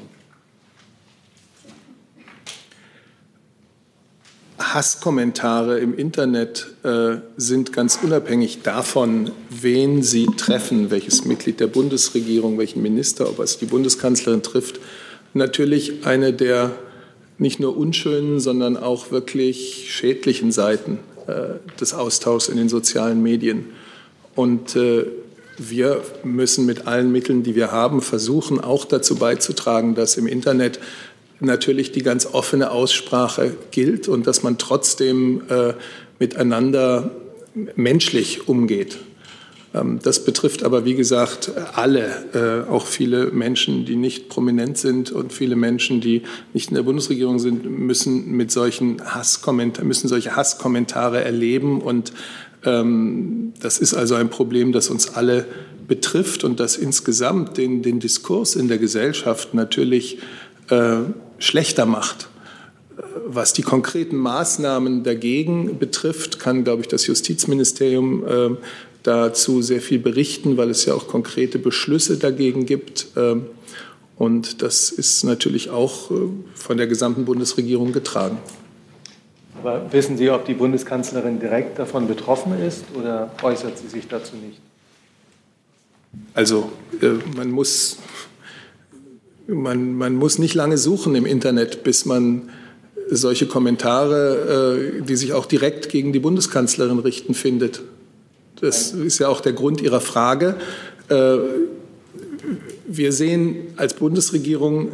Hasskommentare 4.59 5.79
im 5.79 5.97
Internet 5.97 6.67
äh, 6.83 7.15
sind 7.35 7.73
ganz 7.73 7.99
unabhängig 8.03 8.61
davon, 8.61 9.31
wen 9.49 10.03
sie 10.03 10.27
treffen, 10.37 10.91
welches 10.91 11.25
Mitglied 11.25 11.59
der 11.59 11.67
Bundesregierung, 11.67 12.59
welchen 12.59 12.83
Minister, 12.83 13.27
ob 13.27 13.39
es 13.39 13.57
die 13.57 13.65
Bundeskanzlerin 13.65 14.43
trifft, 14.43 14.79
natürlich 15.33 16.05
eine 16.05 16.31
der 16.31 16.71
nicht 17.39 17.59
nur 17.59 17.75
unschönen, 17.75 18.39
sondern 18.39 18.77
auch 18.77 19.09
wirklich 19.09 19.87
schädlichen 19.89 20.51
Seiten 20.51 20.99
äh, 21.25 21.55
des 21.79 21.95
Austauschs 21.95 22.49
in 22.49 22.57
den 22.57 22.69
sozialen 22.69 23.23
Medien. 23.23 23.65
Und 24.35 24.75
äh, 24.75 25.05
wir 25.69 26.01
müssen 26.23 26.65
mit 26.65 26.87
allen 26.87 27.11
Mitteln, 27.11 27.43
die 27.43 27.55
wir 27.55 27.71
haben, 27.71 28.01
versuchen, 28.01 28.59
auch 28.59 28.85
dazu 28.85 29.15
beizutragen, 29.15 29.95
dass 29.95 30.17
im 30.17 30.27
Internet 30.27 30.79
natürlich 31.39 31.91
die 31.91 32.03
ganz 32.03 32.25
offene 32.25 32.71
Aussprache 32.71 33.55
gilt 33.71 34.07
und 34.07 34.27
dass 34.27 34.43
man 34.43 34.57
trotzdem 34.57 35.43
äh, 35.49 35.73
miteinander 36.19 37.11
menschlich 37.75 38.47
umgeht. 38.47 38.97
Ähm, 39.73 39.99
das 40.03 40.23
betrifft 40.23 40.63
aber, 40.63 40.85
wie 40.85 40.95
gesagt, 40.95 41.51
alle, 41.73 42.65
äh, 42.67 42.69
auch 42.69 42.85
viele 42.85 43.27
Menschen, 43.27 43.85
die 43.85 43.95
nicht 43.95 44.29
prominent 44.29 44.77
sind 44.77 45.11
und 45.11 45.33
viele 45.33 45.55
Menschen, 45.55 46.01
die 46.01 46.23
nicht 46.53 46.69
in 46.69 46.75
der 46.75 46.83
Bundesregierung 46.83 47.39
sind, 47.39 47.65
müssen 47.65 48.31
mit 48.31 48.51
solchen 48.51 49.01
Hasskommentaren, 49.03 49.87
müssen 49.87 50.07
solche 50.07 50.35
Hasskommentare 50.35 51.23
erleben 51.23 51.81
und 51.81 52.13
das 52.63 53.79
ist 53.79 53.93
also 53.95 54.15
ein 54.15 54.29
Problem, 54.29 54.71
das 54.71 54.89
uns 54.89 55.15
alle 55.15 55.45
betrifft 55.87 56.43
und 56.43 56.59
das 56.59 56.77
insgesamt 56.77 57.57
den, 57.57 57.81
den 57.81 57.99
Diskurs 57.99 58.55
in 58.55 58.67
der 58.67 58.77
Gesellschaft 58.77 59.53
natürlich 59.53 60.19
äh, 60.69 60.97
schlechter 61.39 61.85
macht. 61.85 62.29
Was 63.25 63.53
die 63.53 63.61
konkreten 63.61 64.15
Maßnahmen 64.15 65.03
dagegen 65.03 65.79
betrifft, 65.79 66.39
kann, 66.39 66.63
glaube 66.63 66.81
ich, 66.81 66.87
das 66.87 67.07
Justizministerium 67.07 68.25
äh, 68.25 68.49
dazu 69.03 69.61
sehr 69.61 69.81
viel 69.81 69.99
berichten, 69.99 70.57
weil 70.57 70.69
es 70.69 70.85
ja 70.85 70.93
auch 70.93 71.07
konkrete 71.07 71.57
Beschlüsse 71.57 72.17
dagegen 72.17 72.65
gibt. 72.65 73.07
Äh, 73.15 73.37
und 74.17 74.61
das 74.61 74.91
ist 74.91 75.23
natürlich 75.23 75.71
auch 75.71 76.11
äh, 76.11 76.15
von 76.53 76.77
der 76.77 76.87
gesamten 76.87 77.25
Bundesregierung 77.25 77.91
getragen. 77.91 78.37
Aber 79.61 79.91
wissen 79.91 80.17
Sie, 80.17 80.31
ob 80.31 80.45
die 80.45 80.55
Bundeskanzlerin 80.55 81.39
direkt 81.39 81.77
davon 81.77 82.07
betroffen 82.07 82.59
ist 82.59 82.83
oder 82.95 83.29
äußert 83.43 83.77
sie 83.77 83.87
sich 83.87 84.07
dazu 84.07 84.35
nicht? 84.35 84.59
Also 86.33 86.71
äh, 86.99 87.19
man, 87.37 87.51
muss, 87.51 87.97
man, 89.47 89.93
man 89.93 90.15
muss 90.15 90.39
nicht 90.39 90.55
lange 90.55 90.79
suchen 90.79 91.13
im 91.13 91.27
Internet, 91.27 91.83
bis 91.83 92.05
man 92.05 92.49
solche 93.11 93.45
Kommentare, 93.45 94.97
äh, 94.97 95.01
die 95.03 95.15
sich 95.15 95.33
auch 95.33 95.45
direkt 95.45 95.89
gegen 95.89 96.11
die 96.11 96.19
Bundeskanzlerin 96.19 96.97
richten, 96.97 97.35
findet. 97.35 97.83
Das 98.59 98.93
ist 98.93 99.19
ja 99.19 99.27
auch 99.27 99.41
der 99.41 99.53
Grund 99.53 99.79
Ihrer 99.79 100.01
Frage. 100.01 100.55
Äh, 101.07 101.37
wir 102.87 103.11
sehen 103.11 103.57
als 103.77 103.93
Bundesregierung 103.93 104.91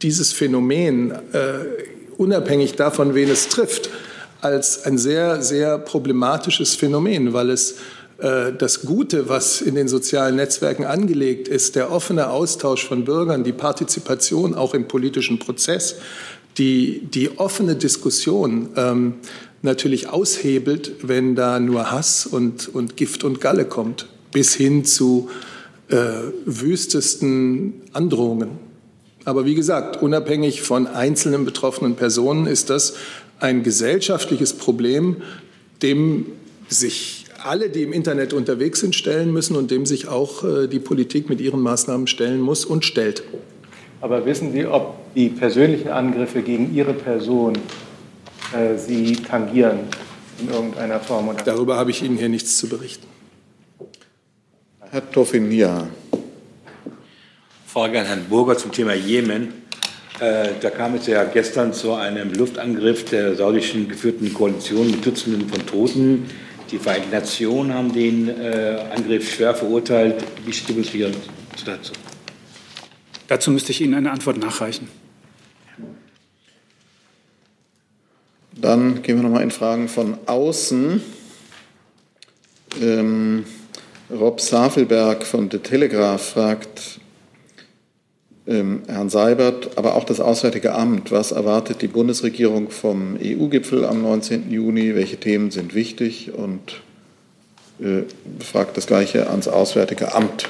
dieses 0.00 0.32
Phänomen 0.32 1.12
unabhängig 2.18 2.74
davon, 2.74 3.14
wen 3.14 3.30
es 3.30 3.48
trifft, 3.48 3.90
als 4.40 4.84
ein 4.84 4.98
sehr, 4.98 5.42
sehr 5.42 5.78
problematisches 5.78 6.74
Phänomen, 6.74 7.32
weil 7.32 7.50
es 7.50 7.76
äh, 8.18 8.52
das 8.52 8.82
Gute, 8.82 9.28
was 9.28 9.60
in 9.60 9.74
den 9.74 9.88
sozialen 9.88 10.36
Netzwerken 10.36 10.84
angelegt 10.84 11.48
ist, 11.48 11.76
der 11.76 11.90
offene 11.90 12.30
Austausch 12.30 12.86
von 12.86 13.04
Bürgern, 13.04 13.44
die 13.44 13.52
Partizipation 13.52 14.54
auch 14.54 14.74
im 14.74 14.88
politischen 14.88 15.38
Prozess, 15.38 15.96
die, 16.58 17.06
die 17.12 17.38
offene 17.38 17.76
Diskussion 17.76 18.70
ähm, 18.76 19.14
natürlich 19.62 20.08
aushebelt, 20.08 20.92
wenn 21.02 21.34
da 21.34 21.60
nur 21.60 21.90
Hass 21.90 22.26
und, 22.26 22.74
und 22.74 22.96
Gift 22.96 23.24
und 23.24 23.40
Galle 23.40 23.66
kommt, 23.66 24.06
bis 24.32 24.54
hin 24.54 24.84
zu 24.84 25.28
äh, 25.88 25.96
wüstesten 26.46 27.82
Androhungen. 27.92 28.65
Aber 29.26 29.44
wie 29.44 29.56
gesagt, 29.56 30.00
unabhängig 30.00 30.62
von 30.62 30.86
einzelnen 30.86 31.44
betroffenen 31.44 31.96
Personen 31.96 32.46
ist 32.46 32.70
das 32.70 32.94
ein 33.40 33.64
gesellschaftliches 33.64 34.52
Problem, 34.52 35.16
dem 35.82 36.26
sich 36.68 37.26
alle, 37.42 37.68
die 37.68 37.82
im 37.82 37.92
Internet 37.92 38.32
unterwegs 38.32 38.80
sind, 38.80 38.94
stellen 38.94 39.32
müssen 39.32 39.56
und 39.56 39.72
dem 39.72 39.84
sich 39.84 40.06
auch 40.06 40.44
äh, 40.44 40.68
die 40.68 40.78
Politik 40.78 41.28
mit 41.28 41.40
ihren 41.40 41.60
Maßnahmen 41.60 42.06
stellen 42.06 42.40
muss 42.40 42.64
und 42.64 42.84
stellt. 42.84 43.24
Aber 44.00 44.24
wissen 44.24 44.52
Sie, 44.52 44.64
ob 44.64 44.94
die 45.14 45.28
persönlichen 45.28 45.88
Angriffe 45.88 46.42
gegen 46.42 46.72
Ihre 46.72 46.94
Person 46.94 47.54
äh, 48.52 48.78
Sie 48.78 49.16
tangieren 49.16 49.80
in 50.40 50.50
irgendeiner 50.50 51.00
Form? 51.00 51.28
Oder? 51.30 51.42
Darüber 51.42 51.76
habe 51.76 51.90
ich 51.90 52.00
Ihnen 52.00 52.16
hier 52.16 52.28
nichts 52.28 52.58
zu 52.58 52.68
berichten. 52.68 53.08
Herr 54.90 55.10
Toffin, 55.10 55.50
ja. 55.50 55.88
Frage 57.76 58.00
an 58.00 58.06
Herrn 58.06 58.24
Burger 58.30 58.56
zum 58.56 58.72
Thema 58.72 58.94
Jemen. 58.94 59.52
Äh, 60.18 60.52
da 60.62 60.70
kam 60.70 60.94
es 60.94 61.06
ja 61.08 61.24
gestern 61.24 61.74
zu 61.74 61.92
einem 61.92 62.32
Luftangriff 62.32 63.04
der 63.04 63.36
saudischen 63.36 63.86
geführten 63.86 64.32
Koalition 64.32 64.90
mit 64.90 65.04
Dutzenden 65.04 65.46
von 65.46 65.66
Toten. 65.66 66.24
Die 66.70 66.78
Vereinten 66.78 67.10
Nationen 67.10 67.74
haben 67.74 67.92
den 67.92 68.30
äh, 68.30 68.82
Angriff 68.96 69.30
schwer 69.30 69.54
verurteilt. 69.54 70.24
Wie 70.46 70.54
stimmen 70.54 70.84
Sie 70.84 71.04
dazu? 71.66 71.92
Dazu 73.28 73.50
müsste 73.50 73.72
ich 73.72 73.82
Ihnen 73.82 73.92
eine 73.92 74.10
Antwort 74.10 74.38
nachreichen. 74.38 74.88
Dann 78.52 79.02
gehen 79.02 79.16
wir 79.16 79.22
nochmal 79.22 79.42
in 79.42 79.50
Fragen 79.50 79.90
von 79.90 80.16
außen. 80.24 81.02
Ähm, 82.80 83.44
Rob 84.10 84.40
Safelberg 84.40 85.26
von 85.26 85.50
The 85.50 85.58
Telegraph 85.58 86.30
fragt 86.30 87.00
Herrn 88.46 89.08
Seibert, 89.08 89.76
aber 89.76 89.96
auch 89.96 90.04
das 90.04 90.20
Auswärtige 90.20 90.74
Amt. 90.74 91.10
Was 91.10 91.32
erwartet 91.32 91.82
die 91.82 91.88
Bundesregierung 91.88 92.70
vom 92.70 93.18
EU-Gipfel 93.20 93.84
am 93.84 94.02
19. 94.02 94.52
Juni? 94.52 94.94
Welche 94.94 95.16
Themen 95.16 95.50
sind 95.50 95.74
wichtig? 95.74 96.32
Und 96.32 96.80
äh, 97.80 98.04
fragt 98.42 98.76
das 98.76 98.86
Gleiche 98.86 99.28
ans 99.28 99.48
Auswärtige 99.48 100.14
Amt. 100.14 100.48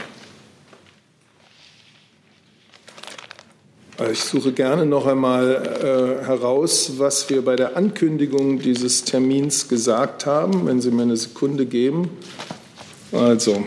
Ich 4.12 4.22
suche 4.24 4.52
gerne 4.52 4.84
noch 4.84 5.06
einmal 5.06 6.20
äh, 6.22 6.26
heraus, 6.26 6.98
was 6.98 7.30
wir 7.30 7.42
bei 7.42 7.56
der 7.56 7.78
Ankündigung 7.78 8.58
dieses 8.58 9.04
Termins 9.04 9.68
gesagt 9.68 10.26
haben, 10.26 10.66
wenn 10.66 10.82
Sie 10.82 10.90
mir 10.90 11.02
eine 11.02 11.16
Sekunde 11.16 11.64
geben. 11.64 12.10
Also, 13.10 13.64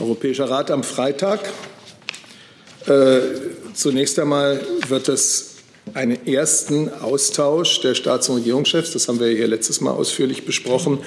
Europäischer 0.00 0.48
Rat 0.48 0.70
am 0.70 0.84
Freitag. 0.84 1.40
Äh, 2.88 3.20
zunächst 3.74 4.18
einmal 4.18 4.60
wird 4.88 5.08
es 5.08 5.56
einen 5.94 6.26
ersten 6.26 6.90
Austausch 6.92 7.80
der 7.80 7.94
Staats- 7.94 8.28
und 8.28 8.36
Regierungschefs, 8.36 8.92
das 8.92 9.08
haben 9.08 9.20
wir 9.20 9.28
hier 9.28 9.48
letztes 9.48 9.80
Mal 9.80 9.90
ausführlich 9.90 10.44
besprochen, 10.46 10.98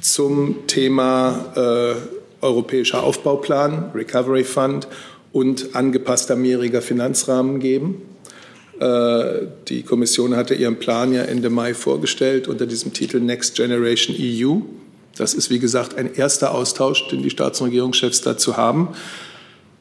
zum 0.00 0.66
Thema 0.66 1.52
äh, 1.56 2.44
europäischer 2.44 3.02
Aufbauplan, 3.02 3.90
Recovery 3.94 4.44
Fund 4.44 4.86
und 5.32 5.74
angepasster 5.74 6.36
mehrjähriger 6.36 6.82
Finanzrahmen 6.82 7.60
geben. 7.60 8.02
Äh, 8.80 9.46
die 9.68 9.82
Kommission 9.82 10.36
hatte 10.36 10.54
ihren 10.54 10.78
Plan 10.78 11.12
ja 11.12 11.22
Ende 11.22 11.50
Mai 11.50 11.74
vorgestellt 11.74 12.48
unter 12.48 12.66
diesem 12.66 12.92
Titel 12.92 13.20
Next 13.20 13.56
Generation 13.56 14.16
EU. 14.18 14.56
Das 15.16 15.34
ist, 15.34 15.50
wie 15.50 15.58
gesagt, 15.58 15.96
ein 15.96 16.14
erster 16.14 16.54
Austausch, 16.54 17.08
den 17.08 17.22
die 17.22 17.30
Staats- 17.30 17.60
und 17.60 17.68
Regierungschefs 17.68 18.22
dazu 18.22 18.56
haben. 18.56 18.88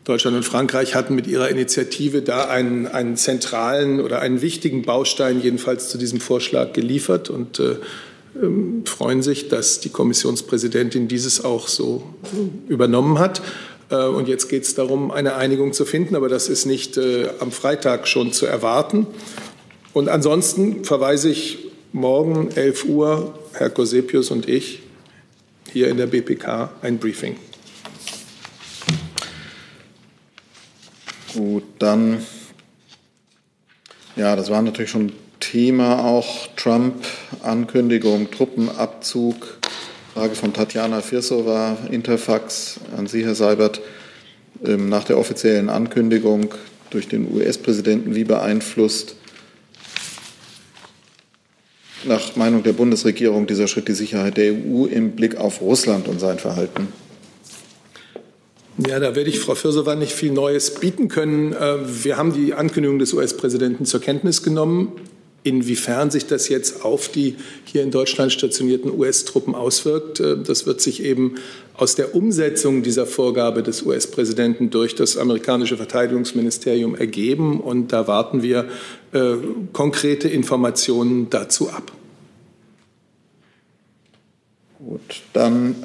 Deutschland 0.10 0.36
und 0.36 0.44
Frankreich 0.44 0.96
hatten 0.96 1.14
mit 1.14 1.28
ihrer 1.28 1.50
Initiative 1.50 2.24
da 2.24 2.46
einen, 2.46 2.88
einen 2.88 3.16
zentralen 3.16 4.02
oder 4.02 4.22
einen 4.22 4.42
wichtigen 4.42 4.82
Baustein 4.82 5.40
jedenfalls 5.40 5.90
zu 5.90 6.00
diesem 6.00 6.20
Vorschlag 6.20 6.74
geliefert 6.74 7.30
und 7.30 7.60
äh, 7.60 7.76
ähm, 8.42 8.82
freuen 8.86 9.22
sich, 9.22 9.50
dass 9.50 9.80
die 9.82 9.90
Kommissionspräsidentin 9.90 11.08
dieses 11.08 11.46
auch 11.46 11.68
so 11.68 12.04
übernommen 12.68 13.20
hat. 13.20 13.44
Äh, 13.92 14.06
und 14.06 14.28
jetzt 14.28 14.50
geht 14.50 14.64
es 14.64 14.74
darum, 14.74 15.12
eine 15.12 15.36
Einigung 15.36 15.74
zu 15.74 15.86
finden, 15.86 16.16
aber 16.16 16.28
das 16.28 16.50
ist 16.50 16.66
nicht 16.66 16.98
äh, 16.98 17.30
am 17.40 17.52
Freitag 17.52 18.08
schon 18.08 18.34
zu 18.34 18.48
erwarten. 18.48 19.06
Und 19.94 20.10
ansonsten 20.10 20.86
verweise 20.86 21.30
ich 21.30 21.68
morgen 21.92 22.50
11 22.56 22.86
Uhr, 22.86 23.36
Herr 23.54 23.70
Kosepius 23.70 24.32
und 24.32 24.50
ich, 24.50 24.82
hier 25.72 25.88
in 25.88 25.98
der 25.98 26.08
BPK 26.08 26.72
ein 26.82 26.98
Briefing. 26.98 27.36
Gut, 31.34 31.64
dann, 31.80 32.26
ja, 34.16 34.36
das 34.36 34.50
war 34.50 34.62
natürlich 34.62 34.92
schon 34.92 35.12
Thema 35.40 36.04
auch 36.04 36.48
Trump-Ankündigung, 36.56 38.30
Truppenabzug 38.32 39.60
Frage 40.20 40.36
von 40.36 40.54
Tatjana 40.54 41.02
Firsova, 41.02 41.78
Interfax 41.92 42.80
an 42.98 43.08
Sie, 43.08 43.24
Herr 43.24 43.36
Seibert. 43.36 43.80
Ähm, 44.66 44.90
nach 44.90 45.06
der 45.06 45.18
offiziellen 45.18 45.70
Ankündigung 45.70 46.54
durch 46.90 47.08
den 47.08 47.34
US-Präsidenten, 47.34 48.16
wie 48.16 48.26
beeinflusst 48.26 49.16
nach 52.04 52.36
Meinung 52.36 52.64
der 52.64 52.74
Bundesregierung 52.74 53.48
dieser 53.48 53.68
Schritt 53.68 53.88
die 53.88 53.94
Sicherheit 53.94 54.36
der 54.36 54.52
EU 54.52 54.86
im 54.88 55.12
Blick 55.12 55.38
auf 55.38 55.62
Russland 55.62 56.10
und 56.10 56.20
sein 56.20 56.40
Verhalten? 56.40 56.90
Ja, 58.88 59.00
da 59.00 59.14
werde 59.16 59.30
ich 59.30 59.40
Frau 59.40 59.56
Firsova 59.56 59.96
nicht 59.96 60.14
viel 60.14 60.32
Neues 60.32 60.76
bieten 60.76 61.10
können. 61.10 61.54
Äh, 61.54 61.78
wir 62.04 62.18
haben 62.18 62.32
die 62.34 62.54
Ankündigung 62.54 62.98
des 62.98 63.14
US-Präsidenten 63.14 63.86
zur 63.86 64.00
Kenntnis 64.00 64.42
genommen. 64.42 64.94
Inwiefern 65.44 66.12
sich 66.12 66.28
das 66.28 66.48
jetzt 66.50 66.86
auf 66.86 67.10
die 67.10 67.36
hier 67.66 67.84
in 67.84 67.92
Deutschland 67.92 68.32
stationierten 68.32 68.92
US-Truppen 68.92 69.54
auswirkt, 69.54 70.22
äh, 70.22 70.38
das 70.38 70.66
wird 70.66 70.80
sich 70.80 71.04
eben 71.04 71.36
aus 71.76 71.96
der 71.96 72.16
Umsetzung 72.16 72.82
dieser 72.82 73.06
Vorgabe 73.06 73.64
des 73.64 73.82
US-Präsidenten 73.82 74.70
durch 74.70 74.96
das 74.96 75.18
amerikanische 75.18 75.76
Verteidigungsministerium 75.76 76.96
ergeben. 76.96 77.60
Und 77.60 77.92
da 77.92 78.08
warten 78.08 78.44
wir 78.44 78.70
äh, 79.12 79.34
konkrete 79.74 80.30
Informationen 80.30 81.30
dazu 81.30 81.70
ab. 81.70 81.92
Gut, 84.78 85.22
dann 85.34 85.76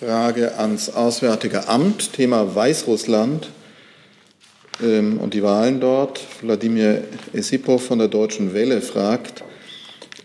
Frage 0.00 0.56
ans 0.56 0.88
Auswärtige 0.88 1.68
Amt, 1.68 2.14
Thema 2.14 2.54
Weißrussland. 2.54 3.50
Ähm, 4.82 5.18
und 5.18 5.34
die 5.34 5.42
Wahlen 5.42 5.78
dort. 5.78 6.22
Wladimir 6.40 7.04
Esipov 7.34 7.84
von 7.84 7.98
der 7.98 8.08
Deutschen 8.08 8.54
Welle 8.54 8.80
fragt, 8.80 9.44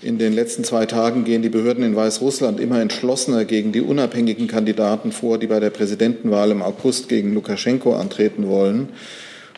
in 0.02 0.18
den 0.18 0.32
letzten 0.32 0.64
zwei 0.64 0.86
Tagen 0.86 1.26
gehen 1.26 1.42
die 1.42 1.50
Behörden 1.50 1.84
in 1.84 1.94
Weißrussland 1.94 2.62
immer 2.62 2.80
entschlossener 2.80 3.44
gegen 3.44 3.74
die 3.74 3.82
unabhängigen 3.82 4.48
Kandidaten 4.48 5.12
vor, 5.12 5.40
die 5.40 5.48
bei 5.48 5.60
der 5.60 5.72
Präsidentenwahl 5.72 6.52
im 6.52 6.62
August 6.62 7.10
gegen 7.10 7.34
Lukaschenko 7.34 7.98
antreten 7.98 8.48
wollen. 8.48 8.88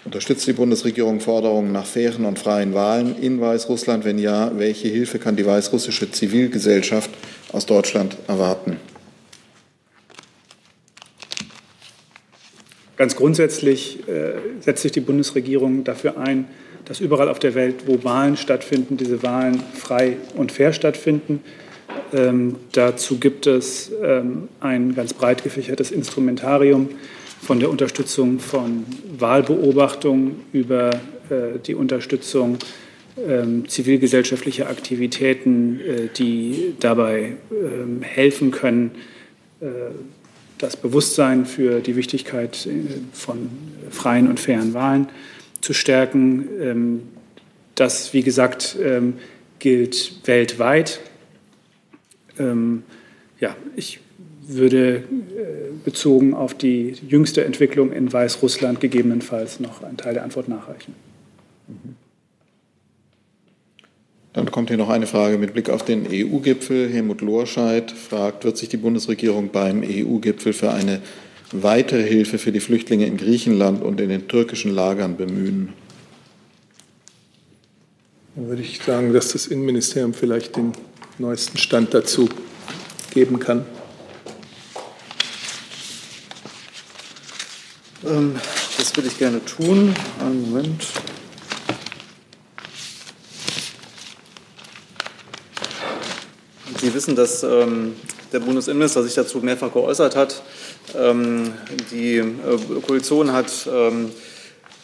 Unterstützt 0.04 0.48
die 0.48 0.54
Bundesregierung 0.54 1.20
Forderungen 1.20 1.72
nach 1.72 1.86
fairen 1.86 2.26
und 2.26 2.40
freien 2.40 2.74
Wahlen 2.74 3.16
in 3.22 3.40
Weißrussland? 3.40 4.04
Wenn 4.04 4.18
ja, 4.18 4.52
welche 4.58 4.88
Hilfe 4.88 5.20
kann 5.20 5.36
die 5.36 5.46
weißrussische 5.46 6.10
Zivilgesellschaft 6.10 7.12
aus 7.54 7.68
Deutschland 7.68 8.18
erwarten? 8.28 8.78
Ganz 12.98 13.16
grundsätzlich 13.16 14.08
äh, 14.08 14.34
setzt 14.60 14.82
sich 14.82 14.92
die 14.92 15.02
Bundesregierung 15.02 15.84
dafür 15.84 16.18
ein, 16.18 16.46
dass 16.86 17.00
überall 17.00 17.30
auf 17.30 17.40
der 17.40 17.54
Welt, 17.54 17.84
wo 17.86 18.04
Wahlen 18.04 18.38
stattfinden, 18.38 18.98
diese 18.98 19.22
Wahlen 19.22 19.62
frei 19.76 20.18
und 20.36 20.52
fair 20.52 20.74
stattfinden. 20.74 21.42
Ähm, 22.14 22.56
dazu 22.72 23.20
gibt 23.20 23.46
es 23.46 23.92
ähm, 24.04 24.48
ein 24.60 24.96
ganz 24.96 25.14
breit 25.14 25.44
gefächertes 25.44 25.92
Instrumentarium 25.92 26.90
von 27.42 27.60
der 27.60 27.70
Unterstützung 27.70 28.40
von 28.40 28.86
Wahlbeobachtung 29.18 30.38
über 30.52 30.90
äh, 31.30 31.60
die 31.66 31.76
Unterstützung 31.76 32.58
ähm, 33.28 33.68
zivilgesellschaftlicher 33.68 34.70
Aktivitäten, 34.70 35.80
äh, 35.80 36.08
die 36.16 36.76
dabei 36.80 37.34
ähm, 37.52 38.02
helfen 38.02 38.52
können, 38.52 38.92
äh, 39.60 39.66
das 40.58 40.76
Bewusstsein 40.76 41.46
für 41.46 41.82
die 41.82 41.96
Wichtigkeit 41.96 42.66
äh, 42.66 42.84
von 43.14 43.50
freien 43.90 44.28
und 44.28 44.40
fairen 44.40 44.74
Wahlen 44.74 45.08
zu 45.62 45.74
stärken. 45.74 46.48
Ähm, 46.62 47.02
das, 47.76 48.14
wie 48.14 48.24
gesagt, 48.24 48.78
ähm, 48.82 49.16
gilt 49.60 50.28
weltweit. 50.28 51.00
Ähm, 52.40 52.84
ja, 53.40 53.56
ich 53.76 54.00
würde 54.48 54.96
äh, 54.96 55.04
bezogen 55.84 56.34
auf 56.34 56.54
die 56.54 56.96
jüngste 57.08 57.44
Entwicklung 57.44 57.92
in 57.92 58.12
Weißrussland 58.12 58.80
gegebenenfalls 58.80 59.60
noch 59.60 59.84
einen 59.84 59.98
Teil 59.98 60.14
der 60.14 60.24
Antwort 60.24 60.48
nachreichen. 60.48 60.96
Mhm. 61.68 61.97
Dann 64.38 64.52
kommt 64.52 64.70
hier 64.70 64.78
noch 64.78 64.90
eine 64.90 65.08
Frage 65.08 65.40
mit 65.40 65.54
Blick 65.54 65.72
auf 65.72 65.84
den 65.84 66.06
EU-Gipfel. 66.12 66.90
Helmut 66.90 67.22
Lorscheid 67.22 67.90
fragt, 67.90 68.44
wird 68.44 68.56
sich 68.56 68.70
die 68.70 68.78
Bundesregierung 68.78 69.50
beim 69.50 69.82
EU-Gipfel 69.82 70.54
für 70.54 70.70
eine 70.70 71.02
weitere 71.52 72.04
Hilfe 72.04 72.38
für 72.38 72.52
die 72.52 72.60
Flüchtlinge 72.60 73.08
in 73.08 73.18
Griechenland 73.18 73.82
und 73.82 74.00
in 74.00 74.10
den 74.10 74.28
türkischen 74.28 74.76
Lagern 74.76 75.18
bemühen? 75.18 75.74
Dann 78.36 78.48
würde 78.48 78.62
ich 78.62 78.80
sagen, 78.80 79.12
dass 79.12 79.32
das 79.32 79.48
Innenministerium 79.48 80.14
vielleicht 80.14 80.56
den 80.56 80.74
neuesten 81.18 81.58
Stand 81.58 81.96
dazu 81.96 82.30
geben 83.16 83.40
kann. 83.40 83.66
Ähm, 88.06 88.36
das 88.78 88.96
würde 88.96 89.08
ich 89.08 89.18
gerne 89.18 89.44
tun. 89.44 89.96
Einen 90.20 90.52
Moment. 90.52 90.86
Sie 96.80 96.94
wissen, 96.94 97.16
dass 97.16 97.42
ähm, 97.44 97.96
der 98.32 98.40
Bundesinnenminister 98.40 99.02
sich 99.02 99.16
dazu 99.16 99.40
mehrfach 99.40 99.74
geäußert 99.74 100.16
hat. 100.16 100.44
Ähm, 100.96 101.54
die 101.92 102.18
äh, 102.18 102.82
Koalition 102.86 103.32
hat 103.34 103.68
ähm, 103.72 104.12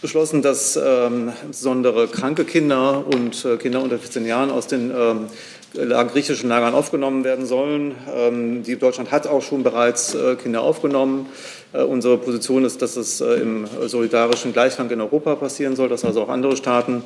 beschlossen, 0.02 0.42
dass 0.42 0.76
ähm, 0.76 1.32
insbesondere 1.46 2.08
kranke 2.08 2.46
Kinder 2.46 3.06
und 3.06 3.46
äh, 3.46 3.58
Kinder 3.58 3.82
unter 3.84 4.00
14 4.00 4.26
Jahren 4.26 4.50
aus 4.50 4.66
den 4.68 4.92
ähm, 4.92 5.28
griechischen 5.74 6.50
Lagern 6.50 6.74
aufgenommen 6.74 7.24
werden 7.24 7.46
sollen. 7.46 7.96
Ähm, 8.12 8.64
die 8.64 8.78
Deutschland 8.78 9.12
hat 9.12 9.28
auch 9.28 9.42
schon 9.42 9.62
bereits 9.64 10.16
äh, 10.16 10.36
Kinder 10.36 10.62
aufgenommen. 10.62 11.28
Äh, 11.74 11.82
unsere 11.84 12.18
Position 12.18 12.64
ist, 12.64 12.82
dass 12.82 12.96
es 12.96 13.20
äh, 13.20 13.34
im 13.36 13.66
solidarischen 13.88 14.54
Gleichklang 14.54 14.90
in 14.92 15.02
Europa 15.02 15.36
passieren 15.36 15.76
soll, 15.76 15.90
dass 15.90 16.06
also 16.06 16.22
auch 16.22 16.30
andere 16.30 16.56
Staaten 16.56 17.04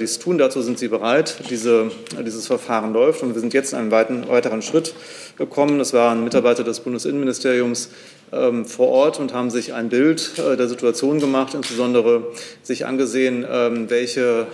dies 0.00 0.18
tun. 0.18 0.38
Dazu 0.38 0.62
sind 0.62 0.78
sie 0.78 0.88
bereit. 0.88 1.36
Diese, 1.50 1.90
dieses 2.24 2.46
Verfahren 2.46 2.94
läuft 2.94 3.22
und 3.22 3.34
wir 3.34 3.40
sind 3.40 3.52
jetzt 3.52 3.74
einen 3.74 3.90
weiten, 3.90 4.26
weiteren 4.28 4.62
Schritt 4.62 4.94
gekommen. 5.36 5.80
Es 5.80 5.92
waren 5.92 6.24
Mitarbeiter 6.24 6.64
des 6.64 6.80
Bundesinnenministeriums 6.80 7.90
ähm, 8.32 8.64
vor 8.64 8.88
Ort 8.88 9.20
und 9.20 9.34
haben 9.34 9.50
sich 9.50 9.74
ein 9.74 9.90
Bild 9.90 10.38
der 10.38 10.66
Situation 10.66 11.20
gemacht, 11.20 11.52
insbesondere 11.52 12.32
sich 12.62 12.86
angesehen, 12.86 13.44
ähm, 13.48 13.90
welche 13.90 14.46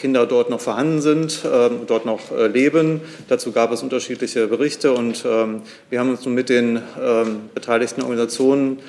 Kinder 0.00 0.26
dort 0.26 0.50
noch 0.50 0.60
vorhanden 0.60 1.00
sind, 1.00 1.44
äh, 1.44 1.70
dort 1.86 2.04
noch 2.04 2.30
äh, 2.32 2.46
leben. 2.46 3.00
Dazu 3.28 3.52
gab 3.52 3.72
es 3.72 3.82
unterschiedliche 3.82 4.46
Berichte 4.46 4.92
und 4.92 5.24
ähm, 5.26 5.62
wir 5.88 6.00
haben 6.00 6.10
uns 6.10 6.24
nun 6.24 6.34
mit 6.34 6.48
den 6.48 6.82
ähm, 7.02 7.50
beteiligten 7.54 8.02
Organisationen, 8.02 8.80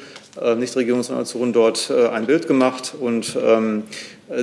äh, 0.42 0.56
Nichtregierungsorganisationen 0.56 1.54
dort 1.54 1.90
äh, 1.90 2.08
ein 2.08 2.26
Bild 2.26 2.48
gemacht 2.48 2.94
und 3.00 3.38
ähm, 3.42 3.84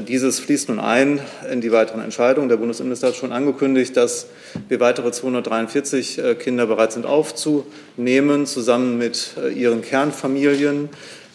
dieses 0.06 0.38
fließt 0.38 0.68
nun 0.68 0.80
ein 0.80 1.18
in 1.50 1.62
die 1.62 1.72
weiteren 1.72 2.02
Entscheidungen. 2.02 2.50
Der 2.50 2.58
Bundesinnenminister 2.58 3.08
hat 3.08 3.16
schon 3.16 3.32
angekündigt, 3.32 3.96
dass 3.96 4.26
wir 4.68 4.80
weitere 4.80 5.12
243 5.12 6.18
äh, 6.18 6.34
Kinder 6.34 6.66
bereit 6.66 6.92
sind 6.92 7.06
aufzunehmen, 7.06 8.44
zusammen 8.46 8.98
mit 8.98 9.34
ihren 9.54 9.80
Kernfamilien. 9.80 10.90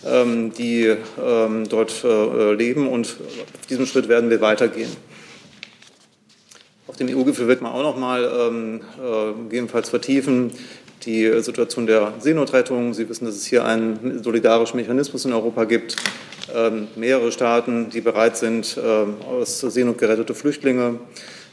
Ähm, 0.05 0.51
die 0.53 0.93
ähm, 1.23 1.69
dort 1.69 2.03
äh, 2.03 2.53
leben. 2.53 2.87
Und 2.89 3.07
auf 3.07 3.67
diesem 3.67 3.85
Schritt 3.85 4.09
werden 4.09 4.29
wir 4.29 4.41
weitergehen. 4.41 4.89
Auf 6.87 6.97
dem 6.97 7.07
EU-Gipfel 7.07 7.47
wird 7.47 7.61
man 7.61 7.71
auch 7.71 7.83
noch 7.83 7.97
mal 7.97 8.23
ähm, 8.23 8.81
äh, 8.97 9.43
gegebenenfalls 9.43 9.89
vertiefen 9.89 10.51
die 11.05 11.41
Situation 11.41 11.85
der 11.85 12.13
Seenotrettung. 12.19 12.93
Sie 12.93 13.09
wissen, 13.09 13.25
dass 13.25 13.35
es 13.35 13.45
hier 13.45 13.65
einen 13.65 14.23
solidarischen 14.23 14.77
Mechanismus 14.77 15.25
in 15.25 15.33
Europa 15.33 15.65
gibt. 15.65 15.97
mehrere 16.95 17.29
Staaten, 17.33 17.89
die 17.89 17.99
bereit 17.99 18.37
sind, 18.37 18.79
aus 19.27 19.59
Seenot 19.59 19.97
gerettete 19.97 20.33
Flüchtlinge 20.33 20.99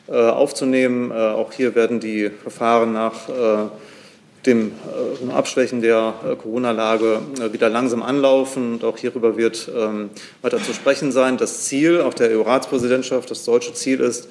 äh, 0.06 0.12
aufzunehmen. 0.12 1.10
auch 1.10 1.52
hier 1.52 1.74
werden 1.74 1.98
die 1.98 2.30
Verfahren 2.30 2.92
nach 2.92 3.28
dem 4.46 4.72
äh, 5.28 5.32
Abschwächen 5.32 5.82
der 5.82 6.14
äh, 6.24 6.36
Corona-Lage 6.36 7.20
äh, 7.40 7.52
wieder 7.52 7.68
langsam 7.68 8.02
anlaufen. 8.02 8.74
Und 8.74 8.84
auch 8.84 8.96
hierüber 8.96 9.36
wird 9.36 9.70
ähm, 9.76 10.10
weiter 10.42 10.62
zu 10.62 10.72
sprechen 10.72 11.12
sein. 11.12 11.36
Das 11.36 11.64
Ziel 11.64 12.00
auch 12.00 12.14
der 12.14 12.30
EU-Ratspräsidentschaft, 12.38 13.30
das 13.30 13.44
deutsche 13.44 13.74
Ziel 13.74 14.00
ist, 14.00 14.28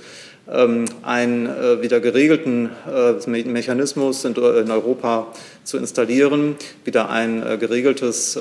einen 1.04 1.46
äh, 1.46 1.82
wieder 1.82 2.00
geregelten 2.00 2.72
äh, 2.88 3.30
Mechanismus 3.30 4.26
in, 4.26 4.36
Europa 4.38 5.28
zu 5.64 5.78
installieren, 5.78 6.56
wieder 6.84 7.10
ein 7.10 7.46
äh, 7.46 7.58
geregeltes 7.58 8.40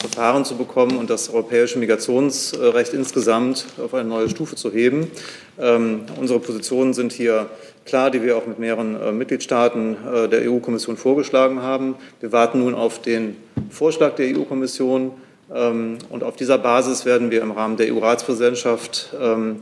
Verfahren 0.00 0.44
zu 0.44 0.56
bekommen 0.56 0.96
und 0.96 1.10
das 1.10 1.28
europäische 1.28 1.78
Migrationsrecht 1.78 2.94
insgesamt 2.94 3.66
auf 3.82 3.94
eine 3.94 4.08
neue 4.08 4.28
Stufe 4.28 4.56
zu 4.56 4.72
heben. 4.72 5.10
Ähm, 5.58 6.02
unsere 6.18 6.40
Positionen 6.40 6.94
sind 6.94 7.12
hier 7.12 7.48
klar, 7.84 8.10
die 8.10 8.22
wir 8.22 8.36
auch 8.36 8.46
mit 8.46 8.58
mehreren 8.58 9.16
Mitgliedstaaten 9.18 9.96
der 10.30 10.50
EU-Kommission 10.50 10.96
vorgeschlagen 10.96 11.60
haben. 11.60 11.96
Wir 12.20 12.32
warten 12.32 12.60
nun 12.60 12.74
auf 12.74 13.02
den 13.02 13.36
Vorschlag 13.70 14.14
der 14.14 14.34
EU-Kommission 14.34 15.12
ähm, 15.52 15.98
und 16.08 16.22
auf 16.22 16.36
dieser 16.36 16.58
Basis 16.58 17.04
werden 17.04 17.30
wir 17.30 17.42
im 17.42 17.50
Rahmen 17.50 17.76
der 17.76 17.92
EU-Ratspräsidentschaft 17.92 19.14
ähm, 19.20 19.60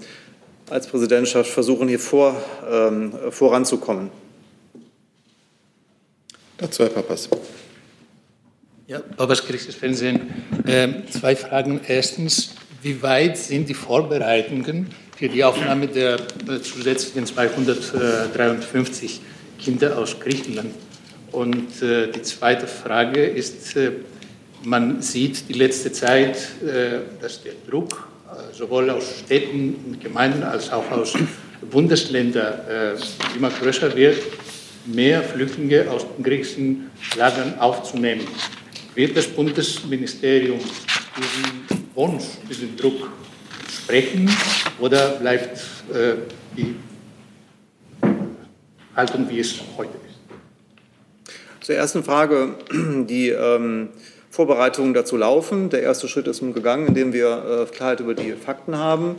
als 0.72 0.86
Präsidentschaft 0.86 1.50
versuchen, 1.50 1.86
hier 1.88 1.98
vor, 2.00 2.34
ähm, 2.70 3.12
voranzukommen. 3.30 4.10
Dazu 6.56 6.84
Herr 6.84 6.90
Papas. 6.90 7.28
Ja, 8.86 9.00
Papas 9.00 9.44
Christus 9.44 9.74
Fernsehen. 9.74 10.32
Ähm, 10.66 11.02
zwei 11.10 11.36
Fragen. 11.36 11.80
Erstens, 11.86 12.54
wie 12.82 13.02
weit 13.02 13.36
sind 13.36 13.68
die 13.68 13.74
Vorbereitungen 13.74 14.88
für 15.16 15.28
die 15.28 15.44
Aufnahme 15.44 15.88
der 15.88 16.14
äh, 16.14 16.60
zusätzlichen 16.60 17.26
253 17.26 19.20
Kinder 19.58 19.98
aus 19.98 20.18
Griechenland. 20.18 20.74
Und 21.32 21.82
äh, 21.82 22.10
die 22.10 22.22
zweite 22.22 22.66
Frage 22.66 23.24
ist, 23.24 23.76
äh, 23.76 23.92
man 24.64 25.02
sieht 25.02 25.48
die 25.48 25.54
letzte 25.54 25.92
Zeit, 25.92 26.36
äh, 26.62 27.00
dass 27.20 27.42
der 27.42 27.52
Druck 27.68 28.08
sowohl 28.52 28.90
aus 28.90 29.20
Städten 29.24 29.74
und 29.86 30.00
Gemeinden 30.00 30.42
als 30.42 30.70
auch 30.70 30.90
aus 30.90 31.14
Bundesländern 31.70 32.54
äh, 32.68 33.36
immer 33.36 33.50
größer 33.50 33.94
wird, 33.96 34.18
mehr 34.86 35.22
Flüchtlinge 35.22 35.90
aus 35.90 36.06
den 36.16 36.24
griechischen 36.24 36.90
Lagern 37.16 37.58
aufzunehmen. 37.58 38.26
Wird 38.94 39.16
das 39.16 39.26
Bundesministerium 39.26 40.58
diesen 40.58 41.84
Wunsch, 41.94 42.24
diesen 42.48 42.76
Druck 42.76 43.10
sprechen 43.68 44.30
oder 44.78 45.10
bleibt 45.12 45.58
äh, 45.92 46.14
die 46.56 46.74
Haltung, 48.94 49.28
wie 49.28 49.40
es 49.40 49.54
heute 49.76 49.92
ist? 50.06 51.66
Zur 51.66 51.76
ersten 51.76 52.02
Frage, 52.02 52.56
die 53.08 53.28
ähm, 53.28 53.90
Vorbereitungen 54.32 54.94
dazu 54.94 55.18
laufen. 55.18 55.68
Der 55.68 55.82
erste 55.82 56.08
Schritt 56.08 56.26
ist 56.26 56.40
nun 56.40 56.54
gegangen, 56.54 56.88
indem 56.88 57.12
wir 57.12 57.66
äh, 57.68 57.70
Klarheit 57.70 58.00
über 58.00 58.14
die 58.14 58.32
Fakten 58.32 58.78
haben. 58.78 59.16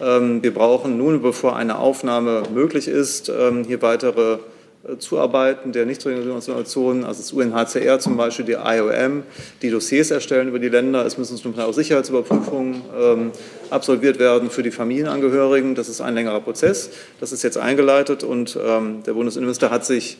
Ähm, 0.00 0.42
wir 0.42 0.52
brauchen 0.52 0.98
nun, 0.98 1.22
bevor 1.22 1.54
eine 1.54 1.78
Aufnahme 1.78 2.42
möglich 2.52 2.88
ist, 2.88 3.28
ähm, 3.28 3.62
hier 3.62 3.80
weitere 3.80 4.38
äh, 4.82 4.98
zuarbeiten 4.98 5.70
der 5.70 5.86
Nichtregierungsorganisationen, 5.86 7.04
also 7.04 7.22
das 7.22 7.32
UNHCR 7.32 8.00
zum 8.00 8.16
Beispiel, 8.16 8.44
die 8.44 8.54
IOM, 8.54 9.22
die 9.62 9.70
Dossiers 9.70 10.10
erstellen 10.10 10.48
über 10.48 10.58
die 10.58 10.68
Länder. 10.68 11.06
Es 11.06 11.16
müssen 11.16 11.36
zum 11.36 11.54
Teil 11.54 11.66
auch 11.66 11.72
Sicherheitsüberprüfungen 11.72 12.82
ähm, 13.00 13.30
absolviert 13.70 14.18
werden 14.18 14.50
für 14.50 14.64
die 14.64 14.72
Familienangehörigen. 14.72 15.76
Das 15.76 15.88
ist 15.88 16.00
ein 16.00 16.14
längerer 16.14 16.40
Prozess. 16.40 16.90
Das 17.20 17.30
ist 17.30 17.44
jetzt 17.44 17.56
eingeleitet 17.56 18.24
und 18.24 18.58
ähm, 18.60 19.04
der 19.06 19.12
Bundesinnenminister 19.12 19.70
hat 19.70 19.86
sich 19.86 20.18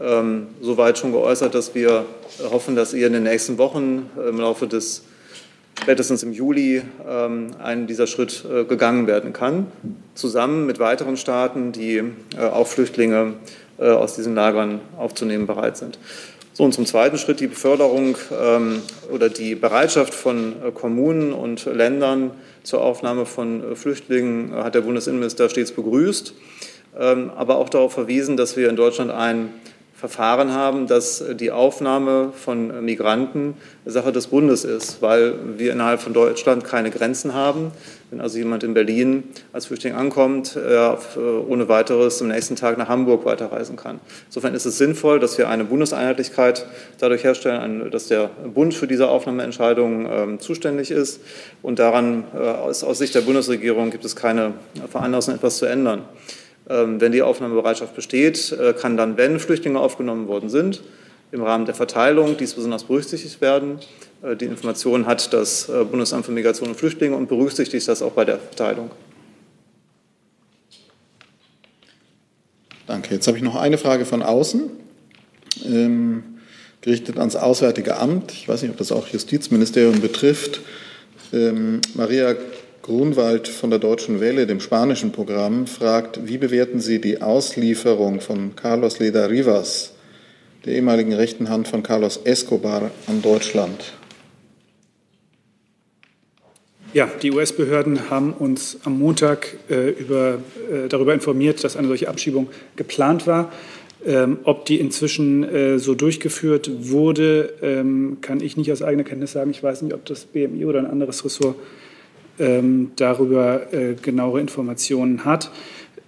ähm, 0.00 0.48
soweit 0.60 0.98
schon 0.98 1.12
geäußert, 1.12 1.54
dass 1.54 1.74
wir 1.74 2.04
hoffen, 2.50 2.76
dass 2.76 2.92
ihr 2.92 3.06
in 3.06 3.12
den 3.12 3.22
nächsten 3.22 3.58
Wochen 3.58 4.10
äh, 4.18 4.28
im 4.28 4.38
Laufe 4.38 4.66
des 4.66 5.02
spätestens 5.80 6.22
im 6.22 6.32
Juli 6.32 6.82
ähm, 7.06 7.50
ein 7.62 7.86
dieser 7.86 8.06
Schritt 8.06 8.44
äh, 8.50 8.64
gegangen 8.64 9.06
werden 9.06 9.32
kann, 9.32 9.66
zusammen 10.14 10.66
mit 10.66 10.78
weiteren 10.78 11.16
Staaten, 11.16 11.72
die 11.72 12.02
äh, 12.36 12.40
auch 12.40 12.66
Flüchtlinge 12.66 13.34
äh, 13.78 13.90
aus 13.90 14.14
diesen 14.14 14.34
Lagern 14.34 14.80
aufzunehmen 14.96 15.46
bereit 15.46 15.76
sind. 15.76 15.98
So, 16.54 16.64
und 16.64 16.72
zum 16.72 16.86
zweiten 16.86 17.18
Schritt 17.18 17.40
die 17.40 17.48
Beförderung 17.48 18.16
ähm, 18.32 18.80
oder 19.12 19.28
die 19.28 19.54
Bereitschaft 19.54 20.14
von 20.14 20.54
äh, 20.62 20.70
Kommunen 20.72 21.34
und 21.34 21.66
Ländern 21.66 22.30
zur 22.62 22.80
Aufnahme 22.80 23.26
von 23.26 23.72
äh, 23.72 23.76
Flüchtlingen 23.76 24.54
hat 24.54 24.74
der 24.74 24.80
Bundesinnenminister 24.80 25.50
stets 25.50 25.72
begrüßt, 25.72 26.32
ähm, 26.98 27.30
aber 27.36 27.58
auch 27.58 27.68
darauf 27.68 27.92
verwiesen, 27.92 28.38
dass 28.38 28.56
wir 28.56 28.70
in 28.70 28.76
Deutschland 28.76 29.10
ein 29.10 29.50
Verfahren 29.96 30.52
haben, 30.52 30.86
dass 30.86 31.24
die 31.40 31.50
Aufnahme 31.50 32.32
von 32.36 32.84
Migranten 32.84 33.54
Sache 33.86 34.12
des 34.12 34.26
Bundes 34.26 34.64
ist, 34.64 35.00
weil 35.00 35.34
wir 35.56 35.72
innerhalb 35.72 36.00
von 36.00 36.12
Deutschland 36.12 36.64
keine 36.64 36.90
Grenzen 36.90 37.32
haben. 37.32 37.72
Wenn 38.10 38.20
also 38.20 38.36
jemand 38.36 38.62
in 38.62 38.74
Berlin 38.74 39.24
als 39.54 39.66
Flüchtling 39.66 39.94
ankommt, 39.94 40.54
er 40.54 40.98
ohne 41.48 41.68
weiteres 41.68 42.20
am 42.20 42.28
nächsten 42.28 42.56
Tag 42.56 42.76
nach 42.76 42.88
Hamburg 42.88 43.24
weiterreisen 43.24 43.76
kann. 43.76 44.00
Insofern 44.26 44.54
ist 44.54 44.66
es 44.66 44.76
sinnvoll, 44.76 45.18
dass 45.18 45.38
wir 45.38 45.48
eine 45.48 45.64
Bundeseinheitlichkeit 45.64 46.66
dadurch 47.00 47.24
herstellen, 47.24 47.90
dass 47.90 48.08
der 48.08 48.28
Bund 48.54 48.74
für 48.74 48.86
diese 48.86 49.08
Aufnahmeentscheidungen 49.08 50.08
ähm, 50.10 50.40
zuständig 50.40 50.90
ist. 50.90 51.20
Und 51.62 51.78
daran, 51.78 52.24
äh, 52.34 52.38
aus, 52.38 52.84
aus 52.84 52.98
Sicht 52.98 53.14
der 53.14 53.22
Bundesregierung, 53.22 53.90
gibt 53.90 54.04
es 54.04 54.14
keine 54.14 54.52
Veranlassung, 54.90 55.34
etwas 55.34 55.56
zu 55.56 55.64
ändern. 55.64 56.02
Ähm, 56.68 57.00
wenn 57.00 57.12
die 57.12 57.22
Aufnahmebereitschaft 57.22 57.94
besteht, 57.94 58.52
äh, 58.52 58.72
kann 58.72 58.96
dann, 58.96 59.16
wenn 59.16 59.38
Flüchtlinge 59.38 59.78
aufgenommen 59.78 60.26
worden 60.26 60.48
sind, 60.48 60.82
im 61.32 61.42
Rahmen 61.42 61.64
der 61.64 61.74
Verteilung 61.74 62.36
dies 62.36 62.54
besonders 62.54 62.84
berücksichtigt 62.84 63.40
werden. 63.40 63.78
Äh, 64.22 64.36
die 64.36 64.46
Information 64.46 65.06
hat 65.06 65.32
das 65.32 65.68
äh, 65.68 65.84
Bundesamt 65.84 66.26
für 66.26 66.32
Migration 66.32 66.68
und 66.68 66.74
Flüchtlinge 66.74 67.16
und 67.16 67.28
berücksichtigt 67.28 67.86
das 67.86 68.02
auch 68.02 68.12
bei 68.12 68.24
der 68.24 68.38
Verteilung. 68.38 68.90
Danke. 72.86 73.14
Jetzt 73.14 73.26
habe 73.26 73.36
ich 73.36 73.42
noch 73.42 73.56
eine 73.56 73.78
Frage 73.78 74.04
von 74.04 74.22
außen, 74.22 74.70
ähm, 75.64 76.22
gerichtet 76.80 77.18
ans 77.18 77.34
Auswärtige 77.34 77.96
Amt. 77.96 78.32
Ich 78.32 78.48
weiß 78.48 78.62
nicht, 78.62 78.70
ob 78.70 78.76
das 78.76 78.92
auch 78.92 79.08
Justizministerium 79.08 80.00
betrifft. 80.00 80.60
Ähm, 81.32 81.80
Maria 81.94 82.34
Grunwald 82.86 83.48
von 83.48 83.70
der 83.70 83.80
Deutschen 83.80 84.20
Welle, 84.20 84.46
dem 84.46 84.60
spanischen 84.60 85.10
Programm, 85.10 85.66
fragt, 85.66 86.28
wie 86.28 86.38
bewerten 86.38 86.78
Sie 86.78 87.00
die 87.00 87.20
Auslieferung 87.20 88.20
von 88.20 88.54
Carlos 88.54 89.00
Leda 89.00 89.26
Rivas, 89.26 89.94
der 90.64 90.74
ehemaligen 90.74 91.12
rechten 91.12 91.48
Hand 91.48 91.66
von 91.66 91.82
Carlos 91.82 92.20
Escobar, 92.22 92.92
an 93.08 93.22
Deutschland? 93.22 93.92
Ja, 96.94 97.10
die 97.20 97.32
US-Behörden 97.32 98.08
haben 98.08 98.32
uns 98.32 98.78
am 98.84 99.00
Montag 99.00 99.56
äh, 99.68 99.90
über, 99.90 100.38
äh, 100.70 100.86
darüber 100.88 101.12
informiert, 101.12 101.64
dass 101.64 101.76
eine 101.76 101.88
solche 101.88 102.08
Abschiebung 102.08 102.50
geplant 102.76 103.26
war. 103.26 103.52
Ähm, 104.06 104.38
ob 104.44 104.64
die 104.64 104.78
inzwischen 104.78 105.42
äh, 105.42 105.80
so 105.80 105.96
durchgeführt 105.96 106.70
wurde, 106.88 107.54
ähm, 107.62 108.18
kann 108.20 108.40
ich 108.40 108.56
nicht 108.56 108.70
aus 108.70 108.82
eigener 108.82 109.02
Kenntnis 109.02 109.32
sagen. 109.32 109.50
Ich 109.50 109.60
weiß 109.60 109.82
nicht, 109.82 109.92
ob 109.92 110.04
das 110.04 110.24
BMI 110.26 110.66
oder 110.66 110.78
ein 110.78 110.86
anderes 110.86 111.24
Ressort 111.24 111.56
ähm, 112.38 112.92
darüber 112.96 113.72
äh, 113.72 113.94
genauere 113.94 114.40
Informationen 114.40 115.24
hat. 115.24 115.50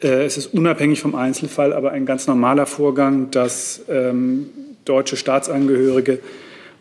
Äh, 0.01 0.25
es 0.25 0.37
ist 0.37 0.55
unabhängig 0.55 1.01
vom 1.01 1.15
Einzelfall, 1.15 1.73
aber 1.73 1.93
ein 1.93 2.07
ganz 2.07 2.27
normaler 2.27 2.67
Vorgang, 2.67 3.31
dass 3.31 3.83
ähm, 3.89 4.47
deutsche 4.85 5.17
Staatsangehörige 5.17 6.21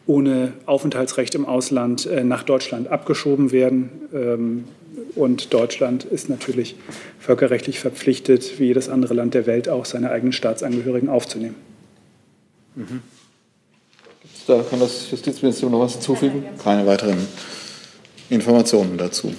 ohne 0.05 0.53
Aufenthaltsrecht 0.65 1.35
im 1.35 1.45
Ausland 1.45 2.05
äh, 2.05 2.23
nach 2.23 2.43
Deutschland 2.43 2.87
abgeschoben 2.87 3.51
werden. 3.51 3.89
Ähm, 4.13 4.63
und 5.15 5.53
Deutschland 5.53 6.05
ist 6.05 6.29
natürlich 6.29 6.75
völkerrechtlich 7.19 7.79
verpflichtet, 7.79 8.59
wie 8.59 8.65
jedes 8.65 8.87
andere 8.87 9.13
Land 9.13 9.33
der 9.33 9.45
Welt 9.47 9.67
auch, 9.67 9.85
seine 9.85 10.11
eigenen 10.11 10.31
Staatsangehörigen 10.31 11.09
aufzunehmen. 11.09 11.55
Mhm. 12.75 13.01
Da 14.47 14.63
kann 14.69 14.79
das 14.79 15.11
Justizministerium 15.11 15.73
noch 15.73 15.85
was 15.85 15.93
hinzufügen? 15.93 16.45
Keine 16.63 16.85
weiteren 16.85 17.17
Informationen 18.29 18.97
dazu. 18.97 19.33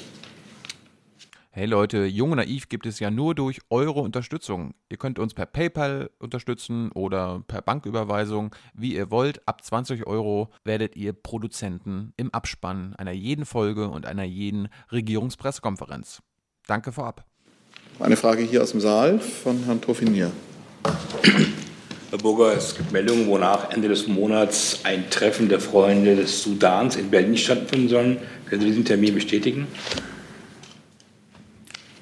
Hey 1.50 1.66
Leute, 1.66 2.04
Jung 2.04 2.30
und 2.30 2.36
Naiv 2.36 2.68
gibt 2.68 2.86
es 2.86 3.00
ja 3.00 3.10
nur 3.10 3.34
durch 3.34 3.58
eure 3.68 4.00
Unterstützung. 4.00 4.74
Ihr 4.90 4.96
könnt 4.96 5.18
uns 5.18 5.34
per 5.34 5.44
PayPal 5.44 6.08
unterstützen 6.20 6.92
oder 6.92 7.42
per 7.48 7.62
Banküberweisung, 7.62 8.54
wie 8.74 8.94
ihr 8.94 9.10
wollt. 9.10 9.46
Ab 9.48 9.64
20 9.64 10.06
Euro 10.06 10.50
werdet 10.64 10.94
ihr 10.94 11.12
Produzenten 11.12 12.12
im 12.16 12.32
Abspann 12.32 12.94
einer 12.96 13.10
jeden 13.10 13.44
Folge 13.44 13.88
und 13.88 14.06
einer 14.06 14.22
jeden 14.22 14.68
Regierungspressekonferenz. 14.92 16.20
Danke 16.68 16.92
vorab. 16.92 17.24
Eine 17.98 18.16
Frage 18.16 18.42
hier 18.42 18.62
aus 18.62 18.70
dem 18.70 18.80
Saal 18.80 19.18
von 19.18 19.64
Herrn 19.64 19.80
Tofinier. 19.80 20.30
Herr 22.10 22.18
Burger, 22.18 22.56
es 22.56 22.74
gibt 22.74 22.90
Meldungen, 22.90 23.26
wonach 23.26 23.70
Ende 23.70 23.88
des 23.88 24.06
Monats 24.06 24.80
ein 24.84 25.10
Treffen 25.10 25.48
der 25.48 25.60
Freunde 25.60 26.16
des 26.16 26.42
Sudans 26.42 26.96
in 26.96 27.10
Berlin 27.10 27.36
stattfinden 27.36 27.88
soll. 27.88 28.16
Können 28.48 28.62
Sie 28.62 28.68
diesen 28.68 28.84
Termin 28.84 29.14
bestätigen? 29.14 29.66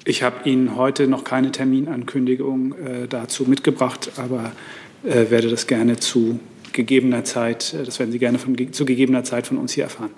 Ich 0.05 0.23
habe 0.23 0.49
Ihnen 0.49 0.77
heute 0.77 1.07
noch 1.07 1.25
keine 1.25 1.51
Terminankündigung 1.51 2.73
äh, 2.73 3.07
dazu 3.09 3.43
mitgebracht, 3.43 4.11
aber 4.15 4.53
äh, 5.03 5.29
werde 5.29 5.49
das 5.49 5.67
gerne 5.67 5.97
zu 5.97 6.39
gegebener 6.71 7.25
Zeit, 7.25 7.73
äh, 7.73 7.83
das 7.83 7.99
werden 7.99 8.11
Sie 8.13 8.19
gerne 8.19 8.39
von, 8.39 8.55
zu 8.71 8.85
gegebener 8.85 9.25
Zeit 9.25 9.47
von 9.47 9.57
uns 9.57 9.73
hier 9.73 9.83
erfahren. 9.83 10.11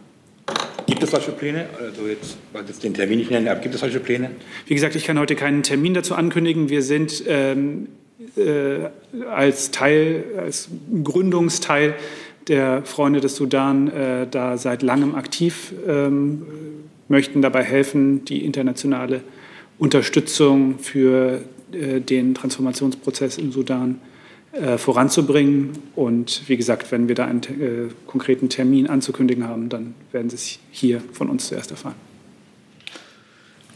Gibt 0.86 1.02
es 1.02 1.10
solche 1.10 1.32
Pläne? 1.32 1.68
Also 1.80 2.08
jetzt, 2.08 2.38
jetzt 2.68 2.84
den 2.84 2.94
Termin 2.94 3.18
nicht 3.18 3.32
nennen, 3.32 3.48
aber 3.48 3.60
gibt 3.62 3.74
es 3.74 3.82
solche 3.82 4.00
Pläne? 4.00 4.32
Wie 4.68 4.76
gesagt, 4.76 4.96
ich 4.96 5.06
kann 5.06 5.18
heute 5.18 5.36
keinen 5.36 5.64
Termin 5.64 5.96
dazu 5.96 6.14
ankündigen. 6.14 6.70
Wir 6.70 6.84
sind 6.84 7.24
ähm, 7.28 7.88
äh, 8.36 8.90
als 9.28 9.72
Teil, 9.72 10.24
als 10.38 10.70
Gründungsteil 11.04 11.96
der 12.50 12.84
Freunde 12.84 13.22
des 13.22 13.36
Sudan 13.36 13.88
äh, 13.88 14.28
da 14.30 14.58
seit 14.58 14.82
langem 14.82 15.16
aktiv, 15.16 15.74
ähm, 15.88 16.46
möchten 17.08 17.42
dabei 17.42 17.64
helfen, 17.64 18.26
die 18.26 18.44
internationale 18.44 19.22
Unterstützung 19.78 20.80
für 20.80 21.42
äh, 21.72 22.02
den 22.02 22.36
Transformationsprozess 22.36 23.38
im 23.38 23.52
Sudan 23.52 24.02
äh, 24.52 24.78
voranzubringen. 24.78 25.72
Und 25.96 26.42
wie 26.48 26.58
gesagt, 26.58 26.92
wenn 26.92 27.08
wir 27.08 27.16
da 27.16 27.26
einen 27.26 27.44
äh, 27.44 27.94
konkreten 28.08 28.50
Termin 28.50 28.88
anzukündigen 28.88 29.48
haben, 29.48 29.70
dann 29.70 29.94
werden 30.12 30.30
Sie 30.30 30.36
es 30.36 30.60
hier 30.72 31.02
von 31.14 31.30
uns 31.30 31.48
zuerst 31.48 31.72
erfahren. 31.72 31.96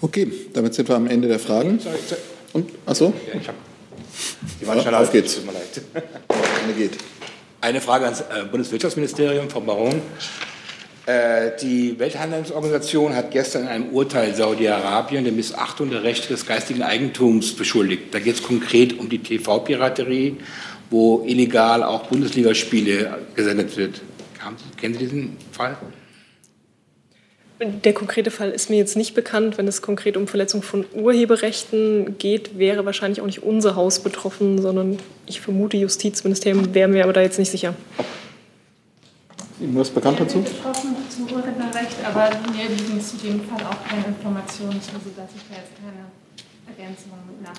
Okay, 0.02 0.28
damit 0.54 0.74
sind 0.74 0.90
wir 0.90 0.96
am 0.96 1.08
Ende 1.08 1.28
der 1.28 1.40
Fragen. 1.40 1.80
Und, 2.52 2.70
achso? 2.86 3.14
Ja, 3.32 3.40
ich 3.40 3.48
hab, 3.48 3.56
die 4.60 4.68
waren 4.68 4.82
schon 4.82 4.94
auf 4.94 5.12
geht's. 5.12 5.36
Tut 5.36 5.46
mir 5.46 5.54
leid. 5.54 5.82
Eine 6.64 6.74
geht. 6.74 6.98
Eine 7.64 7.80
Frage 7.80 8.04
ans 8.04 8.20
äh, 8.20 8.44
Bundeswirtschaftsministerium, 8.52 9.50
Frau 9.50 9.62
Baron. 9.62 10.02
Äh, 11.06 11.52
die 11.62 11.98
Welthandelsorganisation 11.98 13.16
hat 13.16 13.32
gestern 13.32 13.62
in 13.62 13.68
einem 13.70 13.90
Urteil 13.92 14.36
Saudi-Arabien 14.36 15.24
der 15.24 15.32
Missachtung 15.32 15.90
der 15.90 16.04
Rechte 16.04 16.28
des 16.28 16.46
geistigen 16.46 16.84
Eigentums 16.84 17.56
beschuldigt. 17.56 18.14
Da 18.14 18.20
geht 18.20 18.36
es 18.36 18.44
konkret 18.44 19.00
um 19.00 19.08
die 19.08 19.20
TV-Piraterie, 19.20 20.36
wo 20.90 21.24
illegal 21.26 21.84
auch 21.84 22.08
Bundesligaspiele 22.08 23.20
gesendet 23.34 23.78
wird. 23.78 24.02
Kennen 24.76 24.96
Sie 24.96 25.00
diesen 25.00 25.38
Fall? 25.54 25.78
Der 27.66 27.94
konkrete 27.94 28.30
Fall 28.32 28.50
ist 28.50 28.70
mir 28.70 28.78
jetzt 28.78 28.98
nicht 28.98 29.14
bekannt. 29.14 29.58
Wenn 29.58 29.68
es 29.68 29.82
konkret 29.82 30.18
um 30.18 30.28
Verletzung 30.28 30.62
von 30.64 30.86
Urheberrechten 30.94 32.18
geht, 32.18 32.58
wäre 32.58 32.86
wahrscheinlich 32.86 33.22
auch 33.22 33.26
nicht 33.26 33.44
unser 33.44 33.76
Haus 33.76 34.00
betroffen, 34.00 34.62
sondern 34.62 34.98
ich 35.28 35.40
vermute 35.40 35.78
Justizministerium, 35.78 36.74
wären 36.74 36.94
wir 36.94 37.04
aber 37.04 37.14
da 37.14 37.22
jetzt 37.22 37.40
nicht 37.40 37.52
sicher. 37.52 37.74
Ihnen 39.60 39.76
was 39.78 39.90
bekannt 39.90 40.20
dazu? 40.20 40.42
Betroffen 40.42 40.96
zum 41.10 41.24
Urheberrecht, 41.26 41.98
aber 42.04 42.32
mir 42.52 42.70
liegen 42.70 43.00
zu 43.00 43.18
dem 43.18 43.40
Fall 43.42 43.66
auch 43.66 43.88
keine 43.88 44.08
Informationen 44.08 44.82
zu, 44.82 44.92
sodass 44.92 45.30
ich 45.36 45.44
da 45.50 45.56
jetzt 45.56 45.72
keine 45.78 46.08
Ergänzungen 46.68 47.20
nach. 47.42 47.54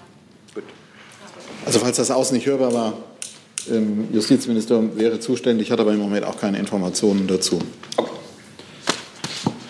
Gut. 0.55 0.65
Also 1.65 1.79
falls 1.79 1.97
das 1.97 2.11
Außen 2.11 2.37
nicht 2.37 2.47
hörbar 2.47 2.75
war, 2.75 2.95
im 3.69 4.13
Justizministerium 4.13 4.99
wäre 4.99 5.21
zuständig, 5.21 5.71
hat 5.71 5.81
aber 5.81 5.93
im 5.93 6.01
Moment 6.01 6.27
auch 6.27 6.39
keine 6.39 6.59
Informationen 6.59 7.27
dazu. 7.27 7.59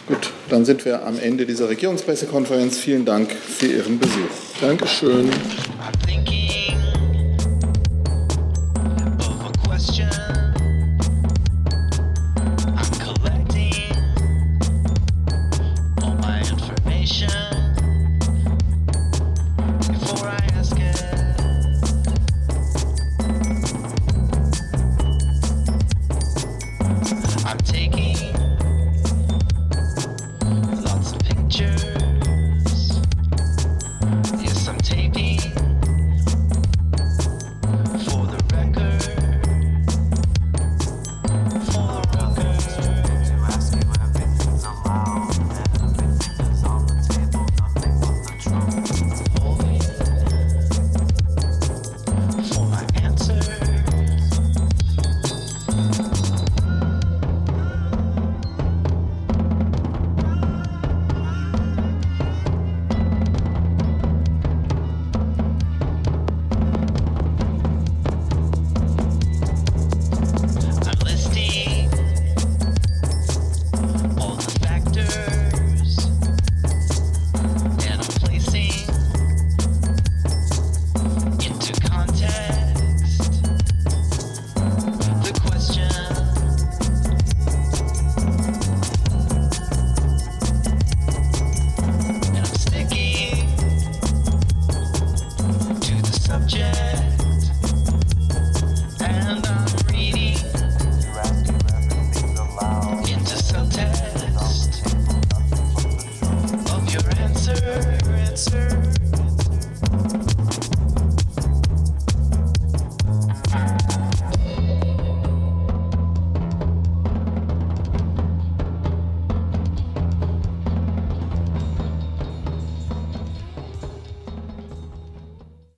Gut, 0.06 0.32
dann 0.50 0.64
sind 0.64 0.84
wir 0.84 1.06
am 1.06 1.18
Ende 1.18 1.46
dieser 1.46 1.68
Regierungspressekonferenz. 1.68 2.76
Vielen 2.76 3.04
Dank 3.04 3.32
für 3.32 3.66
Ihren 3.66 3.98
Besuch. 3.98 4.28
Dankeschön. 4.60 5.30